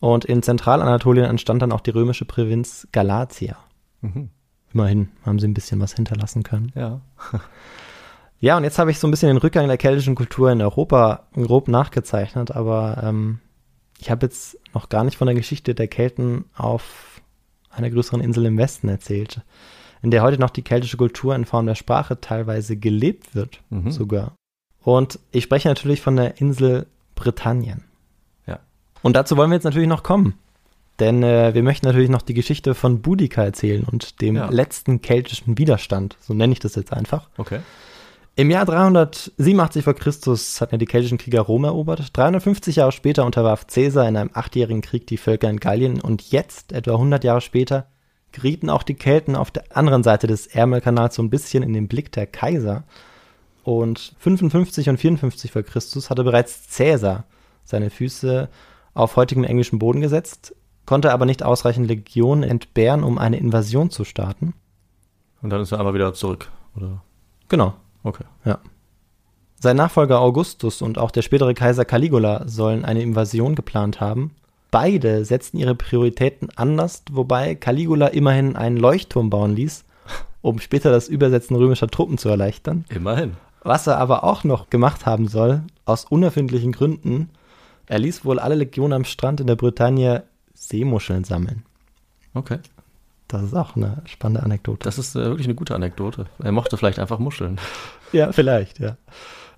Und 0.00 0.24
in 0.24 0.42
Zentralanatolien 0.42 1.26
entstand 1.26 1.62
dann 1.62 1.72
auch 1.72 1.80
die 1.80 1.90
römische 1.90 2.24
Provinz 2.24 2.88
Galatia. 2.90 3.56
Mhm. 4.00 4.30
Immerhin 4.72 5.08
haben 5.26 5.38
sie 5.38 5.48
ein 5.48 5.54
bisschen 5.54 5.80
was 5.80 5.94
hinterlassen 5.94 6.42
können. 6.42 6.72
Ja. 6.74 7.00
Ja, 8.42 8.56
und 8.56 8.64
jetzt 8.64 8.78
habe 8.78 8.90
ich 8.90 8.98
so 8.98 9.06
ein 9.06 9.10
bisschen 9.10 9.28
den 9.28 9.36
Rückgang 9.36 9.68
der 9.68 9.76
keltischen 9.76 10.14
Kultur 10.14 10.50
in 10.50 10.62
Europa 10.62 11.24
grob 11.34 11.68
nachgezeichnet, 11.68 12.50
aber 12.52 12.98
ähm, 13.04 13.38
ich 13.98 14.10
habe 14.10 14.24
jetzt 14.24 14.56
noch 14.72 14.88
gar 14.88 15.04
nicht 15.04 15.18
von 15.18 15.26
der 15.26 15.34
Geschichte 15.34 15.74
der 15.74 15.88
Kelten 15.88 16.46
auf 16.56 17.20
einer 17.68 17.90
größeren 17.90 18.22
Insel 18.22 18.46
im 18.46 18.56
Westen 18.56 18.88
erzählt, 18.88 19.42
in 20.00 20.10
der 20.10 20.22
heute 20.22 20.40
noch 20.40 20.48
die 20.48 20.62
keltische 20.62 20.96
Kultur 20.96 21.34
in 21.34 21.44
Form 21.44 21.66
der 21.66 21.74
Sprache 21.74 22.18
teilweise 22.18 22.78
gelebt 22.78 23.34
wird, 23.34 23.60
Mhm. 23.68 23.90
sogar. 23.90 24.32
Und 24.82 25.18
ich 25.32 25.44
spreche 25.44 25.68
natürlich 25.68 26.00
von 26.00 26.16
der 26.16 26.40
Insel 26.40 26.86
Britannien. 27.16 27.84
Ja. 28.46 28.60
Und 29.02 29.16
dazu 29.16 29.36
wollen 29.36 29.50
wir 29.50 29.56
jetzt 29.56 29.64
natürlich 29.64 29.86
noch 29.86 30.02
kommen. 30.02 30.32
Denn 31.00 31.22
äh, 31.22 31.54
wir 31.54 31.62
möchten 31.62 31.86
natürlich 31.86 32.10
noch 32.10 32.22
die 32.22 32.34
Geschichte 32.34 32.74
von 32.74 33.00
Boudica 33.00 33.42
erzählen 33.42 33.84
und 33.90 34.20
dem 34.20 34.36
Ja. 34.36 34.50
letzten 34.50 35.00
keltischen 35.00 35.56
Widerstand. 35.58 36.16
So 36.20 36.34
nenne 36.34 36.52
ich 36.52 36.60
das 36.60 36.74
jetzt 36.74 36.92
einfach. 36.92 37.28
Okay. 37.38 37.60
Im 38.36 38.50
Jahr 38.50 38.64
387 38.64 39.82
vor 39.84 39.94
Christus 39.94 40.60
hatten 40.60 40.74
ja 40.74 40.78
die 40.78 40.86
keltischen 40.86 41.18
Krieger 41.18 41.40
Rom 41.40 41.64
erobert. 41.64 42.16
350 42.16 42.76
Jahre 42.76 42.92
später 42.92 43.24
unterwarf 43.24 43.66
Caesar 43.66 44.08
in 44.08 44.16
einem 44.16 44.30
achtjährigen 44.32 44.82
Krieg 44.82 45.06
die 45.06 45.16
Völker 45.16 45.50
in 45.50 45.58
Gallien 45.58 46.00
und 46.00 46.30
jetzt, 46.30 46.72
etwa 46.72 46.92
100 46.92 47.24
Jahre 47.24 47.40
später, 47.40 47.86
gerieten 48.32 48.70
auch 48.70 48.82
die 48.84 48.94
Kelten 48.94 49.34
auf 49.34 49.50
der 49.50 49.64
anderen 49.76 50.02
Seite 50.04 50.26
des 50.26 50.46
Ärmelkanals 50.46 51.16
so 51.16 51.22
ein 51.22 51.30
bisschen 51.30 51.62
in 51.62 51.72
den 51.72 51.88
Blick 51.88 52.12
der 52.12 52.26
Kaiser. 52.26 52.84
Und 53.64 54.14
55 54.20 54.88
und 54.88 54.98
54 54.98 55.50
vor 55.52 55.62
Christus 55.62 56.08
hatte 56.10 56.24
bereits 56.24 56.74
Caesar 56.76 57.24
seine 57.64 57.90
Füße 57.90 58.48
auf 58.94 59.16
heutigem 59.16 59.44
englischen 59.44 59.78
Boden 59.78 60.00
gesetzt, 60.00 60.54
konnte 60.90 61.12
aber 61.12 61.24
nicht 61.24 61.44
ausreichend 61.44 61.86
Legionen 61.86 62.42
entbehren, 62.42 63.04
um 63.04 63.16
eine 63.16 63.36
Invasion 63.36 63.90
zu 63.90 64.02
starten. 64.04 64.54
Und 65.40 65.50
dann 65.50 65.60
ist 65.60 65.70
er 65.70 65.78
aber 65.78 65.94
wieder 65.94 66.12
zurück, 66.14 66.50
oder? 66.76 67.00
Genau, 67.48 67.74
Okay. 68.02 68.24
Sein 69.62 69.76
Nachfolger 69.76 70.20
Augustus 70.20 70.82
und 70.82 70.98
auch 70.98 71.12
der 71.12 71.22
spätere 71.22 71.54
Kaiser 71.54 71.84
Caligula 71.84 72.42
sollen 72.48 72.84
eine 72.84 73.02
Invasion 73.02 73.54
geplant 73.54 74.00
haben. 74.00 74.34
Beide 74.72 75.24
setzten 75.24 75.58
ihre 75.58 75.76
Prioritäten 75.76 76.48
anders, 76.56 77.04
wobei 77.12 77.54
Caligula 77.54 78.08
immerhin 78.08 78.56
einen 78.56 78.76
Leuchtturm 78.76 79.30
bauen 79.30 79.54
ließ, 79.54 79.84
um 80.42 80.58
später 80.58 80.90
das 80.90 81.06
Übersetzen 81.06 81.54
römischer 81.54 81.86
Truppen 81.86 82.18
zu 82.18 82.28
erleichtern. 82.28 82.84
Immerhin. 82.88 83.36
Was 83.62 83.86
er 83.86 83.98
aber 83.98 84.24
auch 84.24 84.42
noch 84.42 84.70
gemacht 84.70 85.06
haben 85.06 85.28
soll, 85.28 85.62
aus 85.84 86.04
unerfindlichen 86.04 86.72
Gründen, 86.72 87.30
er 87.86 88.00
ließ 88.00 88.24
wohl 88.24 88.40
alle 88.40 88.56
Legionen 88.56 88.94
am 88.94 89.04
Strand 89.04 89.40
in 89.40 89.46
der 89.46 89.56
Bretagne 89.56 90.24
Seemuscheln 90.60 91.24
sammeln. 91.24 91.62
Okay. 92.34 92.58
Das 93.28 93.42
ist 93.42 93.54
auch 93.54 93.76
eine 93.76 94.02
spannende 94.06 94.42
Anekdote. 94.42 94.84
Das 94.84 94.98
ist 94.98 95.14
äh, 95.16 95.24
wirklich 95.24 95.46
eine 95.46 95.54
gute 95.54 95.74
Anekdote. 95.74 96.26
Er 96.38 96.52
mochte 96.52 96.76
vielleicht 96.76 96.98
einfach 96.98 97.18
Muscheln. 97.18 97.58
ja, 98.12 98.30
vielleicht, 98.32 98.78
ja. 98.78 98.96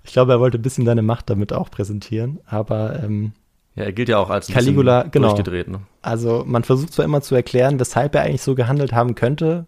Ich 0.03 0.13
glaube, 0.13 0.31
er 0.31 0.39
wollte 0.39 0.57
ein 0.57 0.61
bisschen 0.61 0.85
seine 0.85 1.01
Macht 1.01 1.29
damit 1.29 1.53
auch 1.53 1.69
präsentieren, 1.71 2.39
aber 2.45 3.01
ähm, 3.03 3.33
Ja, 3.75 3.83
er 3.83 3.93
gilt 3.93 4.09
ja 4.09 4.17
auch 4.17 4.29
als 4.29 4.47
Caligula, 4.47 5.03
genau. 5.03 5.29
durchgedreht. 5.29 5.67
Ne? 5.67 5.81
Also 6.01 6.43
man 6.45 6.63
versucht 6.63 6.93
zwar 6.93 7.05
immer 7.05 7.21
zu 7.21 7.35
erklären, 7.35 7.79
weshalb 7.79 8.15
er 8.15 8.21
eigentlich 8.21 8.41
so 8.41 8.53
gehandelt 8.55 8.93
haben 8.93 9.15
könnte, 9.15 9.65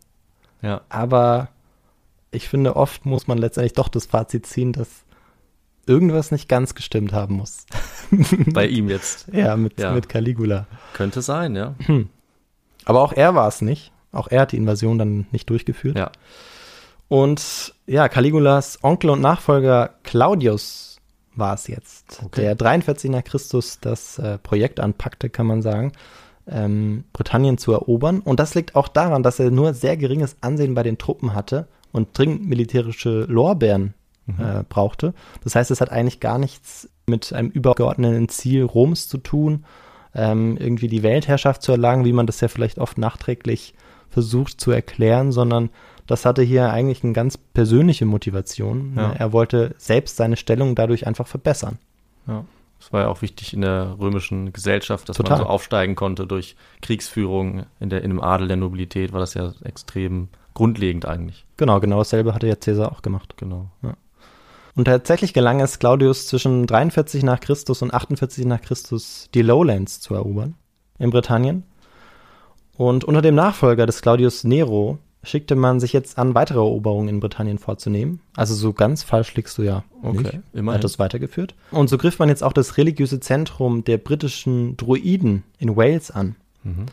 Ja. 0.61 0.81
aber 0.89 1.49
ich 2.31 2.47
finde, 2.49 2.75
oft 2.75 3.05
muss 3.05 3.27
man 3.27 3.37
letztendlich 3.37 3.73
doch 3.73 3.87
das 3.87 4.05
Fazit 4.05 4.45
ziehen, 4.45 4.71
dass 4.73 5.04
irgendwas 5.87 6.31
nicht 6.31 6.47
ganz 6.49 6.75
gestimmt 6.75 7.13
haben 7.13 7.35
muss. 7.35 7.65
Bei 8.53 8.67
ihm 8.67 8.89
jetzt. 8.89 9.27
Ja, 9.31 9.55
mit, 9.57 9.79
Ja. 9.79 9.91
mit 9.91 10.09
Caligula. 10.09 10.67
Könnte 10.93 11.21
sein, 11.21 11.55
ja. 11.55 11.75
Aber 12.85 13.01
auch 13.01 13.13
er 13.13 13.35
war 13.35 13.47
es 13.47 13.61
nicht. 13.61 13.91
Auch 14.11 14.27
er 14.29 14.41
hat 14.41 14.51
die 14.51 14.57
Invasion 14.57 14.97
dann 14.97 15.27
nicht 15.31 15.49
durchgeführt. 15.49 15.97
Ja. 15.97 16.11
Und 17.07 17.73
ja, 17.85 18.09
Caligulas 18.09 18.79
Onkel 18.83 19.09
und 19.11 19.21
Nachfolger 19.21 19.95
Claudius 20.03 20.97
war 21.35 21.53
es 21.55 21.67
jetzt, 21.67 22.21
Okay. 22.25 22.41
der 22.41 22.55
43 22.55 23.11
nach 23.11 23.23
Christus 23.23 23.79
das 23.81 24.17
äh, 24.19 24.37
Projekt 24.37 24.79
anpackte, 24.79 25.29
kann 25.29 25.45
man 25.45 25.61
sagen, 25.61 25.91
ähm, 26.47 27.03
Britannien 27.11 27.57
zu 27.57 27.73
erobern. 27.73 28.21
Und 28.21 28.39
das 28.39 28.55
liegt 28.55 28.75
auch 28.75 28.87
daran, 28.87 29.21
dass 29.21 29.39
er 29.39 29.51
nur 29.51 29.73
sehr 29.73 29.97
geringes 29.97 30.37
Ansehen 30.41 30.73
bei 30.75 30.83
den 30.83 30.97
Truppen 30.97 31.33
hatte 31.33 31.67
und 31.91 32.17
dringend 32.17 32.45
militärische 32.47 33.25
Lorbeeren 33.25 33.93
äh, 34.27 34.63
brauchte. 34.67 35.13
Das 35.43 35.55
heißt, 35.55 35.71
es 35.71 35.81
hat 35.81 35.91
eigentlich 35.91 36.19
gar 36.19 36.37
nichts 36.37 36.89
mit 37.07 37.31
einem 37.33 37.49
übergeordneten 37.49 38.29
Ziel 38.29 38.63
Roms 38.63 39.07
zu 39.07 39.17
tun, 39.17 39.65
ähm, 40.13 40.57
irgendwie 40.57 40.87
die 40.87 41.03
Weltherrschaft 41.03 41.61
zu 41.61 41.71
erlangen, 41.71 42.05
wie 42.05 42.13
man 42.13 42.25
das 42.25 42.41
ja 42.41 42.47
vielleicht 42.47 42.79
oft 42.79 42.97
nachträglich 42.97 43.73
versucht 44.09 44.59
zu 44.59 44.71
erklären, 44.71 45.31
sondern 45.31 45.69
das 46.07 46.25
hatte 46.25 46.41
hier 46.41 46.71
eigentlich 46.71 47.03
eine 47.03 47.13
ganz 47.13 47.37
persönliche 47.37 48.05
Motivation. 48.05 48.93
Ja. 48.95 49.11
Er 49.11 49.33
wollte 49.33 49.75
selbst 49.77 50.17
seine 50.17 50.37
Stellung 50.37 50.75
dadurch 50.75 51.07
einfach 51.07 51.27
verbessern. 51.27 51.77
ja. 52.27 52.45
Das 52.77 52.93
war 52.93 53.01
ja 53.01 53.07
auch 53.07 53.23
wichtig 53.23 53.53
in 53.53 53.61
der 53.61 53.95
römischen 53.99 54.53
Gesellschaft, 54.53 55.09
dass 55.09 55.17
Total. 55.17 55.37
man 55.37 55.47
so 55.47 55.49
aufsteigen 55.49 55.95
konnte 55.95 56.27
durch 56.27 56.55
Kriegsführung 56.81 57.65
in, 57.79 57.89
der, 57.89 58.03
in 58.03 58.11
dem 58.11 58.21
Adel 58.21 58.47
der 58.47 58.57
Nobilität, 58.57 59.11
war 59.11 59.19
das 59.19 59.33
ja 59.33 59.53
extrem 59.63 60.27
grundlegend 60.53 61.05
eigentlich. 61.05 61.45
Genau, 61.57 61.79
genau 61.79 61.99
dasselbe 61.99 62.35
hatte 62.35 62.47
ja 62.47 62.55
Caesar 62.55 62.91
auch 62.91 63.01
gemacht. 63.01 63.35
Genau. 63.37 63.71
Und 64.75 64.85
tatsächlich 64.85 65.33
gelang 65.33 65.61
es 65.61 65.79
Claudius 65.79 66.27
zwischen 66.27 66.67
43 66.67 67.23
nach 67.23 67.39
Christus 67.39 67.81
und 67.81 67.93
48 67.93 68.45
nach 68.45 68.61
Christus 68.61 69.29
die 69.33 69.41
Lowlands 69.41 70.01
zu 70.01 70.13
erobern 70.13 70.55
in 70.99 71.11
Britannien. 71.11 71.63
Und 72.77 73.05
unter 73.05 73.21
dem 73.21 73.35
Nachfolger 73.35 73.85
des 73.85 74.01
Claudius 74.01 74.43
Nero 74.43 74.99
schickte 75.23 75.55
man 75.55 75.79
sich 75.79 75.93
jetzt 75.93 76.17
an, 76.17 76.35
weitere 76.35 76.59
Eroberungen 76.59 77.07
in 77.07 77.19
Britannien 77.19 77.57
vorzunehmen. 77.57 78.19
Also 78.35 78.53
so 78.53 78.73
ganz 78.73 79.01
falsch 79.01 79.33
liegst 79.35 79.57
du 79.57 79.63
ja. 79.63 79.83
Okay, 80.03 80.17
nicht. 80.17 80.33
Er 80.33 80.41
immerhin. 80.53 80.77
hat 80.77 80.83
das 80.83 80.99
weitergeführt. 80.99 81.55
Und 81.71 81.89
so 81.89 81.97
griff 81.97 82.19
man 82.19 82.29
jetzt 82.29 82.43
auch 82.43 82.53
das 82.53 82.77
religiöse 82.77 83.19
Zentrum 83.19 83.83
der 83.83 83.97
britischen 83.97 84.77
Druiden 84.77 85.43
in 85.57 85.75
Wales 85.75 86.11
an. 86.11 86.35
Mhm. 86.63 86.85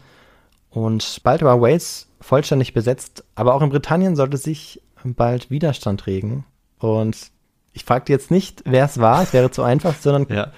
Und 0.70 1.20
bald 1.22 1.42
war 1.42 1.60
Wales 1.60 2.08
vollständig 2.20 2.72
besetzt, 2.72 3.24
aber 3.34 3.54
auch 3.54 3.62
in 3.62 3.70
Britannien 3.70 4.16
sollte 4.16 4.36
sich 4.36 4.80
bald 5.04 5.50
Widerstand 5.50 6.06
regen. 6.06 6.44
Und 6.78 7.31
ich 7.72 7.84
fragte 7.84 8.12
jetzt 8.12 8.30
nicht, 8.30 8.62
wer 8.66 8.84
es 8.84 8.98
war, 9.00 9.22
es 9.22 9.32
wäre 9.32 9.50
zu 9.50 9.62
einfach, 9.62 9.94
sondern 9.94 10.26
Ja. 10.34 10.48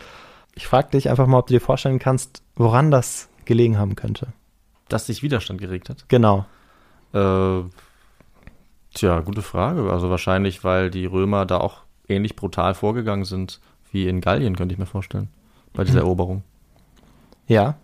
ich 0.55 0.67
fragte 0.67 0.97
dich 0.97 1.09
einfach 1.11 1.27
mal, 1.27 1.39
ob 1.39 1.47
du 1.47 1.55
dir 1.55 1.61
vorstellen 1.61 1.99
kannst, 1.99 2.43
woran 2.57 2.91
das 2.91 3.29
gelegen 3.45 3.79
haben 3.79 3.95
könnte. 3.97 4.29
Dass 4.89 5.07
sich 5.07 5.23
Widerstand 5.23 5.61
geregt 5.61 5.89
hat. 5.91 6.05
Genau. 6.09 6.45
Äh, 7.13 7.63
tja, 8.95 9.21
gute 9.21 9.43
Frage. 9.43 9.91
Also 9.91 10.11
wahrscheinlich, 10.11 10.65
weil 10.65 10.91
die 10.91 11.07
Römer 11.07 11.47
da 11.47 11.59
auch 11.59 11.79
ähnlich 12.09 12.37
brutal 12.37 12.75
vorgegangen 12.75 13.25
sind 13.25 13.61
wie 13.91 14.09
in 14.09 14.21
Gallien, 14.21 14.57
könnte 14.57 14.73
ich 14.75 14.79
mir 14.79 14.87
vorstellen. 14.87 15.29
Bei 15.73 15.85
dieser 15.85 16.01
Eroberung. 16.03 16.43
Ja, 17.47 17.77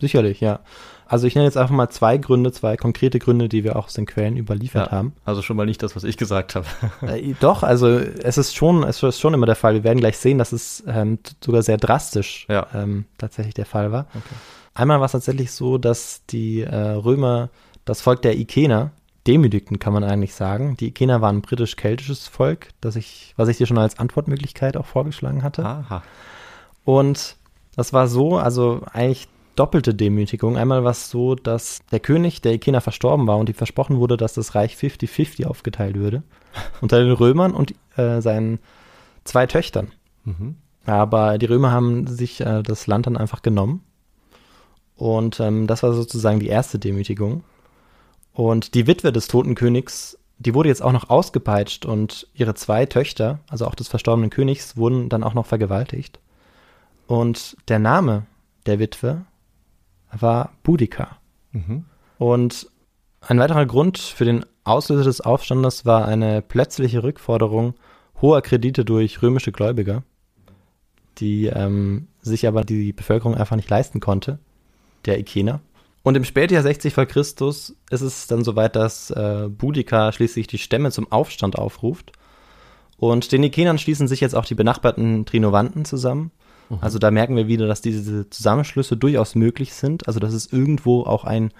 sicherlich, 0.00 0.40
ja. 0.40 0.60
Also 1.08 1.26
ich 1.26 1.34
nenne 1.34 1.46
jetzt 1.46 1.56
einfach 1.56 1.74
mal 1.74 1.88
zwei 1.88 2.18
Gründe, 2.18 2.52
zwei 2.52 2.76
konkrete 2.76 3.18
Gründe, 3.18 3.48
die 3.48 3.64
wir 3.64 3.76
auch 3.76 3.86
aus 3.86 3.94
den 3.94 4.06
Quellen 4.06 4.36
überliefert 4.36 4.86
Ja, 4.86 4.92
haben. 4.92 5.14
Also 5.24 5.42
schon 5.42 5.56
mal 5.56 5.66
nicht 5.66 5.82
das, 5.82 5.96
was 5.96 6.04
ich 6.04 6.16
gesagt 6.16 6.54
habe. 6.54 6.66
Äh, 7.02 7.34
doch, 7.40 7.62
also 7.62 7.88
es 7.88 8.38
ist 8.38 8.54
schon, 8.54 8.82
es 8.84 9.02
ist 9.02 9.18
schon 9.18 9.34
immer 9.34 9.46
der 9.46 9.56
Fall. 9.56 9.74
Wir 9.74 9.84
werden 9.84 9.98
gleich 9.98 10.18
sehen, 10.18 10.38
dass 10.38 10.52
es 10.52 10.84
ähm, 10.86 11.18
sogar 11.42 11.62
sehr 11.62 11.78
drastisch 11.78 12.46
Ja. 12.48 12.66
ähm, 12.74 13.06
tatsächlich 13.16 13.54
der 13.54 13.66
Fall 13.66 13.90
war. 13.90 14.06
Einmal 14.74 14.98
war 15.00 15.06
es 15.06 15.12
tatsächlich 15.12 15.50
so, 15.50 15.78
dass 15.78 16.24
die 16.26 16.60
äh, 16.60 16.74
Römer 16.76 17.48
das 17.84 18.00
Volk 18.02 18.22
der 18.22 18.36
Ikener 18.38 18.90
demütigten, 19.26 19.78
kann 19.78 19.92
man 19.92 20.04
eigentlich 20.04 20.34
sagen. 20.34 20.76
Die 20.78 20.88
Ikener 20.88 21.20
waren 21.20 21.38
ein 21.38 21.42
britisch-keltisches 21.42 22.28
Volk, 22.28 22.68
das 22.80 22.96
ich, 22.96 23.34
was 23.36 23.48
ich 23.48 23.56
dir 23.56 23.66
schon 23.66 23.78
als 23.78 23.98
Antwortmöglichkeit 23.98 24.76
auch 24.76 24.86
vorgeschlagen 24.86 25.42
hatte. 25.42 25.64
Aha. 25.64 26.02
Und 26.84 27.36
das 27.76 27.92
war 27.92 28.08
so, 28.08 28.36
also 28.38 28.82
eigentlich 28.92 29.28
doppelte 29.58 29.94
Demütigung. 29.94 30.56
Einmal 30.56 30.84
war 30.84 30.92
es 30.92 31.10
so, 31.10 31.34
dass 31.34 31.80
der 31.90 32.00
König 32.00 32.40
der 32.40 32.52
Ikener 32.52 32.80
verstorben 32.80 33.26
war 33.26 33.38
und 33.38 33.48
ihm 33.48 33.54
versprochen 33.54 33.98
wurde, 33.98 34.16
dass 34.16 34.34
das 34.34 34.54
Reich 34.54 34.74
50-50 34.74 35.46
aufgeteilt 35.46 35.96
würde. 35.96 36.22
Unter 36.80 37.02
den 37.02 37.12
Römern 37.12 37.52
und 37.52 37.74
äh, 37.96 38.20
seinen 38.20 38.58
zwei 39.24 39.46
Töchtern. 39.46 39.88
Mhm. 40.24 40.56
Aber 40.86 41.38
die 41.38 41.46
Römer 41.46 41.70
haben 41.70 42.06
sich 42.06 42.40
äh, 42.40 42.62
das 42.62 42.86
Land 42.86 43.06
dann 43.06 43.16
einfach 43.16 43.42
genommen. 43.42 43.82
Und 44.96 45.38
ähm, 45.40 45.66
das 45.66 45.82
war 45.82 45.92
sozusagen 45.92 46.40
die 46.40 46.48
erste 46.48 46.78
Demütigung. 46.78 47.44
Und 48.32 48.74
die 48.74 48.86
Witwe 48.86 49.12
des 49.12 49.28
toten 49.28 49.54
Königs, 49.54 50.18
die 50.38 50.54
wurde 50.54 50.68
jetzt 50.68 50.82
auch 50.82 50.92
noch 50.92 51.10
ausgepeitscht 51.10 51.84
und 51.84 52.28
ihre 52.34 52.54
zwei 52.54 52.86
Töchter, 52.86 53.40
also 53.48 53.66
auch 53.66 53.74
des 53.74 53.88
verstorbenen 53.88 54.30
Königs, 54.30 54.76
wurden 54.76 55.08
dann 55.08 55.24
auch 55.24 55.34
noch 55.34 55.46
vergewaltigt. 55.46 56.20
Und 57.06 57.56
der 57.68 57.78
Name 57.78 58.26
der 58.66 58.78
Witwe 58.78 59.24
war 60.12 60.52
Boudica. 60.62 61.18
Mhm. 61.52 61.84
Und 62.18 62.70
ein 63.20 63.38
weiterer 63.38 63.66
Grund 63.66 63.98
für 63.98 64.24
den 64.24 64.44
Auslöser 64.64 65.04
des 65.04 65.20
Aufstandes 65.20 65.86
war 65.86 66.06
eine 66.06 66.42
plötzliche 66.42 67.02
Rückforderung 67.02 67.74
hoher 68.20 68.42
Kredite 68.42 68.84
durch 68.84 69.22
römische 69.22 69.52
Gläubiger, 69.52 70.02
die 71.18 71.46
ähm, 71.46 72.08
sich 72.20 72.46
aber 72.46 72.64
die 72.64 72.92
Bevölkerung 72.92 73.34
einfach 73.34 73.56
nicht 73.56 73.70
leisten 73.70 74.00
konnte, 74.00 74.38
der 75.06 75.18
Ikener. 75.18 75.60
Und 76.02 76.16
im 76.16 76.24
Spätjahr 76.24 76.62
60 76.62 76.94
vor 76.94 77.06
Christus 77.06 77.76
ist 77.90 78.00
es 78.00 78.26
dann 78.26 78.44
soweit, 78.44 78.76
dass 78.76 79.10
äh, 79.10 79.48
Boudica 79.48 80.12
schließlich 80.12 80.46
die 80.46 80.58
Stämme 80.58 80.90
zum 80.90 81.10
Aufstand 81.10 81.58
aufruft. 81.58 82.12
Und 82.96 83.30
den 83.30 83.42
Ikenern 83.42 83.78
schließen 83.78 84.08
sich 84.08 84.20
jetzt 84.20 84.34
auch 84.34 84.44
die 84.44 84.54
benachbarten 84.54 85.26
Trinovanten 85.26 85.84
zusammen. 85.84 86.30
Also 86.80 86.98
da 86.98 87.10
merken 87.10 87.34
wir 87.36 87.46
wieder, 87.48 87.66
dass 87.66 87.80
diese 87.80 88.28
Zusammenschlüsse 88.28 88.96
durchaus 88.96 89.34
möglich 89.34 89.72
sind. 89.72 90.06
Also 90.06 90.20
dass 90.20 90.34
es 90.34 90.52
irgendwo 90.52 91.02
auch 91.04 91.24
einen 91.24 91.52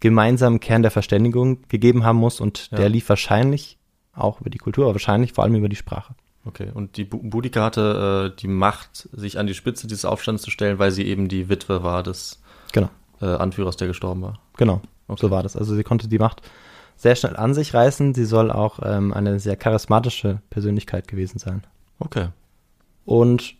gemeinsamen 0.00 0.60
Kern 0.60 0.82
der 0.82 0.90
Verständigung 0.92 1.58
gegeben 1.68 2.04
haben 2.04 2.18
muss 2.18 2.40
und 2.40 2.68
Ja. 2.70 2.78
der 2.78 2.88
lief 2.88 3.08
wahrscheinlich 3.08 3.78
auch 4.14 4.40
über 4.40 4.50
die 4.50 4.58
Kultur, 4.58 4.84
aber 4.84 4.94
wahrscheinlich 4.94 5.32
vor 5.32 5.44
allem 5.44 5.54
über 5.56 5.68
die 5.68 5.76
Sprache. 5.76 6.14
Okay, 6.44 6.70
und 6.72 6.96
die 6.96 7.04
Boudica 7.04 7.64
hatte 7.64 8.32
äh, 8.32 8.40
die 8.40 8.48
Macht, 8.48 9.08
sich 9.12 9.38
an 9.38 9.46
die 9.46 9.54
Spitze 9.54 9.86
dieses 9.86 10.04
Aufstands 10.04 10.42
zu 10.42 10.50
stellen, 10.50 10.78
weil 10.78 10.92
sie 10.92 11.04
eben 11.04 11.28
die 11.28 11.48
Witwe 11.48 11.82
war 11.82 12.02
des 12.02 12.40
Genau, 12.72 12.88
äh, 13.20 13.26
Anführers, 13.26 13.76
der 13.76 13.88
gestorben 13.88 14.22
war. 14.22 14.38
genau. 14.56 14.80
Okay. 15.08 15.20
So 15.22 15.30
war 15.30 15.42
das. 15.42 15.56
Also 15.56 15.74
sie 15.74 15.82
konnte 15.84 16.06
die 16.06 16.18
Macht 16.18 16.42
sehr 16.96 17.16
schnell 17.16 17.34
an 17.36 17.54
sich 17.54 17.72
reißen. 17.74 18.14
Sie 18.14 18.24
soll 18.26 18.50
auch 18.50 18.78
ähm, 18.82 19.12
eine 19.14 19.40
sehr 19.40 19.56
charismatische 19.56 20.42
Persönlichkeit 20.50 21.08
gewesen 21.08 21.38
sein. 21.38 21.64
Okay. 21.98 22.28
Und 23.06 23.54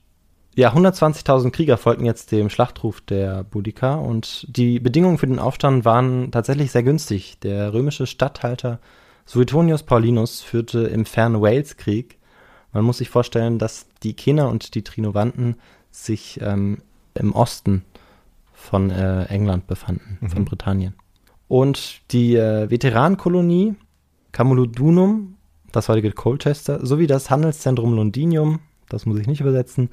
ja, 0.59 0.75
120.000 0.75 1.53
Krieger 1.53 1.77
folgten 1.77 2.05
jetzt 2.05 2.33
dem 2.33 2.51
Schlachtruf 2.51 3.01
der 3.01 3.45
Boudica 3.45 3.95
und 3.95 4.45
die 4.49 4.81
Bedingungen 4.81 5.17
für 5.17 5.29
den 5.29 5.39
Aufstand 5.39 5.85
waren 5.85 6.33
tatsächlich 6.33 6.73
sehr 6.73 6.83
günstig. 6.83 7.39
Der 7.39 7.73
römische 7.73 8.09
Statthalter 8.09 8.81
Suetonius 9.25 9.85
Paulinus 9.85 10.41
führte 10.41 10.81
im 10.81 11.07
fernen 11.07 11.41
Wales 11.41 11.77
Krieg. 11.77 12.19
Man 12.73 12.85
muss 12.85 12.99
sich 12.99 13.09
vorstellen, 13.09 13.61
dass 13.61 13.87
die 14.03 14.11
Ikener 14.11 14.49
und 14.49 14.75
die 14.75 14.83
Trinovanten 14.83 15.55
sich 15.93 16.41
ähm, 16.43 16.79
im 17.15 17.37
Osten 17.37 17.85
von 18.53 18.91
äh, 18.91 19.27
England 19.27 19.69
befanden, 19.69 20.29
von 20.29 20.45
Britannien. 20.45 20.95
Und 21.47 22.01
die 22.11 22.35
äh, 22.35 22.69
Veteranenkolonie 22.69 23.77
Camulodunum, 24.33 25.37
das 25.71 25.89
heutige 25.89 26.11
Colchester, 26.11 26.85
sowie 26.85 27.07
das 27.07 27.31
Handelszentrum 27.31 27.95
Londinium, 27.95 28.59
das 28.89 29.07
muss 29.07 29.21
ich 29.21 29.29
nicht 29.29 29.41
übersetzen, 29.41 29.91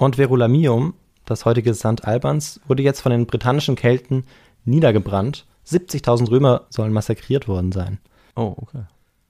und 0.00 0.16
Verulamium, 0.16 0.94
das 1.26 1.44
heutige 1.44 1.74
St. 1.74 2.04
Albans, 2.04 2.58
wurde 2.66 2.82
jetzt 2.82 3.02
von 3.02 3.12
den 3.12 3.26
britannischen 3.26 3.76
Kelten 3.76 4.24
niedergebrannt. 4.64 5.46
70.000 5.66 6.30
Römer 6.30 6.62
sollen 6.70 6.94
massakriert 6.94 7.46
worden 7.46 7.70
sein. 7.70 7.98
Oh, 8.34 8.54
okay. 8.56 8.84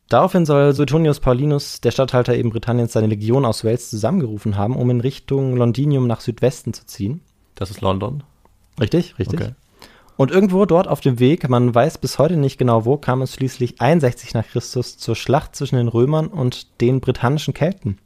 Daraufhin 0.09 0.47
soll 0.47 0.73
Suetonius 0.73 1.19
Paulinus, 1.19 1.81
der 1.81 1.91
Statthalter 1.91 2.37
eben 2.37 2.51
Britanniens, 2.51 2.93
seine 2.93 3.09
Legion 3.09 3.45
aus 3.45 3.65
Wales 3.65 3.91
zusammengerufen 3.91 4.57
haben, 4.57 4.77
um 4.77 4.89
in 4.91 5.01
Richtung 5.01 5.57
Londinium 5.57 6.07
nach 6.07 6.21
Südwesten 6.21 6.73
zu 6.73 6.87
ziehen. 6.87 7.21
Das 7.57 7.71
ist 7.71 7.81
London. 7.81 8.23
Richtig, 8.81 9.19
richtig. 9.19 9.41
Okay. 9.41 9.55
Und 10.17 10.31
irgendwo 10.31 10.67
dort 10.67 10.87
auf 10.87 11.01
dem 11.01 11.19
Weg, 11.19 11.49
man 11.49 11.75
weiß 11.75 11.99
bis 11.99 12.21
heute 12.21 12.37
nicht 12.37 12.59
genau 12.59 12.85
wo, 12.85 12.97
kam 12.97 13.23
es 13.23 13.35
schließlich 13.35 13.81
61 13.81 14.35
nach 14.35 14.47
Christus 14.47 14.99
zur 14.99 15.17
Schlacht 15.17 15.57
zwischen 15.57 15.77
den 15.77 15.89
Römern 15.89 16.29
und 16.29 16.81
den 16.81 17.01
britannischen 17.01 17.55
Kelten. 17.55 17.99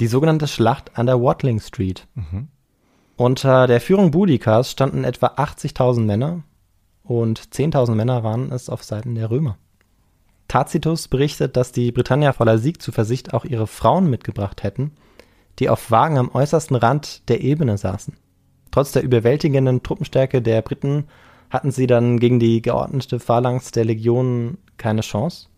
Die 0.00 0.06
sogenannte 0.06 0.46
Schlacht 0.46 0.98
an 0.98 1.06
der 1.06 1.20
Watling 1.20 1.60
Street. 1.60 2.06
Unter 3.16 3.66
der 3.66 3.80
Führung 3.80 4.10
Boudicas 4.10 4.70
standen 4.70 5.04
etwa 5.04 5.28
80.000 5.28 6.00
Männer 6.00 6.42
und 7.02 7.40
10.000 7.40 7.94
Männer 7.94 8.22
waren 8.22 8.52
es 8.52 8.68
auf 8.68 8.84
Seiten 8.84 9.14
der 9.14 9.30
Römer. 9.30 9.56
Tacitus 10.48 11.08
berichtet, 11.08 11.56
dass 11.56 11.72
die 11.72 11.92
Britannier 11.92 12.32
voller 12.32 12.58
Siegzuversicht 12.58 13.32
auch 13.32 13.44
ihre 13.44 13.66
Frauen 13.66 14.10
mitgebracht 14.10 14.62
hätten, 14.62 14.92
die 15.58 15.70
auf 15.70 15.90
Wagen 15.90 16.18
am 16.18 16.30
äußersten 16.32 16.76
Rand 16.76 17.28
der 17.28 17.40
Ebene 17.40 17.78
saßen. 17.78 18.14
Trotz 18.70 18.92
der 18.92 19.02
überwältigenden 19.02 19.82
Truppenstärke 19.82 20.42
der 20.42 20.60
Briten 20.60 21.04
hatten 21.48 21.70
sie 21.70 21.86
dann 21.86 22.20
gegen 22.20 22.38
die 22.38 22.60
geordnete 22.60 23.18
Phalanx 23.18 23.70
der 23.70 23.86
Legionen 23.86 24.58
keine 24.76 25.00
Chance. 25.00 25.48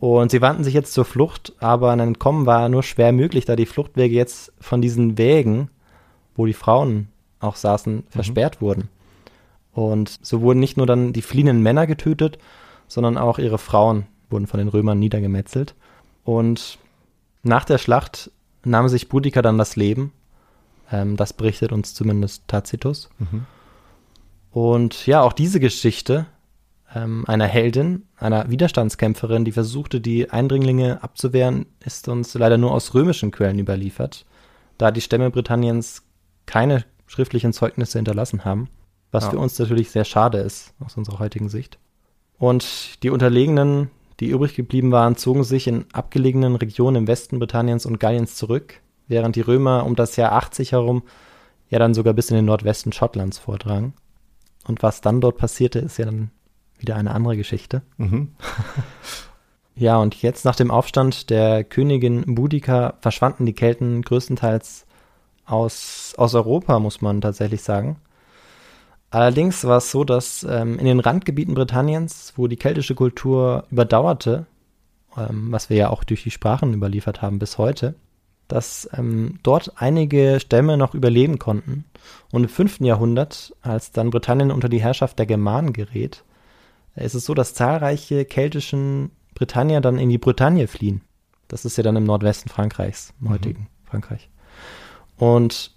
Und 0.00 0.30
sie 0.30 0.40
wandten 0.40 0.64
sich 0.64 0.74
jetzt 0.74 0.92
zur 0.92 1.04
Flucht, 1.04 1.52
aber 1.58 1.90
ein 1.90 2.00
Entkommen 2.00 2.46
war 2.46 2.68
nur 2.68 2.82
schwer 2.82 3.12
möglich, 3.12 3.44
da 3.44 3.56
die 3.56 3.66
Fluchtwege 3.66 4.14
jetzt 4.14 4.52
von 4.60 4.80
diesen 4.80 5.18
Wägen, 5.18 5.70
wo 6.36 6.46
die 6.46 6.52
Frauen 6.52 7.08
auch 7.40 7.56
saßen, 7.56 8.04
versperrt 8.08 8.60
wurden. 8.60 8.88
Und 9.72 10.18
so 10.22 10.40
wurden 10.40 10.60
nicht 10.60 10.76
nur 10.76 10.86
dann 10.86 11.12
die 11.12 11.22
fliehenden 11.22 11.62
Männer 11.62 11.86
getötet, 11.86 12.38
sondern 12.86 13.18
auch 13.18 13.38
ihre 13.38 13.58
Frauen 13.58 14.06
wurden 14.30 14.46
von 14.46 14.58
den 14.58 14.68
Römern 14.68 14.98
niedergemetzelt. 14.98 15.74
Und 16.24 16.78
nach 17.42 17.64
der 17.64 17.78
Schlacht 17.78 18.30
nahm 18.64 18.88
sich 18.88 19.08
Boudica 19.08 19.42
dann 19.42 19.58
das 19.58 19.76
Leben. 19.76 20.12
Ähm, 20.90 21.16
das 21.16 21.32
berichtet 21.32 21.72
uns 21.72 21.94
zumindest 21.94 22.46
Tacitus. 22.48 23.08
Und 24.50 25.06
ja, 25.06 25.22
auch 25.22 25.32
diese 25.32 25.60
Geschichte 25.60 26.26
ähm, 26.94 27.24
einer 27.26 27.46
Heldin, 27.46 28.06
einer 28.16 28.50
Widerstandskämpferin, 28.50 29.44
die 29.44 29.52
versuchte, 29.52 30.00
die 30.00 30.30
Eindringlinge 30.30 31.02
abzuwehren, 31.02 31.66
ist 31.84 32.08
uns 32.08 32.34
leider 32.34 32.58
nur 32.58 32.72
aus 32.72 32.94
römischen 32.94 33.30
Quellen 33.30 33.58
überliefert, 33.58 34.24
da 34.78 34.90
die 34.90 35.00
Stämme 35.00 35.30
Britanniens 35.30 36.02
keine 36.46 36.84
schriftlichen 37.06 37.52
Zeugnisse 37.52 37.98
hinterlassen 37.98 38.44
haben, 38.44 38.68
was 39.10 39.24
Ja. 39.24 39.30
für 39.30 39.38
uns 39.38 39.58
natürlich 39.58 39.90
sehr 39.90 40.04
schade 40.04 40.38
ist 40.38 40.74
aus 40.84 40.96
unserer 40.96 41.18
heutigen 41.18 41.48
Sicht. 41.48 41.78
Und 42.38 43.02
die 43.02 43.10
Unterlegenen, 43.10 43.90
die 44.20 44.28
übrig 44.28 44.54
geblieben 44.54 44.92
waren, 44.92 45.16
zogen 45.16 45.44
sich 45.44 45.66
in 45.66 45.86
abgelegenen 45.92 46.56
Regionen 46.56 46.96
im 46.96 47.06
Westen 47.06 47.38
Britanniens 47.38 47.86
und 47.86 48.00
Galliens 48.00 48.36
zurück, 48.36 48.80
während 49.08 49.36
die 49.36 49.40
Römer 49.40 49.84
um 49.84 49.94
das 49.96 50.16
Jahr 50.16 50.32
80 50.32 50.72
herum 50.72 51.02
ja 51.68 51.78
dann 51.78 51.94
sogar 51.94 52.14
bis 52.14 52.30
in 52.30 52.36
den 52.36 52.44
Nordwesten 52.46 52.92
Schottlands 52.92 53.38
vordrangen. 53.38 53.92
Und 54.66 54.82
was 54.82 55.00
dann 55.00 55.20
dort 55.20 55.36
passierte, 55.38 55.78
ist 55.80 55.98
ja 55.98 56.04
dann 56.04 56.30
wieder 56.78 56.96
eine 56.96 57.12
andere 57.12 57.36
Geschichte. 57.36 57.82
Mhm. 57.96 58.32
Ja, 59.78 59.98
und 59.98 60.20
jetzt 60.22 60.44
nach 60.44 60.56
dem 60.56 60.72
Aufstand 60.72 61.30
der 61.30 61.62
Königin 61.62 62.34
Boudica 62.34 62.94
verschwanden 63.00 63.46
die 63.46 63.52
Kelten 63.52 64.02
größtenteils 64.02 64.86
aus, 65.46 66.14
aus 66.16 66.34
Europa, 66.34 66.80
muss 66.80 67.00
man 67.00 67.20
tatsächlich 67.20 67.62
sagen. 67.62 67.96
Allerdings 69.10 69.64
war 69.64 69.78
es 69.78 69.92
so, 69.92 70.02
dass 70.02 70.42
ähm, 70.42 70.80
in 70.80 70.84
den 70.84 70.98
Randgebieten 70.98 71.54
Britanniens, 71.54 72.32
wo 72.36 72.48
die 72.48 72.56
keltische 72.56 72.96
Kultur 72.96 73.66
überdauerte, 73.70 74.46
ähm, 75.16 75.52
was 75.52 75.70
wir 75.70 75.76
ja 75.76 75.90
auch 75.90 76.02
durch 76.02 76.24
die 76.24 76.32
Sprachen 76.32 76.74
überliefert 76.74 77.22
haben 77.22 77.38
bis 77.38 77.56
heute, 77.56 77.94
dass 78.48 78.88
ähm, 78.92 79.38
dort 79.44 79.74
einige 79.76 80.40
Stämme 80.40 80.76
noch 80.76 80.94
überleben 80.94 81.38
konnten. 81.38 81.84
Und 82.32 82.42
im 82.42 82.48
5. 82.48 82.80
Jahrhundert, 82.80 83.54
als 83.62 83.92
dann 83.92 84.10
Britannien 84.10 84.50
unter 84.50 84.68
die 84.68 84.82
Herrschaft 84.82 85.20
der 85.20 85.26
Germanen 85.26 85.72
gerät, 85.72 86.24
ist 87.04 87.14
es 87.14 87.24
so, 87.24 87.34
dass 87.34 87.54
zahlreiche 87.54 88.24
keltischen 88.24 89.10
Britannier 89.34 89.80
dann 89.80 89.98
in 89.98 90.08
die 90.08 90.18
Bretagne 90.18 90.66
fliehen. 90.66 91.02
Das 91.48 91.64
ist 91.64 91.76
ja 91.76 91.82
dann 91.82 91.96
im 91.96 92.04
Nordwesten 92.04 92.50
Frankreichs, 92.50 93.14
im 93.20 93.30
heutigen 93.30 93.68
Frankreich. 93.84 94.28
Und 95.16 95.72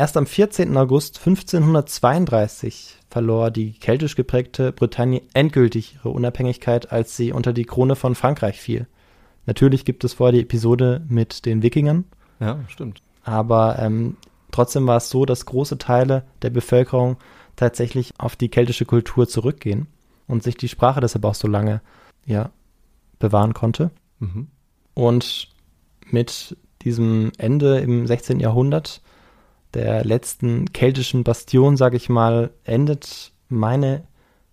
Erst 0.00 0.16
am 0.16 0.24
14. 0.24 0.74
August 0.78 1.18
1532 1.18 2.96
verlor 3.10 3.50
die 3.50 3.72
keltisch 3.72 4.16
geprägte 4.16 4.72
Bretagne 4.72 5.20
endgültig 5.34 5.96
ihre 5.96 6.08
Unabhängigkeit, 6.08 6.90
als 6.90 7.18
sie 7.18 7.32
unter 7.32 7.52
die 7.52 7.66
Krone 7.66 7.96
von 7.96 8.14
Frankreich 8.14 8.62
fiel. 8.62 8.86
Natürlich 9.44 9.84
gibt 9.84 10.02
es 10.04 10.14
vorher 10.14 10.32
die 10.32 10.40
Episode 10.40 11.04
mit 11.10 11.44
den 11.44 11.62
Wikingern. 11.62 12.06
Ja, 12.38 12.60
stimmt. 12.68 13.02
Aber 13.24 13.78
ähm, 13.78 14.16
trotzdem 14.50 14.86
war 14.86 14.96
es 14.96 15.10
so, 15.10 15.26
dass 15.26 15.44
große 15.44 15.76
Teile 15.76 16.24
der 16.40 16.48
Bevölkerung 16.48 17.18
tatsächlich 17.56 18.14
auf 18.16 18.36
die 18.36 18.48
keltische 18.48 18.86
Kultur 18.86 19.28
zurückgehen 19.28 19.86
und 20.30 20.42
sich 20.42 20.56
die 20.56 20.68
Sprache 20.68 21.00
deshalb 21.00 21.24
auch 21.24 21.34
so 21.34 21.48
lange 21.48 21.80
ja, 22.24 22.50
bewahren 23.18 23.54
konnte. 23.54 23.90
Mhm. 24.18 24.48
Und 24.94 25.48
mit 26.06 26.56
diesem 26.82 27.32
Ende 27.38 27.78
im 27.78 28.06
16. 28.06 28.40
Jahrhundert 28.40 29.00
der 29.74 30.04
letzten 30.04 30.72
keltischen 30.72 31.24
Bastion, 31.24 31.76
sage 31.76 31.96
ich 31.96 32.08
mal, 32.08 32.50
endet 32.64 33.32
meine 33.48 34.02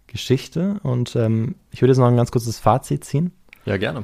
Geschichte. 0.08 0.80
Und 0.84 1.16
ähm, 1.16 1.56
ich 1.72 1.82
würde 1.82 1.92
jetzt 1.92 2.00
noch 2.00 2.08
ein 2.08 2.18
ganz 2.18 2.32
kurzes 2.32 2.60
Fazit 2.60 3.04
ziehen. 3.04 3.32
Ja, 3.66 3.78
gerne. 3.78 4.04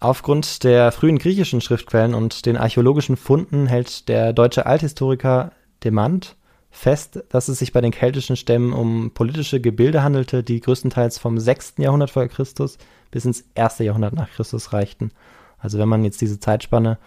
Aufgrund 0.00 0.62
der 0.62 0.92
frühen 0.92 1.18
griechischen 1.18 1.60
Schriftquellen 1.60 2.14
und 2.14 2.46
den 2.46 2.56
archäologischen 2.56 3.16
Funden 3.16 3.66
hält 3.66 4.08
der 4.08 4.32
deutsche 4.32 4.66
Althistoriker 4.66 5.52
Demand 5.82 6.36
fest, 6.78 7.24
dass 7.30 7.48
es 7.48 7.58
sich 7.58 7.72
bei 7.72 7.80
den 7.80 7.90
keltischen 7.90 8.36
Stämmen 8.36 8.72
um 8.72 9.10
politische 9.10 9.60
Gebilde 9.60 10.04
handelte, 10.04 10.44
die 10.44 10.60
größtenteils 10.60 11.18
vom 11.18 11.38
6. 11.38 11.74
Jahrhundert 11.78 12.10
vor 12.10 12.26
Christus 12.28 12.78
bis 13.10 13.24
ins 13.24 13.44
1. 13.56 13.80
Jahrhundert 13.80 14.14
nach 14.14 14.30
Christus 14.30 14.72
reichten. 14.72 15.10
Also 15.58 15.78
wenn 15.78 15.88
man 15.88 16.04
jetzt 16.04 16.20
diese 16.20 16.38
Zeitspanne 16.38 16.98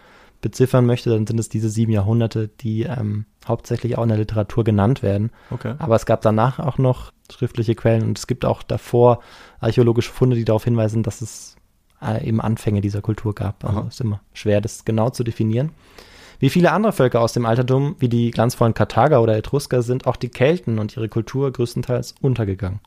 beziffern 0.42 0.84
möchte, 0.84 1.08
dann 1.08 1.26
sind 1.26 1.38
es 1.40 1.48
diese 1.48 1.70
sieben 1.70 1.92
Jahrhunderte, 1.92 2.48
die 2.48 2.82
ähm, 2.82 3.24
hauptsächlich 3.46 3.96
auch 3.96 4.02
in 4.02 4.10
der 4.10 4.18
Literatur 4.18 4.62
genannt 4.62 5.02
werden. 5.02 5.30
Okay. 5.50 5.74
Aber 5.78 5.96
es 5.96 6.04
gab 6.04 6.20
danach 6.20 6.58
auch 6.58 6.76
noch 6.76 7.12
schriftliche 7.32 7.74
Quellen 7.74 8.02
und 8.02 8.18
es 8.18 8.26
gibt 8.26 8.44
auch 8.44 8.62
davor 8.62 9.20
archäologische 9.60 10.12
Funde, 10.12 10.36
die 10.36 10.44
darauf 10.44 10.64
hinweisen, 10.64 11.02
dass 11.02 11.22
es 11.22 11.56
äh, 12.02 12.28
eben 12.28 12.42
Anfänge 12.42 12.82
dieser 12.82 13.00
Kultur 13.00 13.34
gab. 13.34 13.64
Also 13.64 13.80
es 13.88 13.94
ist 13.94 14.00
immer 14.02 14.20
schwer, 14.34 14.60
das 14.60 14.84
genau 14.84 15.08
zu 15.08 15.24
definieren. 15.24 15.70
Wie 16.42 16.50
viele 16.50 16.72
andere 16.72 16.92
Völker 16.92 17.20
aus 17.20 17.32
dem 17.32 17.46
Altertum, 17.46 17.94
wie 18.00 18.08
die 18.08 18.32
glanzvollen 18.32 18.74
Karthager 18.74 19.22
oder 19.22 19.36
Etrusker, 19.36 19.80
sind 19.80 20.08
auch 20.08 20.16
die 20.16 20.28
Kelten 20.28 20.80
und 20.80 20.96
ihre 20.96 21.08
Kultur 21.08 21.52
größtenteils 21.52 22.16
untergegangen. 22.20 22.80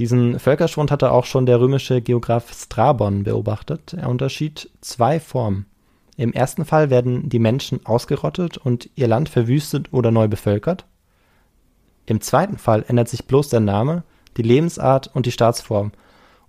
Diesen 0.00 0.40
Völkerschwund 0.40 0.90
hatte 0.90 1.12
auch 1.12 1.24
schon 1.24 1.46
der 1.46 1.60
römische 1.60 2.02
Geograph 2.02 2.52
Strabon 2.52 3.22
beobachtet. 3.22 3.92
Er 3.92 4.08
unterschied 4.08 4.70
zwei 4.80 5.20
Formen. 5.20 5.66
Im 6.16 6.32
ersten 6.32 6.64
Fall 6.64 6.90
werden 6.90 7.28
die 7.28 7.38
Menschen 7.38 7.86
ausgerottet 7.86 8.58
und 8.58 8.90
ihr 8.96 9.06
Land 9.06 9.28
verwüstet 9.28 9.92
oder 9.92 10.10
neu 10.10 10.26
bevölkert. 10.26 10.84
Im 12.06 12.20
zweiten 12.20 12.58
Fall 12.58 12.84
ändert 12.88 13.08
sich 13.08 13.26
bloß 13.26 13.50
der 13.50 13.60
Name, 13.60 14.02
die 14.36 14.42
Lebensart 14.42 15.08
und 15.14 15.26
die 15.26 15.32
Staatsform. 15.32 15.92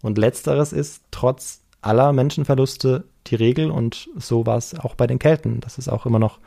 Und 0.02 0.18
letzteres 0.18 0.74
ist 0.74 1.04
trotz 1.12 1.62
aller 1.84 2.14
Menschenverluste 2.14 3.04
die 3.30 3.36
Regel 3.36 3.72
und 3.72 4.10
so 4.18 4.46
war 4.46 4.58
es 4.58 4.78
auch 4.78 4.96
bei 4.96 5.08
den 5.08 5.20
Kelten. 5.20 5.62
Das 5.62 5.78
ist 5.78 5.88
auch 5.88 6.06
immer 6.06 6.20
noch 6.20 6.40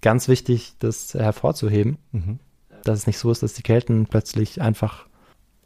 ganz 0.00 0.28
wichtig, 0.28 0.74
das 0.78 1.14
hervorzuheben, 1.14 1.98
mhm. 2.12 2.38
dass 2.84 2.98
es 2.98 3.06
nicht 3.06 3.18
so 3.18 3.30
ist, 3.30 3.42
dass 3.42 3.54
die 3.54 3.62
Kelten 3.62 4.06
plötzlich 4.06 4.60
einfach 4.60 5.06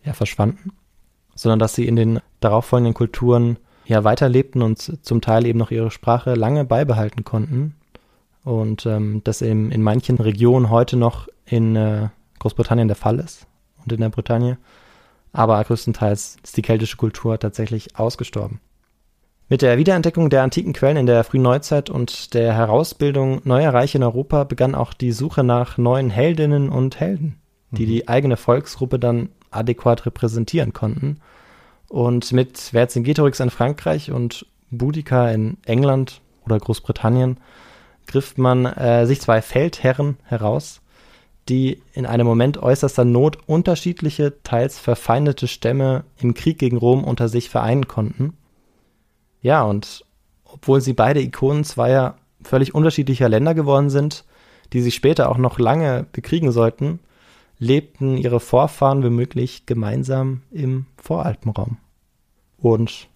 ja, 0.04 0.12
verschwanden, 0.12 0.72
sondern 1.34 1.59
dass 1.59 1.74
sie 1.74 1.86
in 1.86 1.96
den 1.96 2.20
darauffolgenden 2.40 2.94
Kulturen 2.94 3.59
ja 3.86 4.04
weiterlebten 4.04 4.62
und 4.62 5.04
zum 5.04 5.20
Teil 5.20 5.46
eben 5.46 5.59
noch 5.59 5.70
ihre 5.70 5.90
Sprache 5.90 6.34
lange 6.34 6.64
beibehalten 6.64 7.24
konnten. 7.24 7.74
Und 8.44 8.86
ähm, 8.86 9.22
das 9.24 9.42
eben 9.42 9.72
in 9.72 9.82
manchen 9.82 10.18
Regionen 10.18 10.70
heute 10.70 10.96
noch 10.96 11.26
in 11.44 11.74
äh, 11.74 12.09
Großbritannien 12.38 12.88
der 12.88 12.96
Fall 12.96 13.18
ist 13.18 13.46
und 13.84 13.92
in 13.92 14.00
der 14.00 14.09
Bretagne. 14.09 14.59
Aber 15.32 15.62
größtenteils 15.62 16.36
ist 16.42 16.57
die 16.57 16.62
keltische 16.62 16.96
Kultur 16.96 17.38
tatsächlich 17.38 17.98
ausgestorben. 17.98 18.61
Mit 19.49 19.62
der 19.62 19.78
Wiederentdeckung 19.78 20.28
der 20.28 20.42
antiken 20.42 20.72
Quellen 20.72 20.97
in 20.97 21.07
der 21.07 21.22
frühen 21.22 21.42
Neuzeit 21.42 21.88
und 21.88 22.34
der 22.34 22.53
Herausbildung 22.55 23.42
neuer 23.44 23.72
Reiche 23.72 23.99
in 23.99 24.05
Europa 24.05 24.42
begann 24.44 24.74
auch 24.74 24.92
die 24.92 25.12
Suche 25.12 25.44
nach 25.44 25.78
neuen 25.78 26.11
Heldinnen 26.11 26.68
und 26.68 26.99
Helden, 26.99 27.38
die 27.70 27.84
mhm. 27.84 27.88
die 27.88 28.09
eigene 28.09 28.36
Volksgruppe 28.36 28.99
dann 28.99 29.28
adäquat 29.51 30.05
repräsentieren 30.05 30.72
konnten 30.72 31.20
und 31.88 32.32
mit 32.32 32.59
Vercingetorix 32.59 33.40
in 33.40 33.51
Frankreich 33.51 34.11
und 34.11 34.47
Boudica 34.70 35.30
in 35.30 35.59
England 35.64 36.20
oder 36.44 36.59
Großbritannien 36.59 37.38
griff 38.07 38.36
man 38.36 38.66
äh, 38.66 39.07
sich 39.07 39.20
zwei 39.20 39.42
Feldherren 39.42 40.16
heraus, 40.24 40.80
die 41.49 41.82
in 41.92 42.07
einem 42.07 42.26
Moment 42.26 42.59
äußerster 42.59 43.05
Not 43.05 43.38
unterschiedliche, 43.47 44.42
teils 44.42 44.78
verfeindete 44.78 45.49
Stämme 45.49 46.05
im 46.18 46.34
Krieg 46.34 46.59
gegen 46.59 46.76
Rom 46.76 47.05
unter 47.05 47.28
sich 47.28 47.51
vereinen 47.51 47.86
konnten. 47.86 48.36
Ja, 49.47 49.62
und 49.62 50.05
obwohl 50.42 50.80
sie 50.80 50.92
beide 50.92 51.20
Ikonen 51.20 51.62
zweier 51.62 52.16
völlig 52.42 52.74
unterschiedlicher 52.74 53.28
Länder 53.28 53.55
geworden 53.55 53.90
sind, 53.90 54.24
die 54.72 54.80
sich 54.80 54.97
später 54.97 55.28
auch 55.28 55.38
noch 55.38 55.61
lange 55.61 56.05
bekriegen 56.11 56.51
sollten, 56.51 56.99
lebten 57.61 58.16
ihre 58.16 58.40
Vorfahren 58.40 59.05
womöglich 59.05 59.64
gemeinsam 59.64 60.42
im 60.51 60.86
Voralpenraum. 60.97 61.76
Und 62.59 63.07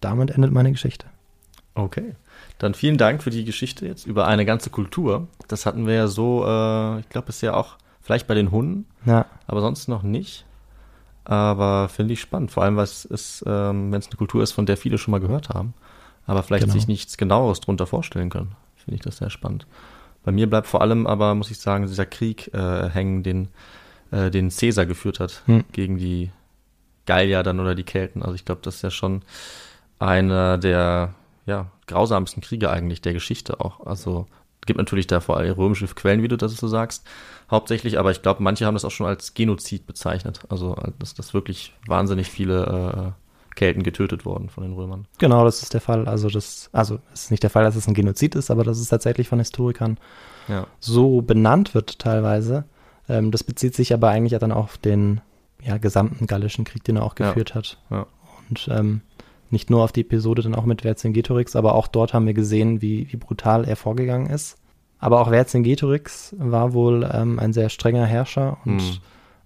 damit 0.00 0.30
endet 0.30 0.50
meine 0.50 0.72
Geschichte. 0.72 1.08
Okay. 1.74 2.14
Dann 2.56 2.72
vielen 2.72 2.96
Dank 2.96 3.22
für 3.22 3.28
die 3.28 3.44
Geschichte 3.44 3.84
jetzt 3.84 4.06
über 4.06 4.26
eine 4.26 4.46
ganze 4.46 4.70
Kultur. 4.70 5.28
Das 5.46 5.66
hatten 5.66 5.86
wir 5.86 5.92
ja 5.92 6.06
so, 6.06 6.42
äh, 6.46 7.00
ich 7.00 7.08
glaube, 7.10 7.26
bisher 7.26 7.54
auch 7.54 7.76
vielleicht 8.00 8.26
bei 8.26 8.34
den 8.34 8.50
Hunden, 8.50 8.86
ja. 9.04 9.26
aber 9.46 9.60
sonst 9.60 9.88
noch 9.88 10.02
nicht. 10.02 10.46
Aber 11.26 11.88
finde 11.88 12.12
ich 12.12 12.20
spannend, 12.20 12.52
vor 12.52 12.62
allem, 12.62 12.78
ist, 12.78 13.44
ähm, 13.46 13.90
wenn 13.90 13.98
es 13.98 14.06
eine 14.06 14.16
Kultur 14.16 14.44
ist, 14.44 14.52
von 14.52 14.64
der 14.64 14.76
viele 14.76 14.96
schon 14.96 15.10
mal 15.10 15.18
gehört 15.18 15.48
haben, 15.48 15.74
aber 16.24 16.44
vielleicht 16.44 16.64
genau. 16.64 16.74
sich 16.74 16.86
nichts 16.86 17.16
genaueres 17.16 17.58
drunter 17.58 17.88
vorstellen 17.88 18.30
können. 18.30 18.52
Finde 18.76 18.94
ich 18.94 19.00
das 19.00 19.16
sehr 19.16 19.30
spannend. 19.30 19.66
Bei 20.24 20.30
mir 20.30 20.48
bleibt 20.48 20.68
vor 20.68 20.82
allem 20.82 21.04
aber, 21.08 21.34
muss 21.34 21.50
ich 21.50 21.58
sagen, 21.58 21.84
dieser 21.84 22.06
Krieg 22.06 22.54
äh, 22.54 22.88
hängen, 22.90 23.24
den, 23.24 23.48
äh, 24.12 24.30
den 24.30 24.50
Caesar 24.50 24.86
geführt 24.86 25.18
hat 25.18 25.42
hm. 25.46 25.64
gegen 25.72 25.98
die 25.98 26.30
Gallier 27.06 27.42
dann 27.42 27.58
oder 27.58 27.74
die 27.74 27.82
Kelten. 27.82 28.22
Also 28.22 28.36
ich 28.36 28.44
glaube, 28.44 28.60
das 28.62 28.76
ist 28.76 28.82
ja 28.82 28.90
schon 28.90 29.22
einer 29.98 30.58
der 30.58 31.14
ja, 31.44 31.72
grausamsten 31.88 32.40
Kriege 32.40 32.70
eigentlich 32.70 33.02
der 33.02 33.14
Geschichte 33.14 33.58
auch. 33.58 33.84
Also 33.84 34.26
gibt 34.66 34.78
natürlich 34.78 35.06
da 35.06 35.20
vor 35.20 35.36
allem 35.36 35.54
römische 35.54 35.86
Quellen, 35.86 36.22
wie 36.22 36.28
du 36.28 36.36
das 36.36 36.56
so 36.56 36.68
sagst, 36.68 37.06
hauptsächlich, 37.50 37.98
aber 37.98 38.10
ich 38.10 38.22
glaube, 38.22 38.42
manche 38.42 38.66
haben 38.66 38.74
das 38.74 38.84
auch 38.84 38.90
schon 38.90 39.06
als 39.06 39.34
Genozid 39.34 39.86
bezeichnet. 39.86 40.40
Also 40.48 40.76
dass, 40.98 41.14
dass 41.14 41.34
wirklich 41.34 41.72
wahnsinnig 41.86 42.30
viele 42.30 43.14
äh, 43.16 43.56
Kelten 43.56 43.82
getötet 43.82 44.24
wurden 44.24 44.48
von 44.50 44.62
den 44.62 44.74
Römern. 44.74 45.06
Genau, 45.18 45.44
das 45.44 45.62
ist 45.62 45.74
der 45.74 45.80
Fall. 45.80 46.06
Also 46.06 46.28
das, 46.28 46.68
also 46.72 47.00
es 47.12 47.24
ist 47.24 47.30
nicht 47.30 47.42
der 47.42 47.50
Fall, 47.50 47.64
dass 47.64 47.74
es 47.74 47.88
ein 47.88 47.94
Genozid 47.94 48.34
ist, 48.34 48.50
aber 48.50 48.64
dass 48.64 48.78
es 48.78 48.88
tatsächlich 48.88 49.28
von 49.28 49.38
Historikern 49.38 49.98
ja. 50.46 50.66
so 50.78 51.22
benannt 51.22 51.74
wird 51.74 51.98
teilweise. 51.98 52.64
Ähm, 53.08 53.30
das 53.30 53.42
bezieht 53.42 53.74
sich 53.74 53.94
aber 53.94 54.10
eigentlich 54.10 54.32
ja 54.32 54.38
dann 54.38 54.52
auf 54.52 54.78
den 54.78 55.20
ja, 55.62 55.78
gesamten 55.78 56.26
gallischen 56.26 56.64
Krieg, 56.64 56.84
den 56.84 56.96
er 56.96 57.04
auch 57.04 57.14
geführt 57.14 57.50
ja. 57.50 57.54
hat. 57.56 57.78
Ja. 57.90 58.06
Und 58.48 58.68
ähm, 58.70 59.00
nicht 59.52 59.70
nur 59.70 59.82
auf 59.84 59.92
die 59.92 60.02
Episode 60.02 60.42
dann 60.42 60.54
auch 60.54 60.64
mit 60.64 60.82
Vercingetorix, 60.82 61.56
aber 61.56 61.74
auch 61.74 61.86
dort 61.86 62.14
haben 62.14 62.26
wir 62.26 62.34
gesehen, 62.34 62.82
wie, 62.82 63.10
wie 63.10 63.16
brutal 63.16 63.64
er 63.64 63.76
vorgegangen 63.76 64.28
ist. 64.28 64.56
Aber 64.98 65.20
auch 65.20 65.28
Vercingetorix 65.28 66.34
war 66.38 66.72
wohl 66.72 67.08
ähm, 67.12 67.38
ein 67.38 67.52
sehr 67.52 67.68
strenger 67.68 68.06
Herrscher 68.06 68.58
und 68.64 68.80
hm. 68.80 68.98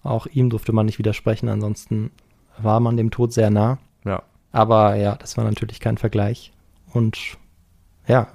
auch 0.03 0.27
ihm 0.27 0.51
durfte 0.51 0.73
man 0.73 0.87
nicht 0.87 0.99
widersprechen, 0.99 1.49
ansonsten 1.49 2.11
war 2.59 2.81
man 2.81 2.97
dem 2.97 3.11
Tod 3.11 3.33
sehr 3.33 3.51
nah. 3.51 3.79
Ja. 4.05 4.23
Aber 4.53 4.97
ja, 4.97 5.17
das 5.17 5.37
war 5.37 5.45
natürlich 5.45 5.81
kein 5.81 5.99
Vergleich. 5.99 6.53
Und 6.93 7.19
ja, 8.07 8.29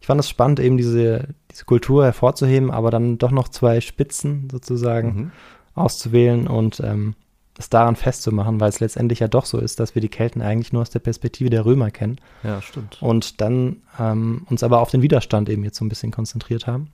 ich 0.00 0.06
fand 0.06 0.20
es 0.20 0.28
spannend, 0.28 0.60
eben 0.60 0.76
diese, 0.76 1.28
diese 1.50 1.64
Kultur 1.64 2.04
hervorzuheben, 2.04 2.70
aber 2.70 2.90
dann 2.90 3.18
doch 3.18 3.32
noch 3.32 3.48
zwei 3.48 3.80
Spitzen 3.80 4.48
sozusagen 4.50 5.14
mhm 5.14 5.32
auszuwählen 5.74 6.46
und 6.46 6.80
ähm, 6.80 7.14
es 7.60 7.70
daran 7.70 7.96
festzumachen, 7.96 8.60
weil 8.60 8.68
es 8.68 8.80
letztendlich 8.80 9.20
ja 9.20 9.28
doch 9.28 9.44
so 9.44 9.58
ist, 9.58 9.80
dass 9.80 9.94
wir 9.94 10.02
die 10.02 10.08
Kelten 10.08 10.42
eigentlich 10.42 10.72
nur 10.72 10.82
aus 10.82 10.90
der 10.90 10.98
Perspektive 10.98 11.50
der 11.50 11.64
Römer 11.64 11.90
kennen. 11.90 12.18
Ja, 12.42 12.60
stimmt. 12.62 12.98
Und 13.00 13.40
dann 13.40 13.82
ähm, 13.98 14.46
uns 14.48 14.62
aber 14.62 14.80
auf 14.80 14.90
den 14.90 15.02
Widerstand 15.02 15.48
eben 15.48 15.64
jetzt 15.64 15.78
so 15.78 15.84
ein 15.84 15.88
bisschen 15.88 16.10
konzentriert 16.10 16.66
haben. 16.66 16.90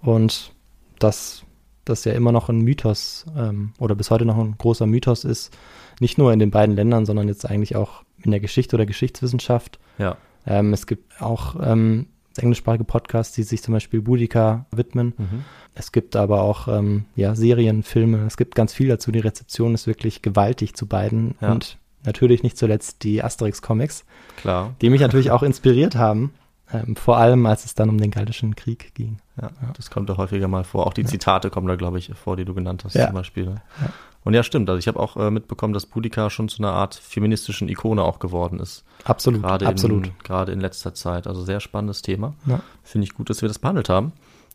Und 0.00 0.52
dass 0.98 1.44
das 1.84 2.04
ja 2.04 2.12
immer 2.12 2.32
noch 2.32 2.48
ein 2.48 2.60
Mythos 2.60 3.26
ähm, 3.36 3.72
oder 3.78 3.94
bis 3.94 4.10
heute 4.10 4.24
noch 4.24 4.38
ein 4.38 4.56
großer 4.56 4.86
Mythos 4.86 5.24
ist, 5.24 5.56
nicht 6.00 6.16
nur 6.16 6.32
in 6.32 6.38
den 6.38 6.50
beiden 6.50 6.76
Ländern, 6.76 7.06
sondern 7.06 7.28
jetzt 7.28 7.48
eigentlich 7.48 7.76
auch 7.76 8.04
in 8.22 8.30
der 8.30 8.40
Geschichte 8.40 8.76
oder 8.76 8.86
Geschichtswissenschaft. 8.86 9.78
Ja. 9.98 10.16
Ähm, 10.46 10.72
es 10.72 10.86
gibt 10.86 11.20
auch 11.20 11.56
ähm, 11.60 12.06
englischsprachige 12.38 12.84
Podcasts, 12.84 13.34
die 13.34 13.42
sich 13.42 13.62
zum 13.62 13.74
Beispiel 13.74 14.00
Boudica 14.00 14.66
widmen. 14.70 15.14
Mhm. 15.18 15.44
Es 15.74 15.92
gibt 15.92 16.16
aber 16.16 16.42
auch 16.42 16.68
ähm, 16.68 17.04
ja, 17.16 17.34
Serien, 17.34 17.82
Filme, 17.82 18.24
es 18.26 18.36
gibt 18.36 18.54
ganz 18.54 18.74
viel 18.74 18.88
dazu. 18.88 19.10
Die 19.10 19.20
Rezeption 19.20 19.74
ist 19.74 19.86
wirklich 19.86 20.22
gewaltig 20.22 20.74
zu 20.74 20.86
beiden 20.86 21.34
ja. 21.40 21.52
und 21.52 21.78
natürlich 22.04 22.42
nicht 22.42 22.58
zuletzt 22.58 23.04
die 23.04 23.22
Asterix-Comics, 23.22 24.04
die 24.80 24.90
mich 24.90 25.00
natürlich 25.00 25.30
auch 25.30 25.42
inspiriert 25.42 25.96
haben, 25.96 26.32
Ähm, 26.72 26.96
vor 26.96 27.18
allem, 27.18 27.44
als 27.46 27.64
es 27.64 27.74
dann 27.74 27.88
um 27.88 27.98
den 27.98 28.10
Gallischen 28.10 28.56
Krieg 28.56 28.94
ging. 28.94 29.18
Ja, 29.40 29.50
das 29.76 29.90
kommt 29.90 30.08
da 30.08 30.16
häufiger 30.16 30.48
mal 30.48 30.64
vor. 30.64 30.86
Auch 30.86 30.94
die 30.94 31.04
Zitate 31.04 31.50
kommen 31.50 31.66
da, 31.68 31.76
glaube 31.76 31.98
ich, 31.98 32.10
vor, 32.14 32.36
die 32.36 32.44
du 32.44 32.54
genannt 32.54 32.84
hast 32.84 32.94
Ja. 32.94 33.06
zum 33.06 33.14
Beispiel. 33.14 33.44
ne? 33.46 33.62
Ja. 33.80 33.88
Und 34.24 34.34
ja, 34.34 34.42
stimmt. 34.44 34.70
Also 34.70 34.78
ich 34.78 34.86
habe 34.88 35.00
auch 35.00 35.16
äh, 35.16 35.30
mitbekommen, 35.30 35.74
dass 35.74 35.86
Boudica 35.86 36.30
schon 36.30 36.48
zu 36.48 36.62
einer 36.62 36.72
Art 36.72 36.94
feministischen 36.94 37.68
Ikone 37.68 38.02
auch 38.02 38.20
geworden 38.20 38.60
ist. 38.60 38.84
Absolut, 39.04 39.42
Gerade 39.42 39.66
absolut. 39.66 40.06
In, 40.06 40.12
gerade 40.22 40.52
in 40.52 40.60
letzter 40.60 40.94
Zeit. 40.94 41.26
Also 41.26 41.42
sehr 41.42 41.58
spannendes 41.60 42.02
Thema. 42.02 42.34
Ja. 42.46 42.60
Finde 42.84 43.04
ich 43.06 43.14
gut, 43.14 43.30
dass 43.30 43.42
wir 43.42 43.48
das 43.48 43.58
behandelt 43.58 43.88
haben. 43.88 44.12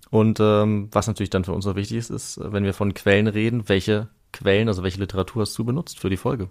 Und 0.09 0.39
ähm, 0.39 0.87
was 0.93 1.07
natürlich 1.07 1.29
dann 1.31 1.43
für 1.43 1.51
uns 1.51 1.67
auch 1.67 1.75
wichtig 1.75 1.97
ist, 1.97 2.09
ist, 2.11 2.39
wenn 2.41 2.63
wir 2.63 2.73
von 2.73 2.93
Quellen 2.93 3.27
reden, 3.27 3.67
welche 3.67 4.07
Quellen, 4.31 4.69
also 4.69 4.83
welche 4.83 4.99
Literatur 4.99 5.41
hast 5.41 5.57
du 5.57 5.65
benutzt 5.65 5.99
für 5.99 6.09
die 6.09 6.15
Folge? 6.17 6.47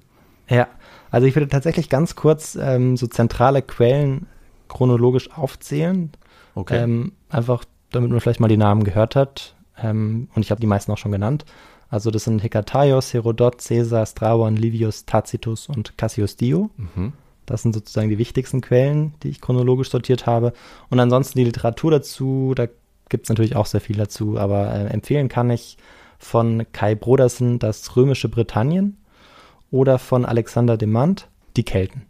Ja, 0.49 0.69
also 1.11 1.27
ich 1.27 1.35
würde 1.35 1.49
tatsächlich 1.49 1.89
ganz 1.89 2.17
kurz 2.17 2.55
ähm, 2.61 2.97
so 2.99 3.07
zentrale 3.07 3.63
Quellen 3.63 4.27
chronologisch 4.69 5.31
aufzählen. 5.33 6.11
Okay. 6.55 6.83
Ähm, 6.83 7.13
einfach, 7.29 7.65
damit 7.91 8.11
man 8.11 8.21
vielleicht 8.21 8.41
mal 8.41 8.49
die 8.49 8.57
Namen 8.57 8.85
gehört 8.85 9.17
hat. 9.17 9.55
Ähm, 9.79 10.29
und 10.35 10.43
ich 10.43 10.51
habe 10.51 10.61
die 10.61 10.67
meisten 10.67 10.93
auch 10.93 10.99
schon 10.99 11.13
genannt. 11.13 11.45
Also 11.89 12.11
das 12.11 12.25
sind 12.25 12.43
Hekataios, 12.43 13.15
Herodot, 13.15 13.59
Caesar, 13.59 14.07
Strabon, 14.07 14.57
Livius, 14.57 15.05
Tacitus 15.07 15.69
und 15.69 15.97
Cassius 15.97 16.37
Dio. 16.37 16.71
mhm. 16.77 17.13
Das 17.47 17.63
sind 17.63 17.75
sozusagen 17.75 18.09
die 18.09 18.19
wichtigsten 18.19 18.61
Quellen, 18.61 19.15
die 19.23 19.29
ich 19.29 19.41
chronologisch 19.41 19.91
sortiert 19.91 20.27
habe. 20.27 20.53
Und 20.91 20.99
ansonsten 20.99 21.39
die 21.39 21.45
Literatur 21.45 21.93
dazu, 21.93 22.55
da 22.57 22.67
gibt 23.09 23.27
es 23.27 23.29
natürlich 23.29 23.55
auch 23.55 23.67
sehr 23.67 23.81
viel 23.81 23.95
dazu, 23.95 24.37
aber 24.37 24.75
äh, 24.75 24.87
empfehlen 24.87 25.29
kann 25.29 25.49
ich 25.51 25.79
von 26.19 26.67
Kai 26.73 26.97
Brodersen 26.97 27.61
das 27.61 27.95
römische 27.95 28.29
Britannien 28.29 28.97
oder 29.71 30.01
von 30.01 30.25
Alexander 30.25 30.77
Demant 30.77 31.29
die 31.57 31.65
Kelten. 31.65 32.03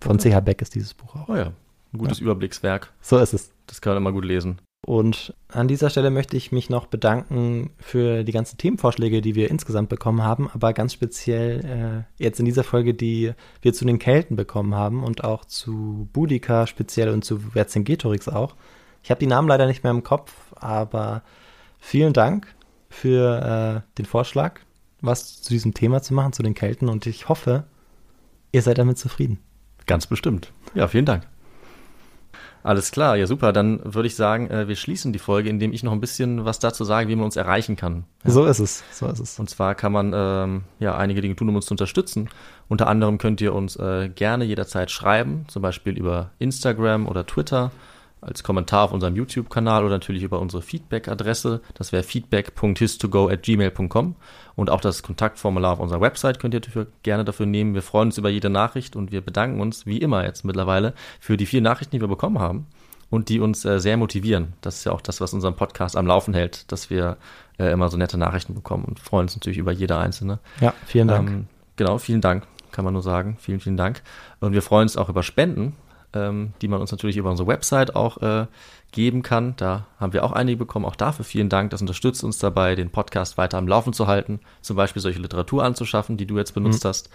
Von 0.00 0.12
Okay. 0.12 0.30
C.H. 0.30 0.40
Beck 0.40 0.62
ist 0.62 0.74
dieses 0.74 0.94
Buch 0.94 1.14
auch. 1.16 1.28
Oh 1.28 1.36
ja, 1.36 1.52
ein 1.92 1.98
gutes 1.98 2.20
Überblickswerk. 2.20 2.92
So 3.00 3.18
ist 3.18 3.34
es. 3.34 3.50
Das 3.66 3.80
kann 3.80 3.92
man 3.92 4.02
immer 4.02 4.12
gut 4.12 4.24
lesen. 4.24 4.60
Und 4.86 5.34
an 5.48 5.68
dieser 5.68 5.90
Stelle 5.90 6.10
möchte 6.10 6.36
ich 6.36 6.52
mich 6.52 6.70
noch 6.70 6.86
bedanken 6.86 7.70
für 7.78 8.22
die 8.24 8.32
ganzen 8.32 8.58
Themenvorschläge, 8.58 9.20
die 9.20 9.34
wir 9.34 9.50
insgesamt 9.50 9.88
bekommen 9.88 10.22
haben, 10.22 10.48
aber 10.48 10.72
ganz 10.72 10.92
speziell 10.92 12.06
äh, 12.18 12.22
jetzt 12.22 12.38
in 12.38 12.46
dieser 12.46 12.64
Folge, 12.64 12.94
die 12.94 13.32
wir 13.60 13.74
zu 13.74 13.84
den 13.84 13.98
Kelten 13.98 14.36
bekommen 14.36 14.74
haben 14.74 15.02
und 15.02 15.24
auch 15.24 15.44
zu 15.44 16.08
Boudica 16.12 16.66
speziell 16.66 17.10
und 17.10 17.24
zu 17.24 17.38
Vercingetorix 17.38 18.28
auch. 18.28 18.54
Ich 19.02 19.10
habe 19.10 19.20
die 19.20 19.26
Namen 19.26 19.48
leider 19.48 19.66
nicht 19.66 19.82
mehr 19.82 19.90
im 19.90 20.04
Kopf, 20.04 20.32
aber 20.54 21.22
vielen 21.78 22.12
Dank 22.12 22.46
für 22.88 23.84
äh, 23.84 23.96
den 23.98 24.06
Vorschlag, 24.06 24.60
was 25.00 25.42
zu 25.42 25.52
diesem 25.52 25.74
Thema 25.74 26.02
zu 26.02 26.14
machen, 26.14 26.32
zu 26.32 26.42
den 26.42 26.54
Kelten 26.54 26.88
und 26.88 27.06
ich 27.06 27.28
hoffe, 27.28 27.64
ihr 28.52 28.62
seid 28.62 28.78
damit 28.78 28.98
zufrieden. 28.98 29.38
Ganz 29.86 30.06
bestimmt. 30.06 30.52
Ja, 30.74 30.88
vielen 30.88 31.04
Dank. 31.04 31.26
Alles 32.62 32.90
klar, 32.90 33.16
ja 33.16 33.26
super. 33.26 33.52
Dann 33.52 33.80
würde 33.84 34.06
ich 34.06 34.16
sagen, 34.16 34.50
äh, 34.50 34.68
wir 34.68 34.76
schließen 34.76 35.12
die 35.12 35.18
Folge, 35.18 35.48
indem 35.48 35.72
ich 35.72 35.82
noch 35.82 35.92
ein 35.92 36.00
bisschen 36.00 36.44
was 36.44 36.58
dazu 36.58 36.84
sage, 36.84 37.08
wie 37.08 37.16
man 37.16 37.24
uns 37.24 37.36
erreichen 37.36 37.76
kann. 37.76 38.04
So 38.24 38.44
ist 38.44 38.58
es, 38.58 38.84
so 38.92 39.06
ist 39.06 39.20
es. 39.20 39.38
Und 39.38 39.48
zwar 39.48 39.74
kann 39.74 39.92
man 39.92 40.12
ähm, 40.14 40.64
ja 40.78 40.96
einige 40.96 41.20
Dinge 41.20 41.36
tun, 41.36 41.48
um 41.48 41.56
uns 41.56 41.66
zu 41.66 41.74
unterstützen. 41.74 42.28
Unter 42.68 42.88
anderem 42.88 43.18
könnt 43.18 43.40
ihr 43.40 43.54
uns 43.54 43.76
äh, 43.76 44.08
gerne 44.08 44.44
jederzeit 44.44 44.90
schreiben, 44.90 45.44
zum 45.48 45.62
Beispiel 45.62 45.96
über 45.96 46.30
Instagram 46.38 47.06
oder 47.06 47.26
Twitter, 47.26 47.70
als 48.20 48.42
Kommentar 48.42 48.84
auf 48.84 48.92
unserem 48.92 49.16
YouTube-Kanal 49.16 49.84
oder 49.84 49.94
natürlich 49.94 50.22
über 50.22 50.40
unsere 50.40 50.62
Feedback-Adresse. 50.62 51.60
Das 51.74 51.92
wäre 51.92 52.02
feedback.histogo@gmail.com 52.02 54.16
und 54.56 54.70
auch 54.70 54.80
das 54.80 55.02
Kontaktformular 55.02 55.74
auf 55.74 55.80
unserer 55.80 56.00
Website 56.00 56.40
könnt 56.40 56.54
ihr 56.54 56.60
dafür, 56.60 56.86
gerne 57.02 57.24
dafür 57.24 57.46
nehmen. 57.46 57.74
Wir 57.74 57.82
freuen 57.82 58.08
uns 58.08 58.18
über 58.18 58.28
jede 58.28 58.50
Nachricht 58.50 58.96
und 58.96 59.12
wir 59.12 59.20
bedanken 59.20 59.60
uns 59.60 59.86
wie 59.86 59.98
immer 59.98 60.24
jetzt 60.24 60.44
mittlerweile 60.44 60.94
für 61.20 61.36
die 61.36 61.46
vielen 61.46 61.64
Nachrichten, 61.64 61.96
die 61.96 62.00
wir 62.00 62.08
bekommen 62.08 62.38
haben 62.38 62.66
und 63.10 63.28
die 63.28 63.40
uns 63.40 63.64
äh, 63.64 63.80
sehr 63.80 63.96
motivieren. 63.96 64.54
Das 64.60 64.76
ist 64.76 64.84
ja 64.84 64.92
auch 64.92 65.00
das, 65.00 65.20
was 65.20 65.32
unseren 65.32 65.56
Podcast 65.56 65.96
am 65.96 66.06
Laufen 66.06 66.34
hält, 66.34 66.70
dass 66.72 66.90
wir 66.90 67.16
äh, 67.58 67.72
immer 67.72 67.88
so 67.88 67.96
nette 67.96 68.18
Nachrichten 68.18 68.54
bekommen 68.54 68.84
und 68.84 69.00
freuen 69.00 69.24
uns 69.24 69.36
natürlich 69.36 69.58
über 69.58 69.72
jede 69.72 69.96
einzelne. 69.96 70.38
Ja, 70.60 70.74
vielen 70.86 71.08
Dank. 71.08 71.30
Ähm, 71.30 71.46
genau, 71.76 71.98
vielen 71.98 72.20
Dank, 72.20 72.46
kann 72.72 72.84
man 72.84 72.92
nur 72.92 73.02
sagen. 73.02 73.36
Vielen, 73.40 73.60
vielen 73.60 73.76
Dank. 73.76 74.02
Und 74.40 74.52
wir 74.52 74.62
freuen 74.62 74.82
uns 74.82 74.96
auch 74.96 75.08
über 75.08 75.22
Spenden, 75.22 75.74
ähm, 76.14 76.52
die 76.62 76.68
man 76.68 76.80
uns 76.80 76.90
natürlich 76.90 77.16
über 77.16 77.30
unsere 77.30 77.48
Website 77.48 77.94
auch 77.94 78.18
äh, 78.18 78.46
geben 78.92 79.22
kann. 79.22 79.54
Da 79.56 79.86
haben 80.00 80.12
wir 80.12 80.24
auch 80.24 80.32
einige 80.32 80.56
bekommen. 80.56 80.86
Auch 80.86 80.96
dafür 80.96 81.24
vielen 81.24 81.48
Dank. 81.48 81.70
Das 81.70 81.80
unterstützt 81.80 82.24
uns 82.24 82.38
dabei, 82.38 82.74
den 82.74 82.90
Podcast 82.90 83.36
weiter 83.36 83.58
am 83.58 83.68
Laufen 83.68 83.92
zu 83.92 84.06
halten. 84.06 84.40
Zum 84.62 84.76
Beispiel 84.76 85.02
solche 85.02 85.20
Literatur 85.20 85.62
anzuschaffen, 85.64 86.16
die 86.16 86.26
du 86.26 86.38
jetzt 86.38 86.54
benutzt 86.54 86.84
hast. 86.84 87.10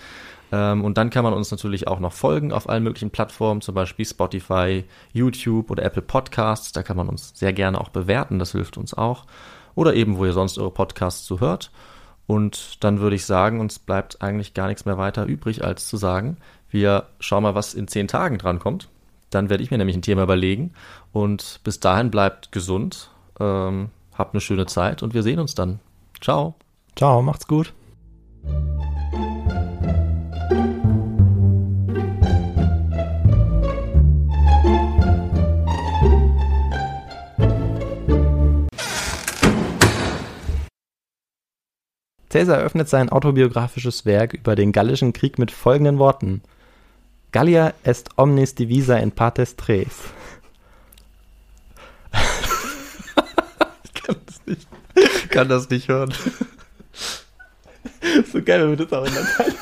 Ähm, 0.52 0.84
und 0.84 0.98
dann 0.98 1.10
kann 1.10 1.24
man 1.24 1.34
uns 1.34 1.50
natürlich 1.50 1.88
auch 1.88 2.00
noch 2.00 2.14
folgen 2.14 2.52
auf 2.52 2.70
allen 2.70 2.84
möglichen 2.84 3.10
Plattformen, 3.10 3.62
zum 3.62 3.74
Beispiel 3.74 4.06
Spotify, 4.06 4.84
YouTube 5.12 5.72
oder 5.72 5.84
Apple 5.84 6.04
Podcasts. 6.04 6.72
Da 6.72 6.84
kann 6.84 6.98
man 6.98 7.10
uns 7.10 7.32
sehr 7.34 7.54
gerne 7.54 7.82
auch 7.82 7.90
bewerten. 7.90 8.38
Das 8.38 8.52
hilft 8.52 8.78
uns 8.78 8.94
auch. 8.94 9.26
Oder 9.74 9.96
eben, 9.96 10.18
wo 10.18 10.26
ihr 10.26 10.34
sonst 10.34 10.60
eure 10.60 10.72
Podcasts 10.72 11.26
so 11.26 11.40
hört. 11.40 11.72
Und 12.28 12.84
dann 12.84 13.00
würde 13.00 13.16
ich 13.16 13.26
sagen, 13.26 13.60
uns 13.60 13.80
bleibt 13.80 14.22
eigentlich 14.22 14.54
gar 14.54 14.68
nichts 14.68 14.86
mehr 14.86 14.98
weiter 14.98 15.26
übrig, 15.26 15.64
als 15.64 15.88
zu 15.88 15.98
sagen, 15.98 16.38
wir 16.74 17.06
schauen 17.20 17.44
mal, 17.44 17.56
was 17.56 17.74
in 17.74 17.88
zehn 17.88 18.08
Tagen 18.08 18.40
dran 18.40 18.60
kommt. 18.60 18.90
Dann 19.30 19.50
werde 19.50 19.64
ich 19.64 19.72
mir 19.72 19.78
nämlich 19.78 19.96
ein 19.96 20.02
Thema 20.02 20.24
überlegen. 20.24 20.74
Und 21.12 21.60
bis 21.64 21.80
dahin 21.80 22.12
bleibt 22.12 22.52
gesund, 22.52 23.10
ähm, 23.40 23.90
habt 24.14 24.34
eine 24.34 24.42
schöne 24.42 24.66
Zeit 24.66 25.04
und 25.04 25.14
wir 25.14 25.24
sehen 25.24 25.40
uns 25.40 25.56
dann. 25.56 25.80
Ciao. 26.20 26.56
Ciao, 26.96 27.22
macht's 27.22 27.48
gut. 27.48 27.74
Caesar 42.30 42.58
eröffnet 42.58 42.90
sein 42.90 43.10
autobiografisches 43.10 44.08
Werk 44.08 44.34
über 44.34 44.56
den 44.56 44.72
Gallischen 44.72 45.14
Krieg 45.14 45.38
mit 45.38 45.52
folgenden 45.52 46.00
Worten. 46.00 46.42
Gallia 47.34 47.74
est 47.84 48.10
omnis 48.16 48.54
divisa 48.54 48.96
in 48.98 49.12
partes 49.12 49.56
tres. 49.56 49.88
Ich 53.84 53.94
kann 54.04 54.16
das 54.26 54.42
nicht, 54.46 54.68
kann 55.32 55.50
das 55.50 55.70
nicht 55.70 55.88
hören. 55.88 56.14
so 58.32 58.42
geil, 58.44 58.62
wenn 58.62 58.78
wir 58.78 58.86
das 58.86 58.94
auch 58.94 59.06
in 59.06 59.14
Zeit 59.14 59.56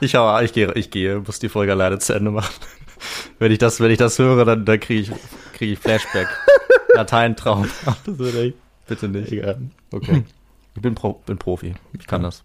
Ich, 0.00 0.14
hau, 0.14 0.40
ich 0.40 0.52
gehe, 0.52 0.72
ich 0.74 0.90
gehe, 0.92 1.18
muss 1.18 1.40
die 1.40 1.48
Folge 1.48 1.72
alleine 1.72 1.98
zu 1.98 2.12
Ende 2.12 2.30
machen. 2.30 2.54
Wenn 3.40 3.50
ich 3.50 3.58
das, 3.58 3.80
wenn 3.80 3.90
ich 3.90 3.98
das 3.98 4.20
höre, 4.20 4.44
dann, 4.44 4.64
dann 4.64 4.78
kriege 4.78 5.00
ich, 5.00 5.10
kriege 5.54 5.72
ich 5.72 5.78
Flashback. 5.80 6.28
Lateintraum. 6.94 7.68
Bitte 8.86 9.08
nicht. 9.08 9.32
egal. 9.32 9.60
Okay. 9.90 10.22
Ich 10.76 10.82
bin, 10.82 10.94
Pro, 10.94 11.14
bin 11.26 11.38
Profi. 11.38 11.74
Ich 11.98 12.06
kann 12.06 12.22
das. 12.22 12.44